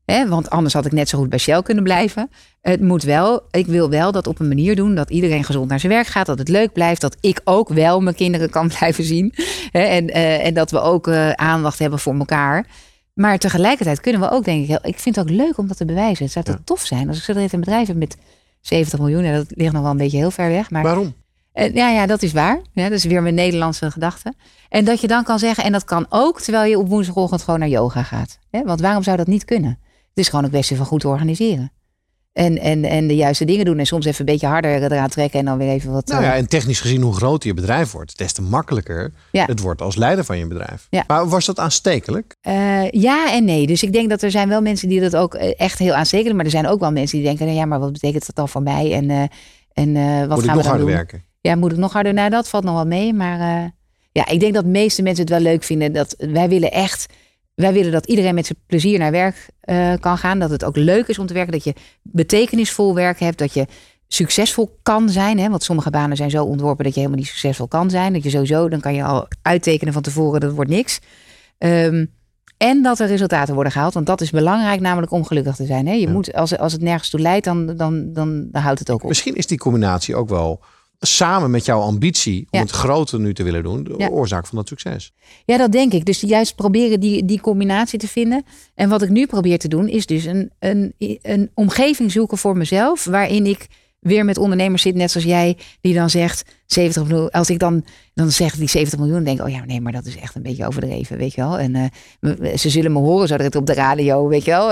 hè, 0.05 0.27
want 0.27 0.49
anders 0.49 0.73
had 0.73 0.85
ik 0.85 0.91
net 0.91 1.09
zo 1.09 1.17
goed 1.17 1.29
bij 1.29 1.39
Shell 1.39 1.61
kunnen 1.61 1.83
blijven. 1.83 2.29
Het 2.61 2.81
moet 2.81 3.03
wel, 3.03 3.41
ik 3.51 3.65
wil 3.65 3.89
wel 3.89 4.11
dat 4.11 4.27
op 4.27 4.39
een 4.39 4.47
manier 4.47 4.75
doen 4.75 4.95
dat 4.95 5.09
iedereen 5.09 5.43
gezond 5.43 5.69
naar 5.69 5.79
zijn 5.79 5.91
werk 5.91 6.07
gaat, 6.07 6.25
dat 6.25 6.39
het 6.39 6.47
leuk 6.49 6.73
blijft, 6.73 7.01
dat 7.01 7.17
ik 7.19 7.41
ook 7.43 7.69
wel 7.69 7.99
mijn 8.01 8.15
kinderen 8.15 8.49
kan 8.49 8.67
blijven 8.77 9.03
zien. 9.03 9.33
Hè, 9.71 9.79
en, 9.81 10.07
eh, 10.09 10.45
en 10.45 10.53
dat 10.53 10.71
we 10.71 10.79
ook 10.81 11.07
eh, 11.07 11.29
aandacht 11.31 11.79
hebben 11.79 11.99
voor 11.99 12.15
elkaar. 12.15 12.65
Maar 13.13 13.37
tegelijkertijd 13.37 14.01
kunnen 14.01 14.21
we 14.21 14.31
ook, 14.31 14.43
denk 14.45 14.61
ik, 14.61 14.67
heel- 14.67 14.79
ik 14.81 14.99
vind 14.99 15.15
het 15.15 15.25
ook 15.29 15.35
leuk 15.35 15.57
om 15.57 15.67
dat 15.67 15.77
te 15.77 15.85
bewijzen. 15.85 16.23
Het 16.23 16.33
zou 16.33 16.45
toch 16.45 16.57
tof 16.63 16.81
zijn 16.85 17.07
als 17.07 17.17
ik 17.17 17.23
zo 17.23 17.31
een 17.35 17.49
bedrijf 17.59 17.87
heb 17.87 17.97
met 17.97 18.17
70 18.61 18.99
miljoen. 18.99 19.23
En 19.23 19.33
dat 19.35 19.45
ligt 19.49 19.73
nog 19.73 19.81
wel 19.81 19.91
een 19.91 19.97
beetje 19.97 20.17
heel 20.17 20.31
ver 20.31 20.49
weg. 20.49 20.69
Maar 20.69 20.83
Waarom? 20.83 21.13
eh, 21.51 21.73
ja, 21.73 21.89
ja, 21.89 22.05
dat 22.05 22.21
is 22.23 22.31
waar. 22.33 22.61
Ja, 22.73 22.83
dat 22.83 22.97
is 22.97 23.03
weer 23.03 23.21
mijn 23.21 23.35
Nederlandse 23.35 23.91
gedachte. 23.91 24.33
En 24.69 24.85
dat 24.85 25.01
je 25.01 25.07
dan 25.07 25.23
kan 25.23 25.39
zeggen, 25.39 25.63
en 25.63 25.71
dat 25.71 25.83
kan 25.83 26.05
ook 26.09 26.41
terwijl 26.41 26.69
je 26.69 26.77
op 26.79 26.87
woensdagochtend 26.87 27.41
gewoon 27.41 27.59
naar 27.59 27.69
yoga 27.69 28.03
gaat. 28.03 28.39
Hè? 28.51 28.61
Want 28.63 28.81
waarom 28.81 29.03
zou 29.03 29.17
dat 29.17 29.27
niet 29.27 29.45
kunnen? 29.45 29.79
Het 30.15 30.23
is 30.23 30.29
gewoon 30.29 30.45
een 30.45 30.51
kwestie 30.51 30.77
van 30.77 30.85
goed 30.85 31.05
organiseren. 31.05 31.71
En, 32.33 32.57
en, 32.59 32.83
en 32.83 33.07
de 33.07 33.15
juiste 33.15 33.45
dingen 33.45 33.65
doen. 33.65 33.79
En 33.79 33.85
soms 33.85 34.05
even 34.05 34.19
een 34.19 34.25
beetje 34.25 34.47
harder 34.47 34.83
eraan 34.83 35.09
trekken 35.09 35.39
en 35.39 35.45
dan 35.45 35.57
weer 35.57 35.69
even 35.69 35.91
wat. 35.91 36.07
Nou 36.07 36.23
eh, 36.23 36.27
ja, 36.29 36.35
en 36.35 36.47
technisch 36.47 36.79
gezien, 36.79 37.01
hoe 37.01 37.13
groter 37.15 37.47
je 37.49 37.53
bedrijf 37.55 37.91
wordt, 37.91 38.17
des 38.17 38.33
te 38.33 38.41
makkelijker 38.41 39.11
Ja. 39.31 39.45
het 39.45 39.59
wordt 39.59 39.81
als 39.81 39.95
leider 39.95 40.25
van 40.25 40.37
je 40.37 40.47
bedrijf. 40.47 40.87
Ja. 40.89 41.03
Maar 41.07 41.27
was 41.29 41.45
dat 41.45 41.59
aanstekelijk? 41.59 42.35
Eh, 42.41 42.89
ja 42.89 43.33
en 43.33 43.45
nee. 43.45 43.67
Dus 43.67 43.83
ik 43.83 43.93
denk 43.93 44.09
dat 44.09 44.21
er 44.21 44.31
zijn 44.31 44.49
wel 44.49 44.61
mensen 44.61 44.89
die 44.89 45.01
dat 45.01 45.15
ook 45.15 45.33
eh, 45.35 45.53
echt 45.57 45.79
heel 45.79 45.93
aanstekelen. 45.93 46.35
Maar 46.35 46.45
er 46.45 46.51
zijn 46.51 46.67
ook 46.67 46.79
wel 46.79 46.91
mensen 46.91 47.17
die 47.17 47.27
denken, 47.27 47.45
nou 47.45 47.57
ja, 47.57 47.65
maar 47.65 47.79
wat 47.79 47.91
betekent 47.91 48.25
dat 48.25 48.35
dan 48.35 48.49
voor 48.49 48.61
mij? 48.63 48.93
En, 48.93 49.09
eh, 49.09 49.21
en 49.73 49.95
eh, 49.95 50.19
wat 50.19 50.29
Moet 50.29 50.37
ik 50.39 50.43
gaan 50.45 50.57
we 50.57 50.61
nog 50.61 50.65
harder 50.65 50.85
doen? 50.85 50.95
werken? 50.95 51.23
Ja, 51.41 51.55
moet 51.55 51.71
ik 51.71 51.77
nog 51.77 51.93
harder? 51.93 52.13
Nou, 52.13 52.29
dat 52.29 52.49
valt 52.49 52.63
nog 52.63 52.73
wel 52.75 52.85
mee. 52.85 53.13
Maar 53.13 53.39
eh, 53.39 53.69
ja, 54.11 54.27
ik 54.27 54.39
denk 54.39 54.53
dat 54.53 54.63
de 54.63 54.69
meeste 54.69 55.01
mensen 55.01 55.23
het 55.23 55.33
wel 55.33 55.41
leuk 55.43 55.63
vinden. 55.63 55.93
Dat 55.93 56.15
wij 56.17 56.49
willen 56.49 56.71
echt, 56.71 57.05
wij 57.55 57.73
willen 57.73 57.91
dat 57.91 58.05
iedereen 58.05 58.35
met 58.35 58.45
zijn 58.45 58.59
plezier 58.67 58.99
naar 58.99 59.11
werk 59.11 59.49
eh, 59.59 59.93
kan 59.99 60.17
gaan. 60.17 60.39
Dat 60.39 60.49
het 60.49 60.63
ook 60.63 60.75
leuk 60.75 61.07
is 61.07 61.19
om 61.19 61.25
te 61.25 61.33
werken. 61.33 61.51
Dat 61.51 61.63
je 61.63 61.73
betekenisvol 62.01 62.95
werk 62.95 63.19
hebt. 63.19 63.37
Dat 63.37 63.53
je 63.53 63.65
succesvol 64.07 64.79
kan 64.83 65.09
zijn. 65.09 65.39
Hè? 65.39 65.49
Want 65.49 65.63
sommige 65.63 65.89
banen 65.89 66.17
zijn 66.17 66.29
zo 66.29 66.43
ontworpen 66.43 66.83
dat 66.83 66.93
je 66.93 66.99
helemaal 66.99 67.21
niet 67.21 67.29
succesvol 67.29 67.67
kan 67.67 67.89
zijn. 67.89 68.13
Dat 68.13 68.23
je 68.23 68.29
sowieso, 68.29 68.69
dan 68.69 68.79
kan 68.79 68.93
je 68.93 69.03
al 69.03 69.27
uittekenen 69.41 69.93
van 69.93 70.01
tevoren, 70.01 70.39
dat 70.39 70.53
wordt 70.53 70.69
niks. 70.71 70.99
Ehm, 71.57 72.05
En 72.57 72.83
dat 72.83 72.99
er 72.99 73.07
resultaten 73.07 73.53
worden 73.53 73.71
gehaald. 73.71 73.93
Want 73.93 74.05
dat 74.05 74.21
is 74.21 74.29
belangrijk, 74.29 74.79
namelijk 74.79 75.11
om 75.11 75.25
gelukkig 75.25 75.55
te 75.55 75.65
zijn. 75.65 75.87
Hè? 75.87 75.93
Je 75.93 76.07
moet, 76.07 76.33
als, 76.33 76.57
als 76.57 76.73
het 76.73 76.81
nergens 76.81 77.09
toe 77.09 77.19
leidt, 77.19 77.45
dan, 77.45 77.65
dan, 77.65 78.13
dan, 78.13 78.47
dan 78.51 78.61
houdt 78.61 78.79
het 78.79 78.91
ook 78.91 79.01
op. 79.03 79.07
Misschien 79.07 79.35
is 79.35 79.47
die 79.47 79.57
combinatie 79.57 80.15
ook 80.15 80.29
wel 80.29 80.59
samen 81.05 81.51
met 81.51 81.65
jouw 81.65 81.79
ambitie 81.79 82.39
om 82.39 82.47
Ja. 82.49 82.59
het 82.59 82.71
groter 82.71 83.19
nu 83.19 83.33
te 83.33 83.43
willen 83.43 83.63
doen, 83.63 83.83
de 83.83 83.93
Ja. 83.97 84.07
oorzaak 84.07 84.47
van 84.47 84.57
dat 84.57 84.67
succes. 84.67 85.13
Ja, 85.45 85.57
dat 85.57 85.71
denk 85.71 85.93
ik. 85.93 86.05
Dus 86.05 86.21
juist 86.21 86.55
proberen 86.55 86.99
die, 86.99 87.25
die 87.25 87.41
combinatie 87.41 87.99
te 87.99 88.07
vinden. 88.07 88.43
En 88.75 88.89
wat 88.89 89.01
ik 89.01 89.09
nu 89.09 89.25
probeer 89.25 89.57
te 89.59 89.67
doen, 89.67 89.87
is 89.87 90.05
dus 90.05 90.25
een, 90.25 90.51
een, 90.59 90.93
een 91.21 91.51
omgeving 91.53 92.11
zoeken 92.11 92.37
voor 92.37 92.57
mezelf. 92.57 93.05
Waarin 93.05 93.45
ik 93.45 93.67
weer 93.99 94.25
met 94.25 94.37
ondernemers 94.37 94.81
zit, 94.81 94.95
net 94.95 95.11
zoals 95.11 95.27
jij, 95.27 95.57
die 95.81 95.93
dan 95.93 96.09
zegt 96.09 96.43
70 96.65 97.07
miljoen. 97.07 97.29
Als 97.29 97.49
ik 97.49 97.59
dan, 97.59 97.85
dan 98.13 98.31
zeg 98.31 98.55
die 98.55 98.69
70 98.69 98.99
miljoen, 98.99 99.23
denk 99.23 99.39
ik, 99.39 99.45
oh 99.45 99.51
ja, 99.51 99.65
nee, 99.65 99.81
maar 99.81 99.91
dat 99.91 100.05
is 100.05 100.17
echt 100.17 100.35
een 100.35 100.41
beetje 100.41 100.67
overdreven, 100.67 101.17
weet 101.17 101.33
je 101.33 101.41
wel. 101.41 101.59
En 101.59 101.75
eh, 101.75 102.55
ze 102.57 102.69
zullen 102.69 102.91
me 102.91 102.99
horen 102.99 103.27
zo 103.27 103.37
direct 103.37 103.55
op 103.55 103.65
de 103.65 103.73
radio, 103.73 104.27
weet 104.27 104.45
je 104.45 104.51
wel. 104.51 104.67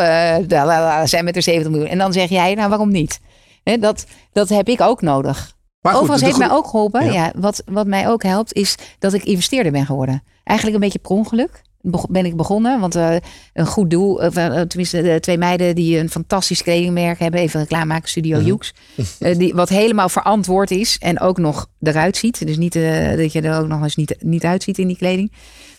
la, 0.65 1.05
zijn 1.05 1.23
met 1.23 1.36
er 1.36 1.41
70 1.43 1.71
miljoen. 1.71 1.89
En 1.89 1.97
dan 1.97 2.13
zeg 2.13 2.29
jij, 2.29 2.53
nou, 2.53 2.69
waarom 2.69 2.91
niet? 2.91 3.19
Hè, 3.63 3.77
dat, 3.77 4.05
dat 4.31 4.49
heb 4.49 4.67
ik 4.69 4.81
ook 4.81 5.01
nodig. 5.01 5.55
Maar 5.84 5.93
Overigens 5.95 6.21
heeft 6.21 6.38
mij 6.38 6.51
ook 6.51 6.67
geholpen. 6.67 7.05
Ja. 7.05 7.11
Ja. 7.11 7.31
wat, 7.36 7.63
wat 7.65 7.88
mij 7.88 8.09
ook 8.09 8.23
helpt, 8.23 8.53
is 8.53 8.75
dat 8.99 9.13
ik 9.13 9.23
investeerder 9.23 9.71
ben 9.71 9.86
geworden. 9.86 10.23
Eigenlijk 10.43 10.77
een 10.77 10.84
beetje 10.84 10.99
per 10.99 11.11
ongeluk 11.11 11.61
ben 12.09 12.25
ik 12.25 12.36
begonnen. 12.36 12.79
Want 12.79 12.95
eh, 12.95 13.15
een 13.53 13.65
goed 13.65 13.89
doel, 13.89 14.15
of, 14.15 14.36
eh, 14.36 14.61
tenminste 14.61 15.01
de 15.01 15.19
twee 15.19 15.38
meiden 15.38 15.75
die 15.75 15.97
een 15.97 16.09
fantastisch 16.09 16.63
kledingmerk 16.63 17.19
hebben. 17.19 17.39
Even 17.39 17.59
reclame 17.59 17.86
maken, 17.86 18.09
Studio 18.09 18.38
Mhm. 18.38 18.45
Jukes. 18.45 18.73
Eh, 19.19 19.38
die, 19.38 19.53
wat 19.53 19.69
helemaal 19.69 20.09
verantwoord 20.09 20.71
is 20.71 20.97
en 20.99 21.19
ook 21.19 21.38
nog 21.38 21.67
eruit 21.81 22.17
ziet. 22.17 22.47
Dus 22.47 22.57
niet 22.57 22.73
dat 23.17 23.31
je 23.31 23.41
er 23.41 23.59
ook 23.59 23.67
nog 23.67 23.84
eens 23.84 23.95
niet, 23.95 24.15
niet 24.19 24.43
uitziet 24.43 24.77
in 24.77 24.88
die 24.88 24.97
kleding. 24.97 25.31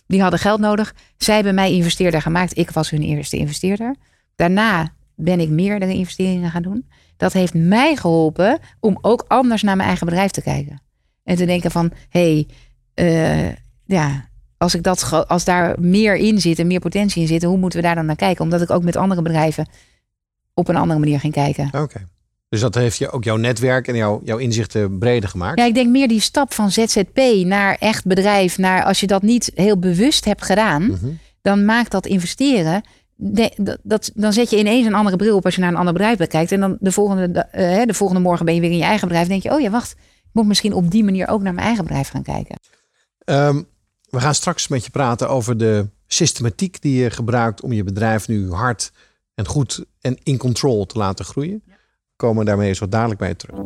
Die 0.06 0.22
hadden 0.22 0.40
geld 0.40 0.60
nodig. 0.60 0.94
Zij 1.16 1.34
hebben 1.34 1.54
mij 1.54 1.72
investeerder 1.72 2.22
gemaakt. 2.22 2.58
Ik 2.58 2.70
was 2.70 2.90
hun 2.90 3.02
eerste 3.02 3.36
investeerder. 3.36 3.94
Daarna 4.36 4.92
ben 5.14 5.40
ik 5.40 5.48
meerdere 5.48 5.94
investeringen 5.94 6.50
gaan 6.50 6.62
doen. 6.62 6.86
Dat 7.16 7.32
heeft 7.32 7.54
mij 7.54 7.96
geholpen 7.96 8.58
om 8.80 8.98
ook 9.00 9.24
anders 9.28 9.62
naar 9.62 9.76
mijn 9.76 9.88
eigen 9.88 10.06
bedrijf 10.06 10.30
te 10.30 10.42
kijken. 10.42 10.82
En 11.24 11.36
te 11.36 11.44
denken 11.46 11.70
van, 11.70 11.92
hé, 12.08 12.32
hey, 12.32 12.46
eh, 12.94 13.52
ja, 13.84 14.28
als, 14.56 14.74
ik 14.74 14.82
dat, 14.82 15.26
als 15.28 15.44
daar 15.44 15.80
meer 15.80 16.16
in 16.16 16.40
zit 16.40 16.58
en 16.58 16.66
meer 16.66 16.80
potentie 16.80 17.22
in 17.22 17.28
zit, 17.28 17.42
hoe 17.42 17.58
moeten 17.58 17.80
we 17.80 17.86
daar 17.86 17.94
dan 17.94 18.06
naar 18.06 18.16
kijken? 18.16 18.44
Omdat 18.44 18.62
ik 18.62 18.70
ook 18.70 18.82
met 18.82 18.96
andere 18.96 19.22
bedrijven 19.22 19.68
op 20.54 20.68
een 20.68 20.76
andere 20.76 20.98
manier 21.00 21.20
ging 21.20 21.32
kijken. 21.32 21.68
Oké. 21.72 22.08
Dus 22.48 22.60
dat 22.60 22.74
heeft 22.74 22.98
je 22.98 23.10
ook 23.10 23.24
jouw 23.24 23.36
netwerk 23.36 23.88
en 23.88 23.96
jouw, 23.96 24.20
jouw 24.24 24.38
inzichten 24.38 24.98
breder 24.98 25.28
gemaakt. 25.28 25.58
Ja, 25.58 25.64
ik 25.64 25.74
denk 25.74 25.90
meer 25.90 26.08
die 26.08 26.20
stap 26.20 26.52
van 26.54 26.70
ZZP 26.70 27.18
naar 27.44 27.76
echt 27.78 28.04
bedrijf, 28.06 28.58
naar 28.58 28.84
als 28.84 29.00
je 29.00 29.06
dat 29.06 29.22
niet 29.22 29.50
heel 29.54 29.78
bewust 29.78 30.24
hebt 30.24 30.44
gedaan, 30.44 30.82
Mhm. 30.86 31.06
dan 31.42 31.64
maakt 31.64 31.90
dat 31.90 32.06
investeren. 32.06 32.82
De- 33.16 33.52
dat, 33.56 33.78
dat, 33.82 34.10
dan 34.14 34.32
zet 34.32 34.50
je 34.50 34.58
ineens 34.58 34.86
een 34.86 34.94
andere 34.94 35.16
bril 35.16 35.36
op 35.36 35.44
als 35.44 35.54
je 35.54 35.60
naar 35.60 35.70
een 35.70 35.76
ander 35.76 35.92
bedrijf 35.92 36.18
bekijkt. 36.18 36.52
En 36.52 36.60
dan 36.60 36.76
de 36.80 36.92
volgende, 36.92 37.30
da- 37.30 37.48
eh, 37.50 37.86
de 37.86 37.94
volgende 37.94 38.22
morgen 38.22 38.44
ben 38.44 38.54
je 38.54 38.60
weer 38.60 38.70
in 38.70 38.76
je 38.76 38.82
eigen 38.82 39.08
bedrijf. 39.08 39.28
denk 39.28 39.42
je, 39.42 39.52
oh 39.52 39.60
ja, 39.60 39.70
wacht. 39.70 39.92
Ik 39.92 40.30
moet 40.40 40.46
misschien 40.46 40.72
op 40.72 40.90
die 40.90 41.04
manier 41.04 41.28
ook 41.28 41.42
naar 41.42 41.54
mijn 41.54 41.66
eigen 41.66 41.84
bedrijf 41.84 42.08
gaan 42.08 42.22
kijken. 42.22 42.58
Ehm, 43.18 43.62
we 44.10 44.20
gaan 44.20 44.34
straks 44.34 44.68
met 44.68 44.84
je 44.84 44.90
praten 44.90 45.28
over 45.28 45.56
de 45.56 45.88
systematiek 46.06 46.80
die 46.82 47.02
je 47.02 47.10
gebruikt 47.10 47.60
om 47.62 47.72
je 47.72 47.84
bedrijf 47.84 48.28
nu 48.28 48.52
hard 48.52 48.92
en 49.34 49.46
goed 49.46 49.84
en 50.00 50.18
in 50.22 50.36
control 50.38 50.86
te 50.86 50.98
laten 50.98 51.24
groeien. 51.24 51.62
We 51.66 51.72
komen 52.16 52.44
daarmee 52.44 52.72
zo 52.72 52.88
dadelijk 52.88 53.18
bij 53.20 53.28
je 53.28 53.36
terug. 53.36 53.56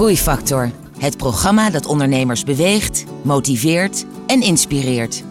Groeifactor. 0.00 0.70
Het 0.98 1.16
programma 1.16 1.70
dat 1.70 1.86
ondernemers 1.86 2.44
beweegt, 2.44 3.04
motiveert 3.22 4.04
en 4.26 4.40
inspireert. 4.40 5.22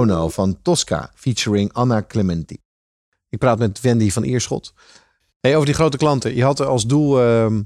Ono 0.00 0.28
van 0.28 0.62
Tosca, 0.62 1.10
featuring 1.14 1.72
Anna 1.72 2.02
Clementi. 2.02 2.58
Ik 3.28 3.38
praat 3.38 3.58
met 3.58 3.80
Wendy 3.80 4.10
van 4.10 4.22
Eerschot. 4.22 4.74
Hey, 5.40 5.54
over 5.54 5.66
die 5.66 5.74
grote 5.74 5.96
klanten. 5.96 6.34
Je 6.34 6.44
had 6.44 6.60
als 6.60 6.86
doel, 6.86 7.20
ehm, 7.20 7.62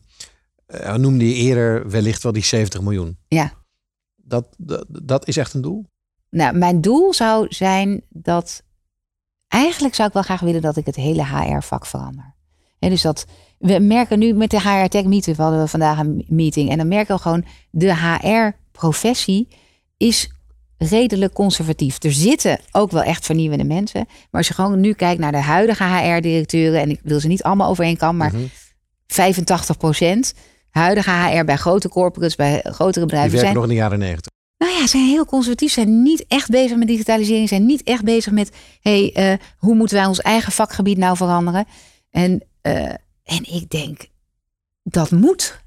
eh, 0.66 0.94
noemde 0.94 1.28
je 1.28 1.34
eerder 1.34 1.90
wellicht 1.90 2.22
wel 2.22 2.32
die 2.32 2.44
70 2.44 2.80
miljoen. 2.80 3.18
Ja. 3.28 3.52
Dat, 4.16 4.46
dat, 4.56 4.84
dat 4.88 5.28
is 5.28 5.36
echt 5.36 5.54
een 5.54 5.60
doel? 5.60 5.86
Nou, 6.30 6.56
mijn 6.56 6.80
doel 6.80 7.14
zou 7.14 7.46
zijn 7.48 8.02
dat. 8.08 8.62
Eigenlijk 9.48 9.94
zou 9.94 10.08
ik 10.08 10.14
wel 10.14 10.22
graag 10.22 10.40
willen 10.40 10.62
dat 10.62 10.76
ik 10.76 10.86
het 10.86 10.96
hele 10.96 11.26
HR-vak 11.26 11.86
verander. 11.86 12.34
Hè, 12.78 12.88
dus 12.88 13.02
dat 13.02 13.26
we 13.58 13.78
merken 13.78 14.18
nu 14.18 14.32
met 14.32 14.50
de 14.50 14.60
HR 14.60 14.88
Tech 14.88 15.04
Meeting, 15.04 15.36
we 15.36 15.42
hadden 15.42 15.60
we 15.60 15.68
vandaag 15.68 15.98
een 15.98 16.24
meeting. 16.28 16.70
En 16.70 16.78
dan 16.78 16.88
merken 16.88 17.14
we 17.14 17.22
gewoon, 17.22 17.44
de 17.70 17.94
HR-professie 17.94 19.48
is 19.96 20.33
redelijk 20.84 21.32
conservatief. 21.32 22.02
Er 22.02 22.12
zitten 22.12 22.58
ook 22.72 22.90
wel 22.90 23.02
echt 23.02 23.24
vernieuwende 23.24 23.64
mensen. 23.64 24.04
Maar 24.08 24.40
als 24.40 24.48
je 24.48 24.54
gewoon 24.54 24.80
nu 24.80 24.92
kijkt 24.92 25.20
naar 25.20 25.32
de 25.32 25.38
huidige 25.42 25.84
HR-directeuren, 25.84 26.80
en 26.80 26.90
ik 26.90 27.00
wil 27.02 27.20
ze 27.20 27.28
niet 27.28 27.42
allemaal 27.42 27.68
over 27.68 27.84
één 27.84 27.96
kam, 27.96 28.16
maar 28.16 28.32
Mhm. 28.34 28.44
85 29.06 29.76
procent. 29.76 30.34
Huidige 30.70 31.10
HR 31.10 31.44
bij 31.44 31.56
grote 31.56 31.88
corporates, 31.88 32.36
bij 32.36 32.60
grotere 32.62 32.92
Die 32.92 33.04
bedrijven 33.04 33.30
werken 33.30 33.40
zijn 33.40 33.54
nog 33.54 33.62
in 33.62 33.68
de 33.68 33.74
jaren 33.74 33.98
90. 33.98 34.32
nou 34.58 34.72
ja, 34.72 34.86
zijn 34.86 35.06
heel 35.06 35.24
conservatief, 35.24 35.72
zijn 35.72 36.02
niet 36.02 36.24
echt 36.28 36.50
bezig 36.50 36.76
met 36.76 36.88
digitalisering, 36.88 37.48
zijn 37.48 37.66
niet 37.66 37.82
echt 37.82 38.04
bezig 38.04 38.32
met, 38.32 38.50
hey, 38.80 39.12
eh, 39.14 39.32
hoe 39.58 39.74
moeten 39.74 39.96
wij 39.96 40.06
ons 40.06 40.20
eigen 40.20 40.52
vakgebied 40.52 40.98
nou 40.98 41.16
veranderen? 41.16 41.64
En, 42.10 42.42
eh, 42.60 42.82
en 43.24 43.54
ik 43.54 43.70
denk, 43.70 44.06
dat 44.82 45.10
moet 45.10 45.60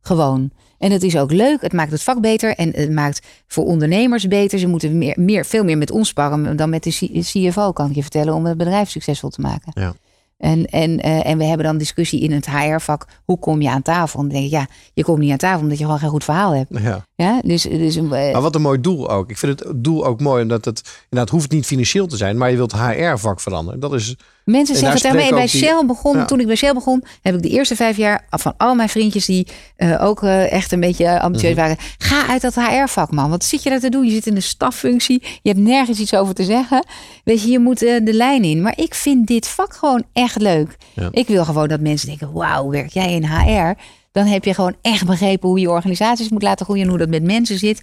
gewoon. 0.00 0.50
En 0.82 0.92
het 0.92 1.02
is 1.02 1.16
ook 1.16 1.32
leuk, 1.32 1.60
het 1.60 1.72
maakt 1.72 1.90
het 1.90 2.02
vak 2.02 2.20
beter 2.20 2.54
en 2.54 2.72
het 2.74 2.90
maakt 2.90 3.26
voor 3.46 3.64
ondernemers 3.64 4.28
beter. 4.28 4.58
Ze 4.58 4.66
moeten 4.66 4.98
meer, 4.98 5.16
meer, 5.20 5.44
veel 5.44 5.64
meer 5.64 5.78
met 5.78 5.90
ons 5.90 6.08
sparren 6.08 6.56
dan 6.56 6.70
met 6.70 6.82
de 6.82 7.20
CFO, 7.20 7.72
kan 7.72 7.88
ik 7.88 7.94
je 7.94 8.02
vertellen, 8.02 8.34
om 8.34 8.46
het 8.46 8.56
bedrijf 8.56 8.90
succesvol 8.90 9.30
te 9.30 9.40
maken. 9.40 9.72
Ja. 9.74 9.94
En, 10.38 10.64
en, 10.64 11.00
eh, 11.00 11.26
en 11.26 11.38
we 11.38 11.44
hebben 11.44 11.66
dan 11.66 11.78
discussie 11.78 12.20
in 12.20 12.32
het 12.32 12.50
HR-vak. 12.50 13.06
Hoe 13.24 13.38
kom 13.38 13.62
je 13.62 13.70
aan 13.70 13.82
tafel? 13.82 14.20
En 14.20 14.24
dan 14.24 14.34
denk 14.34 14.44
ik, 14.44 14.58
ja, 14.58 14.66
je 14.94 15.04
komt 15.04 15.18
niet 15.18 15.30
aan 15.30 15.36
tafel 15.36 15.62
omdat 15.62 15.78
je 15.78 15.84
gewoon 15.84 15.98
geen 15.98 16.10
goed 16.10 16.24
verhaal 16.24 16.54
hebt. 16.54 16.78
Ja. 16.78 17.06
Ja, 17.14 17.40
dus, 17.44 17.62
dus 17.62 17.96
eh, 17.96 18.08
Maar 18.08 18.40
wat 18.40 18.54
een 18.54 18.62
mooi 18.62 18.80
doel 18.80 19.10
ook. 19.10 19.30
Ik 19.30 19.38
vind 19.38 19.58
het 19.58 19.84
doel 19.84 20.06
ook 20.06 20.20
mooi, 20.20 20.42
omdat 20.42 20.64
het 20.64 21.04
inderdaad 21.10 21.34
hoeft 21.34 21.50
niet 21.50 21.66
financieel 21.66 22.06
te 22.06 22.16
zijn, 22.16 22.36
maar 22.36 22.50
je 22.50 22.56
wilt 22.56 22.72
HR-vak 22.72 23.40
veranderen. 23.40 23.80
Dat 23.80 23.94
is 23.94 24.16
Mensen 24.44 24.74
En 24.74 24.80
zeggen 24.80 25.00
tegen 25.00 25.16
mij, 25.16 25.30
bij 25.30 25.46
Shell 25.48 25.82
begon, 25.86 26.16
Ja. 26.16 26.24
toen 26.24 26.40
ik 26.40 26.46
bij 26.46 26.56
Shell 26.56 26.72
begon, 26.72 27.04
heb 27.22 27.34
ik 27.34 27.42
de 27.42 27.48
eerste 27.48 27.76
vijf 27.76 27.96
jaar 27.96 28.26
van 28.30 28.54
al 28.56 28.74
mijn 28.74 28.88
vriendjes 28.88 29.24
die 29.24 29.46
eh, 29.76 30.04
ook 30.04 30.22
eh, 30.22 30.52
echt 30.52 30.72
een 30.72 30.80
beetje 30.80 31.20
ambitieus 31.20 31.52
Mhm. 31.52 31.60
waren. 31.60 31.76
Ga 31.98 32.26
uit 32.28 32.40
dat 32.42 32.54
HR-vak, 32.54 33.10
man. 33.10 33.30
Wat 33.30 33.44
zit 33.44 33.62
je 33.62 33.70
daar 33.70 33.80
te 33.80 33.88
doen? 33.88 34.04
Je 34.04 34.10
zit 34.10 34.26
in 34.26 34.34
de 34.34 34.40
staffunctie. 34.40 35.22
Je 35.42 35.48
hebt 35.50 35.60
nergens 35.62 35.98
iets 35.98 36.14
over 36.14 36.34
te 36.34 36.44
zeggen. 36.44 36.84
Weet 37.24 37.42
je, 37.42 37.50
je 37.50 37.58
moet 37.58 37.82
eh, 37.82 38.04
de 38.04 38.12
lijn 38.12 38.44
in. 38.44 38.62
Maar 38.62 38.78
ik 38.78 38.94
vind 38.94 39.26
dit 39.26 39.48
vak 39.48 39.74
gewoon 39.76 40.02
echt 40.12 40.40
leuk. 40.40 40.76
Ja. 40.94 41.08
Ik 41.10 41.26
wil 41.26 41.44
gewoon 41.44 41.68
dat 41.68 41.80
mensen 41.80 42.08
denken, 42.08 42.32
wauw, 42.32 42.70
werk 42.70 42.92
jij 42.92 43.12
in 43.14 43.24
HR? 43.24 43.74
Dan 44.12 44.26
heb 44.26 44.44
je 44.44 44.54
gewoon 44.54 44.74
echt 44.82 45.06
begrepen 45.06 45.48
hoe 45.48 45.58
je 45.60 45.70
organisaties 45.70 46.28
moet 46.28 46.42
laten 46.42 46.64
groeien 46.64 46.82
en 46.84 46.88
hoe 46.88 46.98
dat 46.98 47.08
met 47.08 47.22
mensen 47.22 47.58
zit. 47.58 47.82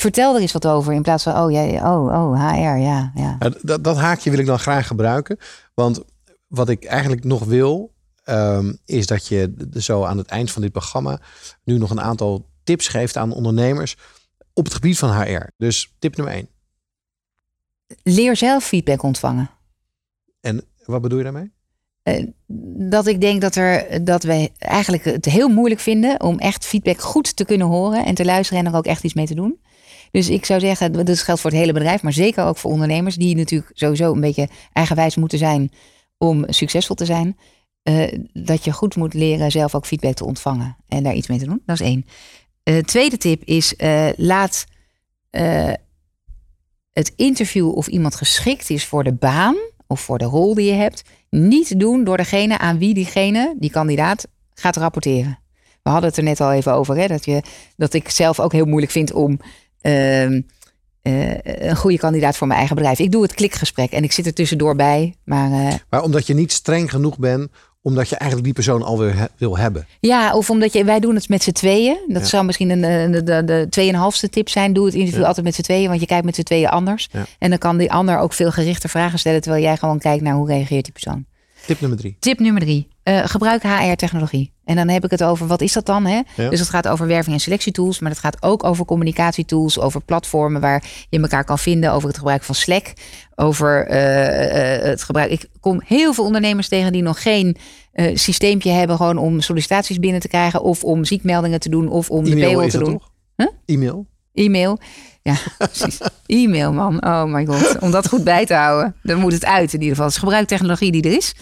Vertel 0.00 0.34
er 0.34 0.40
eens 0.40 0.52
wat 0.52 0.66
over. 0.66 0.92
In 0.92 1.02
plaats 1.02 1.22
van, 1.22 1.36
oh, 1.36 1.50
jij, 1.50 1.82
oh, 1.82 2.04
oh, 2.04 2.52
HR, 2.52 2.78
ja, 2.78 3.12
ja. 3.14 3.36
Nou, 3.38 3.54
dat, 3.62 3.84
dat 3.84 3.96
haakje 3.96 4.30
wil 4.30 4.38
ik 4.38 4.46
dan 4.46 4.58
graag 4.58 4.86
gebruiken. 4.86 5.38
Want 5.74 6.00
wat 6.46 6.68
ik 6.68 6.84
eigenlijk 6.84 7.24
nog 7.24 7.44
wil, 7.44 7.92
ehm, 8.24 8.72
is 8.84 9.06
dat 9.06 9.26
je 9.26 9.68
zo 9.76 10.04
aan 10.04 10.18
het 10.18 10.26
eind 10.26 10.50
van 10.50 10.62
dit 10.62 10.72
programma 10.72 11.20
nu 11.64 11.78
nog 11.78 11.90
een 11.90 12.00
aantal 12.00 12.46
tips 12.64 12.88
geeft 12.88 13.16
aan 13.16 13.32
ondernemers 13.32 13.96
op 14.52 14.64
het 14.64 14.74
gebied 14.74 14.98
van 14.98 15.22
HR. 15.22 15.50
Dus 15.56 15.94
tip 15.98 16.16
nummer 16.16 16.34
één. 16.34 16.48
Leer 18.02 18.36
zelf 18.36 18.64
feedback 18.64 19.02
ontvangen. 19.02 19.50
En 20.40 20.64
wat 20.84 21.00
bedoel 21.00 21.18
je 21.18 21.24
daarmee? 21.24 21.52
Eh, 22.02 22.26
dat 22.90 23.06
ik 23.06 23.20
denk 23.20 23.40
dat, 23.40 23.54
er, 23.54 24.04
dat 24.04 24.22
we 24.22 24.50
eigenlijk 24.58 25.04
het 25.04 25.24
heel 25.24 25.48
moeilijk 25.48 25.80
vinden 25.80 26.20
om 26.22 26.38
echt 26.38 26.66
feedback 26.66 27.00
goed 27.00 27.36
te 27.36 27.44
kunnen 27.44 27.66
horen 27.66 28.04
en 28.04 28.14
te 28.14 28.24
luisteren 28.24 28.64
en 28.64 28.72
er 28.72 28.78
ook 28.78 28.86
echt 28.86 29.04
iets 29.04 29.14
mee 29.14 29.26
te 29.26 29.34
doen. 29.34 29.60
Dus 30.10 30.28
ik 30.28 30.44
zou 30.44 30.60
zeggen, 30.60 30.92
dat 30.92 31.18
geldt 31.18 31.40
voor 31.40 31.50
het 31.50 31.58
hele 31.58 31.72
bedrijf, 31.72 32.02
maar 32.02 32.12
zeker 32.12 32.44
ook 32.44 32.56
voor 32.56 32.70
ondernemers 32.70 33.16
die 33.16 33.36
natuurlijk 33.36 33.70
sowieso 33.74 34.12
een 34.12 34.20
beetje 34.20 34.48
eigenwijs 34.72 35.16
moeten 35.16 35.38
zijn 35.38 35.70
om 36.18 36.44
succesvol 36.48 36.94
te 36.94 37.04
zijn. 37.04 37.36
eh, 37.82 38.18
dat 38.32 38.64
je 38.64 38.72
goed 38.72 38.96
moet 38.96 39.14
leren 39.14 39.50
zelf 39.50 39.74
ook 39.74 39.86
feedback 39.86 40.14
te 40.14 40.24
ontvangen 40.24 40.76
en 40.88 41.02
daar 41.02 41.14
iets 41.14 41.28
mee 41.28 41.38
te 41.38 41.44
doen. 41.44 41.62
Dat 41.66 41.80
is 41.80 41.86
één. 41.86 42.06
Eh, 42.62 42.78
tweede 42.78 43.16
tip 43.16 43.44
is 43.44 43.76
eh, 43.76 44.08
laat 44.16 44.66
het 46.92 47.12
interview 47.16 47.76
of 47.76 47.86
iemand 47.86 48.14
geschikt 48.14 48.70
is 48.70 48.84
voor 48.84 49.04
de 49.04 49.12
baan 49.12 49.56
of 49.86 50.00
voor 50.00 50.18
de 50.18 50.24
rol 50.24 50.54
die 50.54 50.70
je 50.70 50.76
hebt, 50.76 51.02
niet 51.30 51.80
doen 51.80 52.04
door 52.04 52.16
degene 52.16 52.58
aan 52.58 52.78
wie 52.78 52.94
diegene, 52.94 53.54
die 53.58 53.70
kandidaat, 53.70 54.28
gaat 54.54 54.76
rapporteren. 54.76 55.38
We 55.82 55.90
hadden 55.90 56.08
het 56.08 56.18
er 56.18 56.24
net 56.24 56.40
al 56.40 56.52
even 56.52 56.74
over, 56.74 56.96
hè, 56.96 57.06
dat, 57.06 57.24
je, 57.24 57.42
dat 57.76 57.94
ik 57.94 58.08
zelf 58.08 58.40
ook 58.40 58.52
heel 58.52 58.66
moeilijk 58.66 58.92
vind 58.92 59.12
om 59.12 59.40
ehm, 59.80 60.40
eh, 61.02 61.68
een 61.68 61.76
goede 61.76 61.98
kandidaat 61.98 62.36
voor 62.36 62.46
mijn 62.46 62.58
eigen 62.58 62.76
bedrijf. 62.76 62.98
Ik 62.98 63.12
doe 63.12 63.22
het 63.22 63.34
klikgesprek 63.34 63.90
en 63.90 64.02
ik 64.04 64.12
zit 64.12 64.26
er 64.26 64.34
tussendoor 64.34 64.76
bij. 64.76 65.14
Maar 65.24 65.52
eh, 65.52 65.74
Maar 65.90 66.02
omdat 66.02 66.26
je 66.26 66.34
niet 66.34 66.52
streng 66.52 66.90
genoeg 66.90 67.18
bent, 67.18 67.48
omdat 67.82 68.08
je 68.08 68.14
eigenlijk 68.16 68.44
die 68.44 68.54
persoon 68.64 68.82
alweer 68.82 69.16
he- 69.16 69.24
wil 69.36 69.58
hebben. 69.58 69.86
ja, 70.00 70.34
of 70.34 70.50
omdat 70.50 70.72
je, 70.72 70.84
wij 70.84 71.00
doen 71.00 71.14
het 71.14 71.28
met 71.28 71.42
z'n 71.42 71.50
tweeën. 71.52 71.96
Dat 72.06 72.22
Ja. 72.22 72.28
zou 72.28 72.44
misschien 72.44 72.70
een, 72.70 73.10
de, 73.12 73.22
de, 73.22 73.44
de 73.44 73.66
tweeënhalfste 73.70 74.28
tip 74.28 74.48
zijn. 74.48 74.72
Doe 74.72 74.84
het 74.84 74.94
interview 74.94 75.20
Ja. 75.20 75.26
altijd 75.26 75.46
met 75.46 75.54
z'n 75.54 75.62
tweeën, 75.62 75.88
want 75.88 76.00
je 76.00 76.06
kijkt 76.06 76.24
met 76.24 76.34
z'n 76.34 76.42
tweeën 76.42 76.68
anders. 76.68 77.08
Ja. 77.12 77.24
En 77.38 77.50
dan 77.50 77.58
kan 77.58 77.76
die 77.76 77.92
ander 77.92 78.18
ook 78.18 78.32
veel 78.32 78.50
gerichter 78.50 78.88
vragen 78.88 79.18
stellen, 79.18 79.40
terwijl 79.40 79.62
jij 79.62 79.76
gewoon 79.76 79.98
kijkt 79.98 80.22
naar 80.22 80.34
hoe 80.34 80.46
reageert 80.48 80.84
die 80.84 80.92
persoon. 80.92 81.24
Tip 81.66 81.80
nummer 81.80 81.98
drie. 81.98 82.16
Tip 82.20 82.38
nummer 82.38 82.62
drie. 82.62 82.88
Eh, 83.08 83.22
gebruik 83.24 83.62
HR-technologie. 83.62 84.52
En 84.64 84.76
dan 84.76 84.88
heb 84.88 85.04
ik 85.04 85.10
het 85.10 85.22
over, 85.22 85.46
wat 85.46 85.60
is 85.60 85.72
dat 85.72 85.86
dan? 85.86 86.06
Hè? 86.06 86.20
Ja. 86.36 86.48
Dus 86.48 86.60
het 86.60 86.68
gaat 86.68 86.88
over 86.88 87.06
werving- 87.06 87.34
en 87.34 87.40
selectietools. 87.40 87.98
Maar 87.98 88.10
het 88.10 88.20
gaat 88.20 88.42
ook 88.42 88.64
over 88.64 88.84
communicatietools. 88.84 89.78
Over 89.78 90.00
platformen 90.00 90.60
waar 90.60 90.84
je 91.08 91.20
elkaar 91.20 91.44
kan 91.44 91.58
vinden. 91.58 91.92
Over 91.92 92.08
het 92.08 92.16
gebruik 92.16 92.42
van 92.42 92.54
Slack. 92.54 92.92
Over 93.34 93.86
eh, 93.86 94.74
eh, 94.74 94.82
het 94.82 95.02
gebruik... 95.02 95.30
Ik 95.30 95.48
kom 95.60 95.82
heel 95.84 96.14
veel 96.14 96.24
ondernemers 96.24 96.68
tegen 96.68 96.92
die 96.92 97.02
nog 97.02 97.22
geen 97.22 97.56
systeempje 98.14 98.70
hebben. 98.70 98.96
Gewoon 98.96 99.18
om 99.18 99.40
sollicitaties 99.40 99.98
binnen 99.98 100.20
te 100.20 100.28
krijgen. 100.28 100.62
Of 100.62 100.84
om 100.84 101.04
ziekmeldingen 101.04 101.60
te 101.60 101.68
doen. 101.68 101.88
Of 101.88 102.10
om 102.10 102.24
de 102.24 102.36
payroll 102.36 102.66
is 102.66 102.72
te 102.72 102.78
doen. 102.78 103.02
Huh? 103.36 103.48
E-mail. 103.66 104.06
E-mail. 104.34 104.78
Ja, 105.22 105.34
precies. 105.58 105.98
E-mail, 106.26 106.72
man. 106.72 107.04
Oh 107.04 107.24
my 107.24 107.46
god. 107.46 107.78
Om 107.78 107.90
dat 107.90 108.08
goed 108.08 108.24
bij 108.24 108.46
te 108.46 108.54
houden. 108.54 108.96
Dan 109.02 109.20
moet 109.20 109.32
het 109.32 109.44
uit 109.44 109.72
in 109.72 109.80
ieder 109.80 109.94
geval. 109.94 110.10
Dus 110.10 110.18
gebruik 110.18 110.48
technologie 110.48 110.92
die 110.92 111.02
er 111.02 111.16
is. 111.16 111.34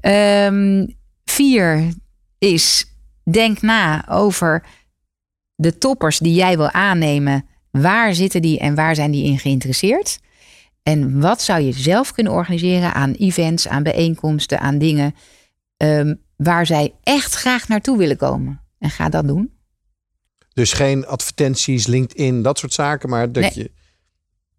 Ehm, 0.00 0.86
vier 1.36 1.92
is 2.38 2.84
denk 3.30 3.62
na 3.62 4.08
over 4.08 4.64
de 5.54 5.78
toppers 5.78 6.18
die 6.18 6.34
jij 6.34 6.56
wil 6.56 6.70
aannemen. 6.70 7.46
Waar 7.70 8.14
zitten 8.14 8.42
die 8.42 8.58
en 8.58 8.74
waar 8.74 8.94
zijn 8.94 9.10
die 9.10 9.24
in 9.24 9.38
geïnteresseerd? 9.38 10.18
En 10.82 11.20
wat 11.20 11.42
zou 11.42 11.60
je 11.60 11.72
zelf 11.72 12.12
kunnen 12.12 12.32
organiseren 12.32 12.94
aan 12.94 13.12
events, 13.12 13.68
aan 13.68 13.82
bijeenkomsten, 13.82 14.60
aan 14.60 14.78
dingen 14.78 15.14
ehm, 15.76 16.14
waar 16.36 16.66
zij 16.66 16.94
echt 17.02 17.34
graag 17.34 17.68
naartoe 17.68 17.98
willen 17.98 18.16
komen? 18.16 18.60
En 18.78 18.90
ga 18.90 19.08
dat 19.08 19.26
doen. 19.26 19.52
Dus 20.54 20.72
geen 20.72 21.06
advertenties, 21.06 21.86
LinkedIn, 21.86 22.42
dat 22.42 22.58
soort 22.58 22.72
zaken. 22.72 23.08
Maar 23.08 23.32
dat 23.32 23.42
Nee. 23.42 23.52
je 23.54 23.70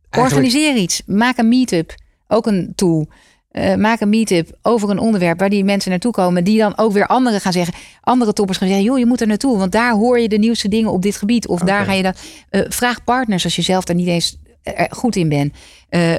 eigenlijk 0.09 0.45
Organiseer 0.45 0.75
iets. 0.75 1.01
Maak 1.05 1.37
een 1.37 1.47
meetup. 1.49 1.95
Ook 2.27 2.47
een 2.47 2.71
tool. 2.75 3.07
Eh, 3.57 3.75
maak 3.75 3.99
een 3.99 4.09
meetup 4.09 4.57
over 4.61 4.89
een 4.89 4.99
onderwerp 4.99 5.39
waar 5.39 5.49
die 5.49 5.63
mensen 5.63 5.89
naartoe 5.91 6.11
komen. 6.11 6.43
Die 6.43 6.57
dan 6.57 6.77
ook 6.77 6.91
weer 6.91 7.07
anderen 7.07 7.41
gaan 7.41 7.51
zeggen. 7.51 7.73
Andere 8.01 8.33
toppers 8.33 8.57
gaan 8.57 8.67
zeggen. 8.67 8.85
joh, 8.85 8.97
je 8.97 9.05
moet 9.05 9.21
er 9.21 9.27
naartoe. 9.27 9.57
Want 9.57 9.71
daar 9.71 9.93
hoor 9.93 10.19
je 10.19 10.27
de 10.29 10.37
nieuwste 10.37 10.67
dingen 10.67 10.91
op 10.91 11.01
dit 11.01 11.15
gebied. 11.15 11.47
Of 11.47 11.59
daar 11.59 11.85
ga 11.85 11.93
je 11.93 12.03
dat. 12.03 12.19
eh, 12.49 12.61
vraag 12.69 13.03
partners 13.03 13.43
als 13.43 13.55
je 13.55 13.61
zelf 13.61 13.83
daar 13.85 13.95
niet 13.95 14.07
eens 14.07 14.37
eh, 14.63 14.85
goed 14.89 15.15
in 15.15 15.29
bent. 15.29 15.53
Eh, 15.89 16.13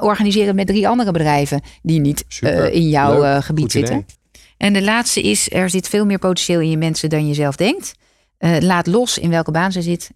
organiseer 0.00 0.46
het 0.46 0.56
met 0.56 0.66
drie 0.66 0.88
andere 0.88 1.10
bedrijven. 1.12 1.60
Die 1.82 2.00
niet 2.00 2.24
Super. 2.28 2.72
in 2.72 2.88
jouw 2.88 3.20
Leuk. 3.20 3.44
gebied 3.44 3.74
idee. 3.74 3.86
zitten. 3.86 4.06
En 4.56 4.72
de 4.72 4.82
laatste 4.82 5.20
is. 5.22 5.50
Er 5.52 5.70
zit 5.70 5.88
veel 5.88 6.04
meer 6.06 6.18
potentieel 6.18 6.60
in 6.60 6.70
je 6.70 6.76
mensen 6.76 7.08
dan 7.10 7.28
je 7.28 7.34
zelf 7.34 7.56
denkt. 7.56 7.94
Laat 8.58 8.86
los 8.86 9.18
in 9.18 9.30
welke 9.30 9.50
baan 9.50 9.72
ze 9.72 9.82
zitten. 9.82 10.14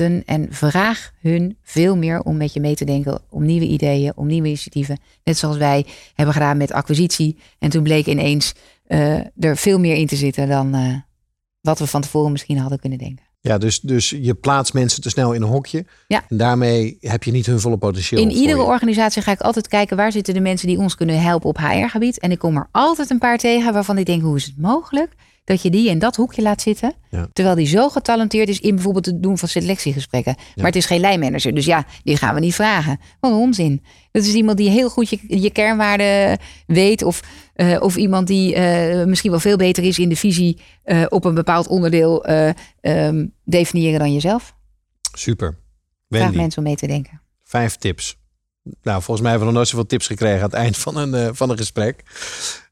En 0.00 0.46
vraag 0.50 1.12
hun 1.20 1.56
veel 1.62 1.96
meer 1.96 2.22
om 2.22 2.36
met 2.36 2.52
je 2.52 2.60
mee 2.60 2.74
te 2.74 2.84
denken. 2.84 3.20
Om 3.30 3.44
nieuwe 3.44 3.66
ideeën, 3.66 4.12
om 4.16 4.26
nieuwe 4.26 4.46
initiatieven. 4.46 5.00
Net 5.24 5.38
zoals 5.38 5.56
wij 5.56 5.86
hebben 6.14 6.34
gedaan 6.34 6.56
met 6.56 6.72
acquisitie. 6.72 7.38
En 7.58 7.70
toen 7.70 7.82
bleek 7.82 8.06
ineens 8.06 8.54
eh, 8.86 9.18
er 9.38 9.56
veel 9.56 9.78
meer 9.78 9.94
in 9.94 10.06
te 10.06 10.16
zitten 10.16 10.48
dan 10.48 10.74
eh, 10.74 10.94
wat 11.60 11.78
we 11.78 11.86
van 11.86 12.00
tevoren 12.00 12.32
misschien 12.32 12.58
hadden 12.58 12.78
kunnen 12.78 12.98
denken. 12.98 13.24
Ja, 13.42 13.58
dus, 13.58 13.80
dus 13.80 14.10
je 14.10 14.34
plaatst 14.34 14.74
mensen 14.74 15.02
te 15.02 15.08
snel 15.08 15.32
in 15.32 15.42
een 15.42 15.48
hokje. 15.48 15.84
Ja. 16.06 16.24
En 16.28 16.36
daarmee 16.36 16.96
heb 17.00 17.24
je 17.24 17.30
niet 17.30 17.46
hun 17.46 17.60
volle 17.60 17.78
potentieel. 17.78 18.22
In 18.22 18.30
iedere 18.30 18.58
je. 18.58 18.64
organisatie 18.64 19.22
ga 19.22 19.32
ik 19.32 19.40
altijd 19.40 19.68
kijken 19.68 19.96
waar 19.96 20.12
zitten 20.12 20.34
de 20.34 20.40
mensen 20.40 20.68
die 20.68 20.78
ons 20.78 20.94
kunnen 20.94 21.22
helpen 21.22 21.48
op 21.48 21.58
HR-gebied. 21.58 22.18
En 22.18 22.30
ik 22.30 22.38
kom 22.38 22.56
er 22.56 22.68
altijd 22.70 23.10
een 23.10 23.18
paar 23.18 23.38
tegen 23.38 23.72
waarvan 23.72 23.98
ik 23.98 24.06
denk, 24.06 24.22
hoe 24.22 24.36
is 24.36 24.44
het 24.44 24.58
mogelijk 24.58 25.14
dat 25.44 25.62
je 25.62 25.70
die 25.70 25.88
in 25.88 25.98
dat 25.98 26.16
hoekje 26.16 26.42
laat 26.42 26.60
zitten? 26.62 26.94
Ja. 27.10 27.28
Terwijl 27.32 27.56
die 27.56 27.66
zo 27.66 27.88
getalenteerd 27.88 28.48
is 28.48 28.60
in 28.60 28.74
bijvoorbeeld 28.74 29.06
het 29.06 29.22
doen 29.22 29.38
van 29.38 29.48
selectiegesprekken. 29.48 30.34
Maar 30.56 30.66
het 30.66 30.76
is 30.76 30.86
geen 30.86 31.00
lijnmanager, 31.00 31.54
dus 31.54 31.64
ja, 31.64 31.84
die 32.02 32.16
gaan 32.16 32.34
we 32.34 32.40
niet 32.40 32.54
vragen. 32.54 33.00
Wat 33.20 33.30
een 33.30 33.36
onzin. 33.36 33.84
Dat 34.12 34.22
is 34.24 34.34
iemand 34.34 34.58
die 34.58 34.70
heel 34.70 34.90
goed 34.90 35.08
je, 35.08 35.18
je 35.40 35.50
kernwaarden 35.50 36.38
weet. 36.66 37.02
Of, 37.02 37.20
eh, 37.54 37.76
of 37.80 37.96
iemand 37.96 38.26
die 38.26 38.54
eh, 38.54 39.06
misschien 39.06 39.30
wel 39.30 39.40
veel 39.40 39.56
beter 39.56 39.84
is 39.84 39.98
in 39.98 40.08
de 40.08 40.16
visie 40.16 40.60
eh, 40.82 41.04
op 41.08 41.24
een 41.24 41.34
bepaald 41.34 41.66
onderdeel 41.68 42.24
eh, 42.24 42.50
ehm, 42.80 43.26
definiëren 43.44 43.98
dan 43.98 44.12
jezelf. 44.12 44.54
Super. 45.12 45.58
Vraag 46.08 46.22
Wendy, 46.22 46.36
mensen 46.36 46.58
om 46.58 46.64
mee 46.64 46.76
te 46.76 46.86
denken. 46.86 47.20
vijf 47.44 47.76
tips. 47.76 48.18
Nou, 48.82 49.02
volgens 49.02 49.20
mij 49.20 49.30
hebben 49.30 49.38
we 49.38 49.44
nog 49.44 49.54
nooit 49.54 49.68
zoveel 49.68 49.86
tips 49.86 50.06
gekregen 50.06 50.38
aan 50.38 50.44
het 50.44 50.52
eind 50.52 50.76
van 50.78 50.96
een, 50.96 51.34
van 51.34 51.50
een 51.50 51.56
gesprek. 51.56 52.02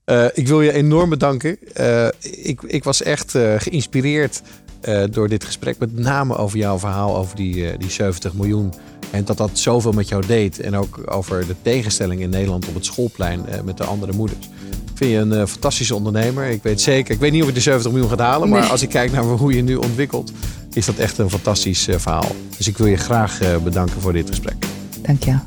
Eh, 0.09 0.25
ik 0.35 0.49
wil 0.49 0.63
je 0.63 0.73
enorm 0.73 1.09
bedanken. 1.11 1.57
Eh, 1.75 2.07
ik, 2.43 2.63
ik 2.63 2.85
was 2.85 3.03
echt 3.03 3.35
eh, 3.35 3.55
geïnspireerd 3.59 4.43
eh, 4.81 5.03
door 5.11 5.29
dit 5.29 5.45
gesprek. 5.45 5.79
Met 5.79 5.99
name 5.99 6.37
over 6.37 6.59
jouw 6.59 6.79
verhaal 6.79 7.17
over 7.17 7.37
die, 7.37 7.71
eh, 7.71 7.79
die 7.79 7.91
70 7.91 8.35
miljoen. 8.35 8.73
En 9.11 9.25
dat 9.25 9.37
dat 9.37 9.51
zoveel 9.53 9.93
met 9.93 10.09
jou 10.09 10.27
deed. 10.27 10.61
En 10.61 10.77
ook 10.77 11.01
over 11.05 11.47
de 11.47 11.55
tegenstelling 11.63 12.21
in 12.21 12.31
Nederland 12.31 12.69
op 12.69 12.75
het 12.75 12.85
schoolplein 12.85 13.47
eh, 13.47 13.61
met 13.65 13.77
de 13.77 13.85
andere 13.85 14.13
moeders. 14.13 14.47
Ik 14.71 14.95
vind 15.07 15.11
je 15.11 15.17
een 15.37 15.49
fantastische 15.49 15.95
ondernemer. 15.95 16.45
Ik 16.47 16.63
weet 16.63 16.81
zeker, 16.81 17.15
ik 17.15 17.21
weet 17.21 17.33
niet 17.33 17.43
of 17.43 17.49
ik 17.49 17.55
de 17.55 17.61
70 17.61 17.91
miljoen 17.93 18.11
gaat 18.11 18.19
halen. 18.19 18.49
Maar 18.49 18.61
Nee. 18.61 18.71
als 18.71 18.83
ik 18.83 18.89
kijk 18.89 19.13
naar 19.13 19.23
hoe 19.25 19.53
je 19.55 19.63
nu 19.63 19.77
ontwikkelt, 19.77 20.33
is 20.73 20.87
dat 20.87 20.97
echt 20.97 21.19
een 21.19 21.31
fantastisch 21.31 21.89
verhaal. 21.91 22.31
Dus 22.57 22.69
ik 22.69 22.79
wil 22.79 22.87
je 22.87 22.97
graag 22.97 23.41
eh, 23.41 23.57
bedanken 23.57 24.01
voor 24.01 24.13
dit 24.13 24.29
gesprek. 24.29 24.55
Dankjewel. 25.03 25.41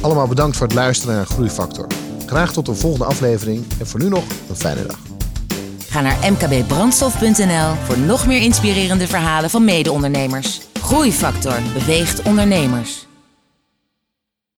Allemaal 0.00 0.26
bedankt 0.28 0.56
voor 0.56 0.66
het 0.66 0.76
luisteren 0.76 1.14
naar 1.16 1.26
Groeifactor. 1.26 1.86
Graag 2.26 2.52
tot 2.52 2.66
de 2.66 2.74
volgende 2.74 3.04
aflevering 3.04 3.64
en 3.78 3.86
voor 3.86 4.00
nu 4.00 4.08
nog 4.08 4.24
een 4.48 4.56
fijne 4.56 4.86
dag. 4.86 4.98
Ga 5.88 6.00
naar 6.00 6.32
mkbbrandstof.nl 6.32 7.74
voor 7.84 7.98
nog 7.98 8.26
meer 8.26 8.40
inspirerende 8.40 9.06
verhalen 9.06 9.50
van 9.50 9.64
mede-ondernemers. 9.64 10.60
Groeifactor 10.80 11.58
beweegt 11.74 12.22
ondernemers. 12.22 13.06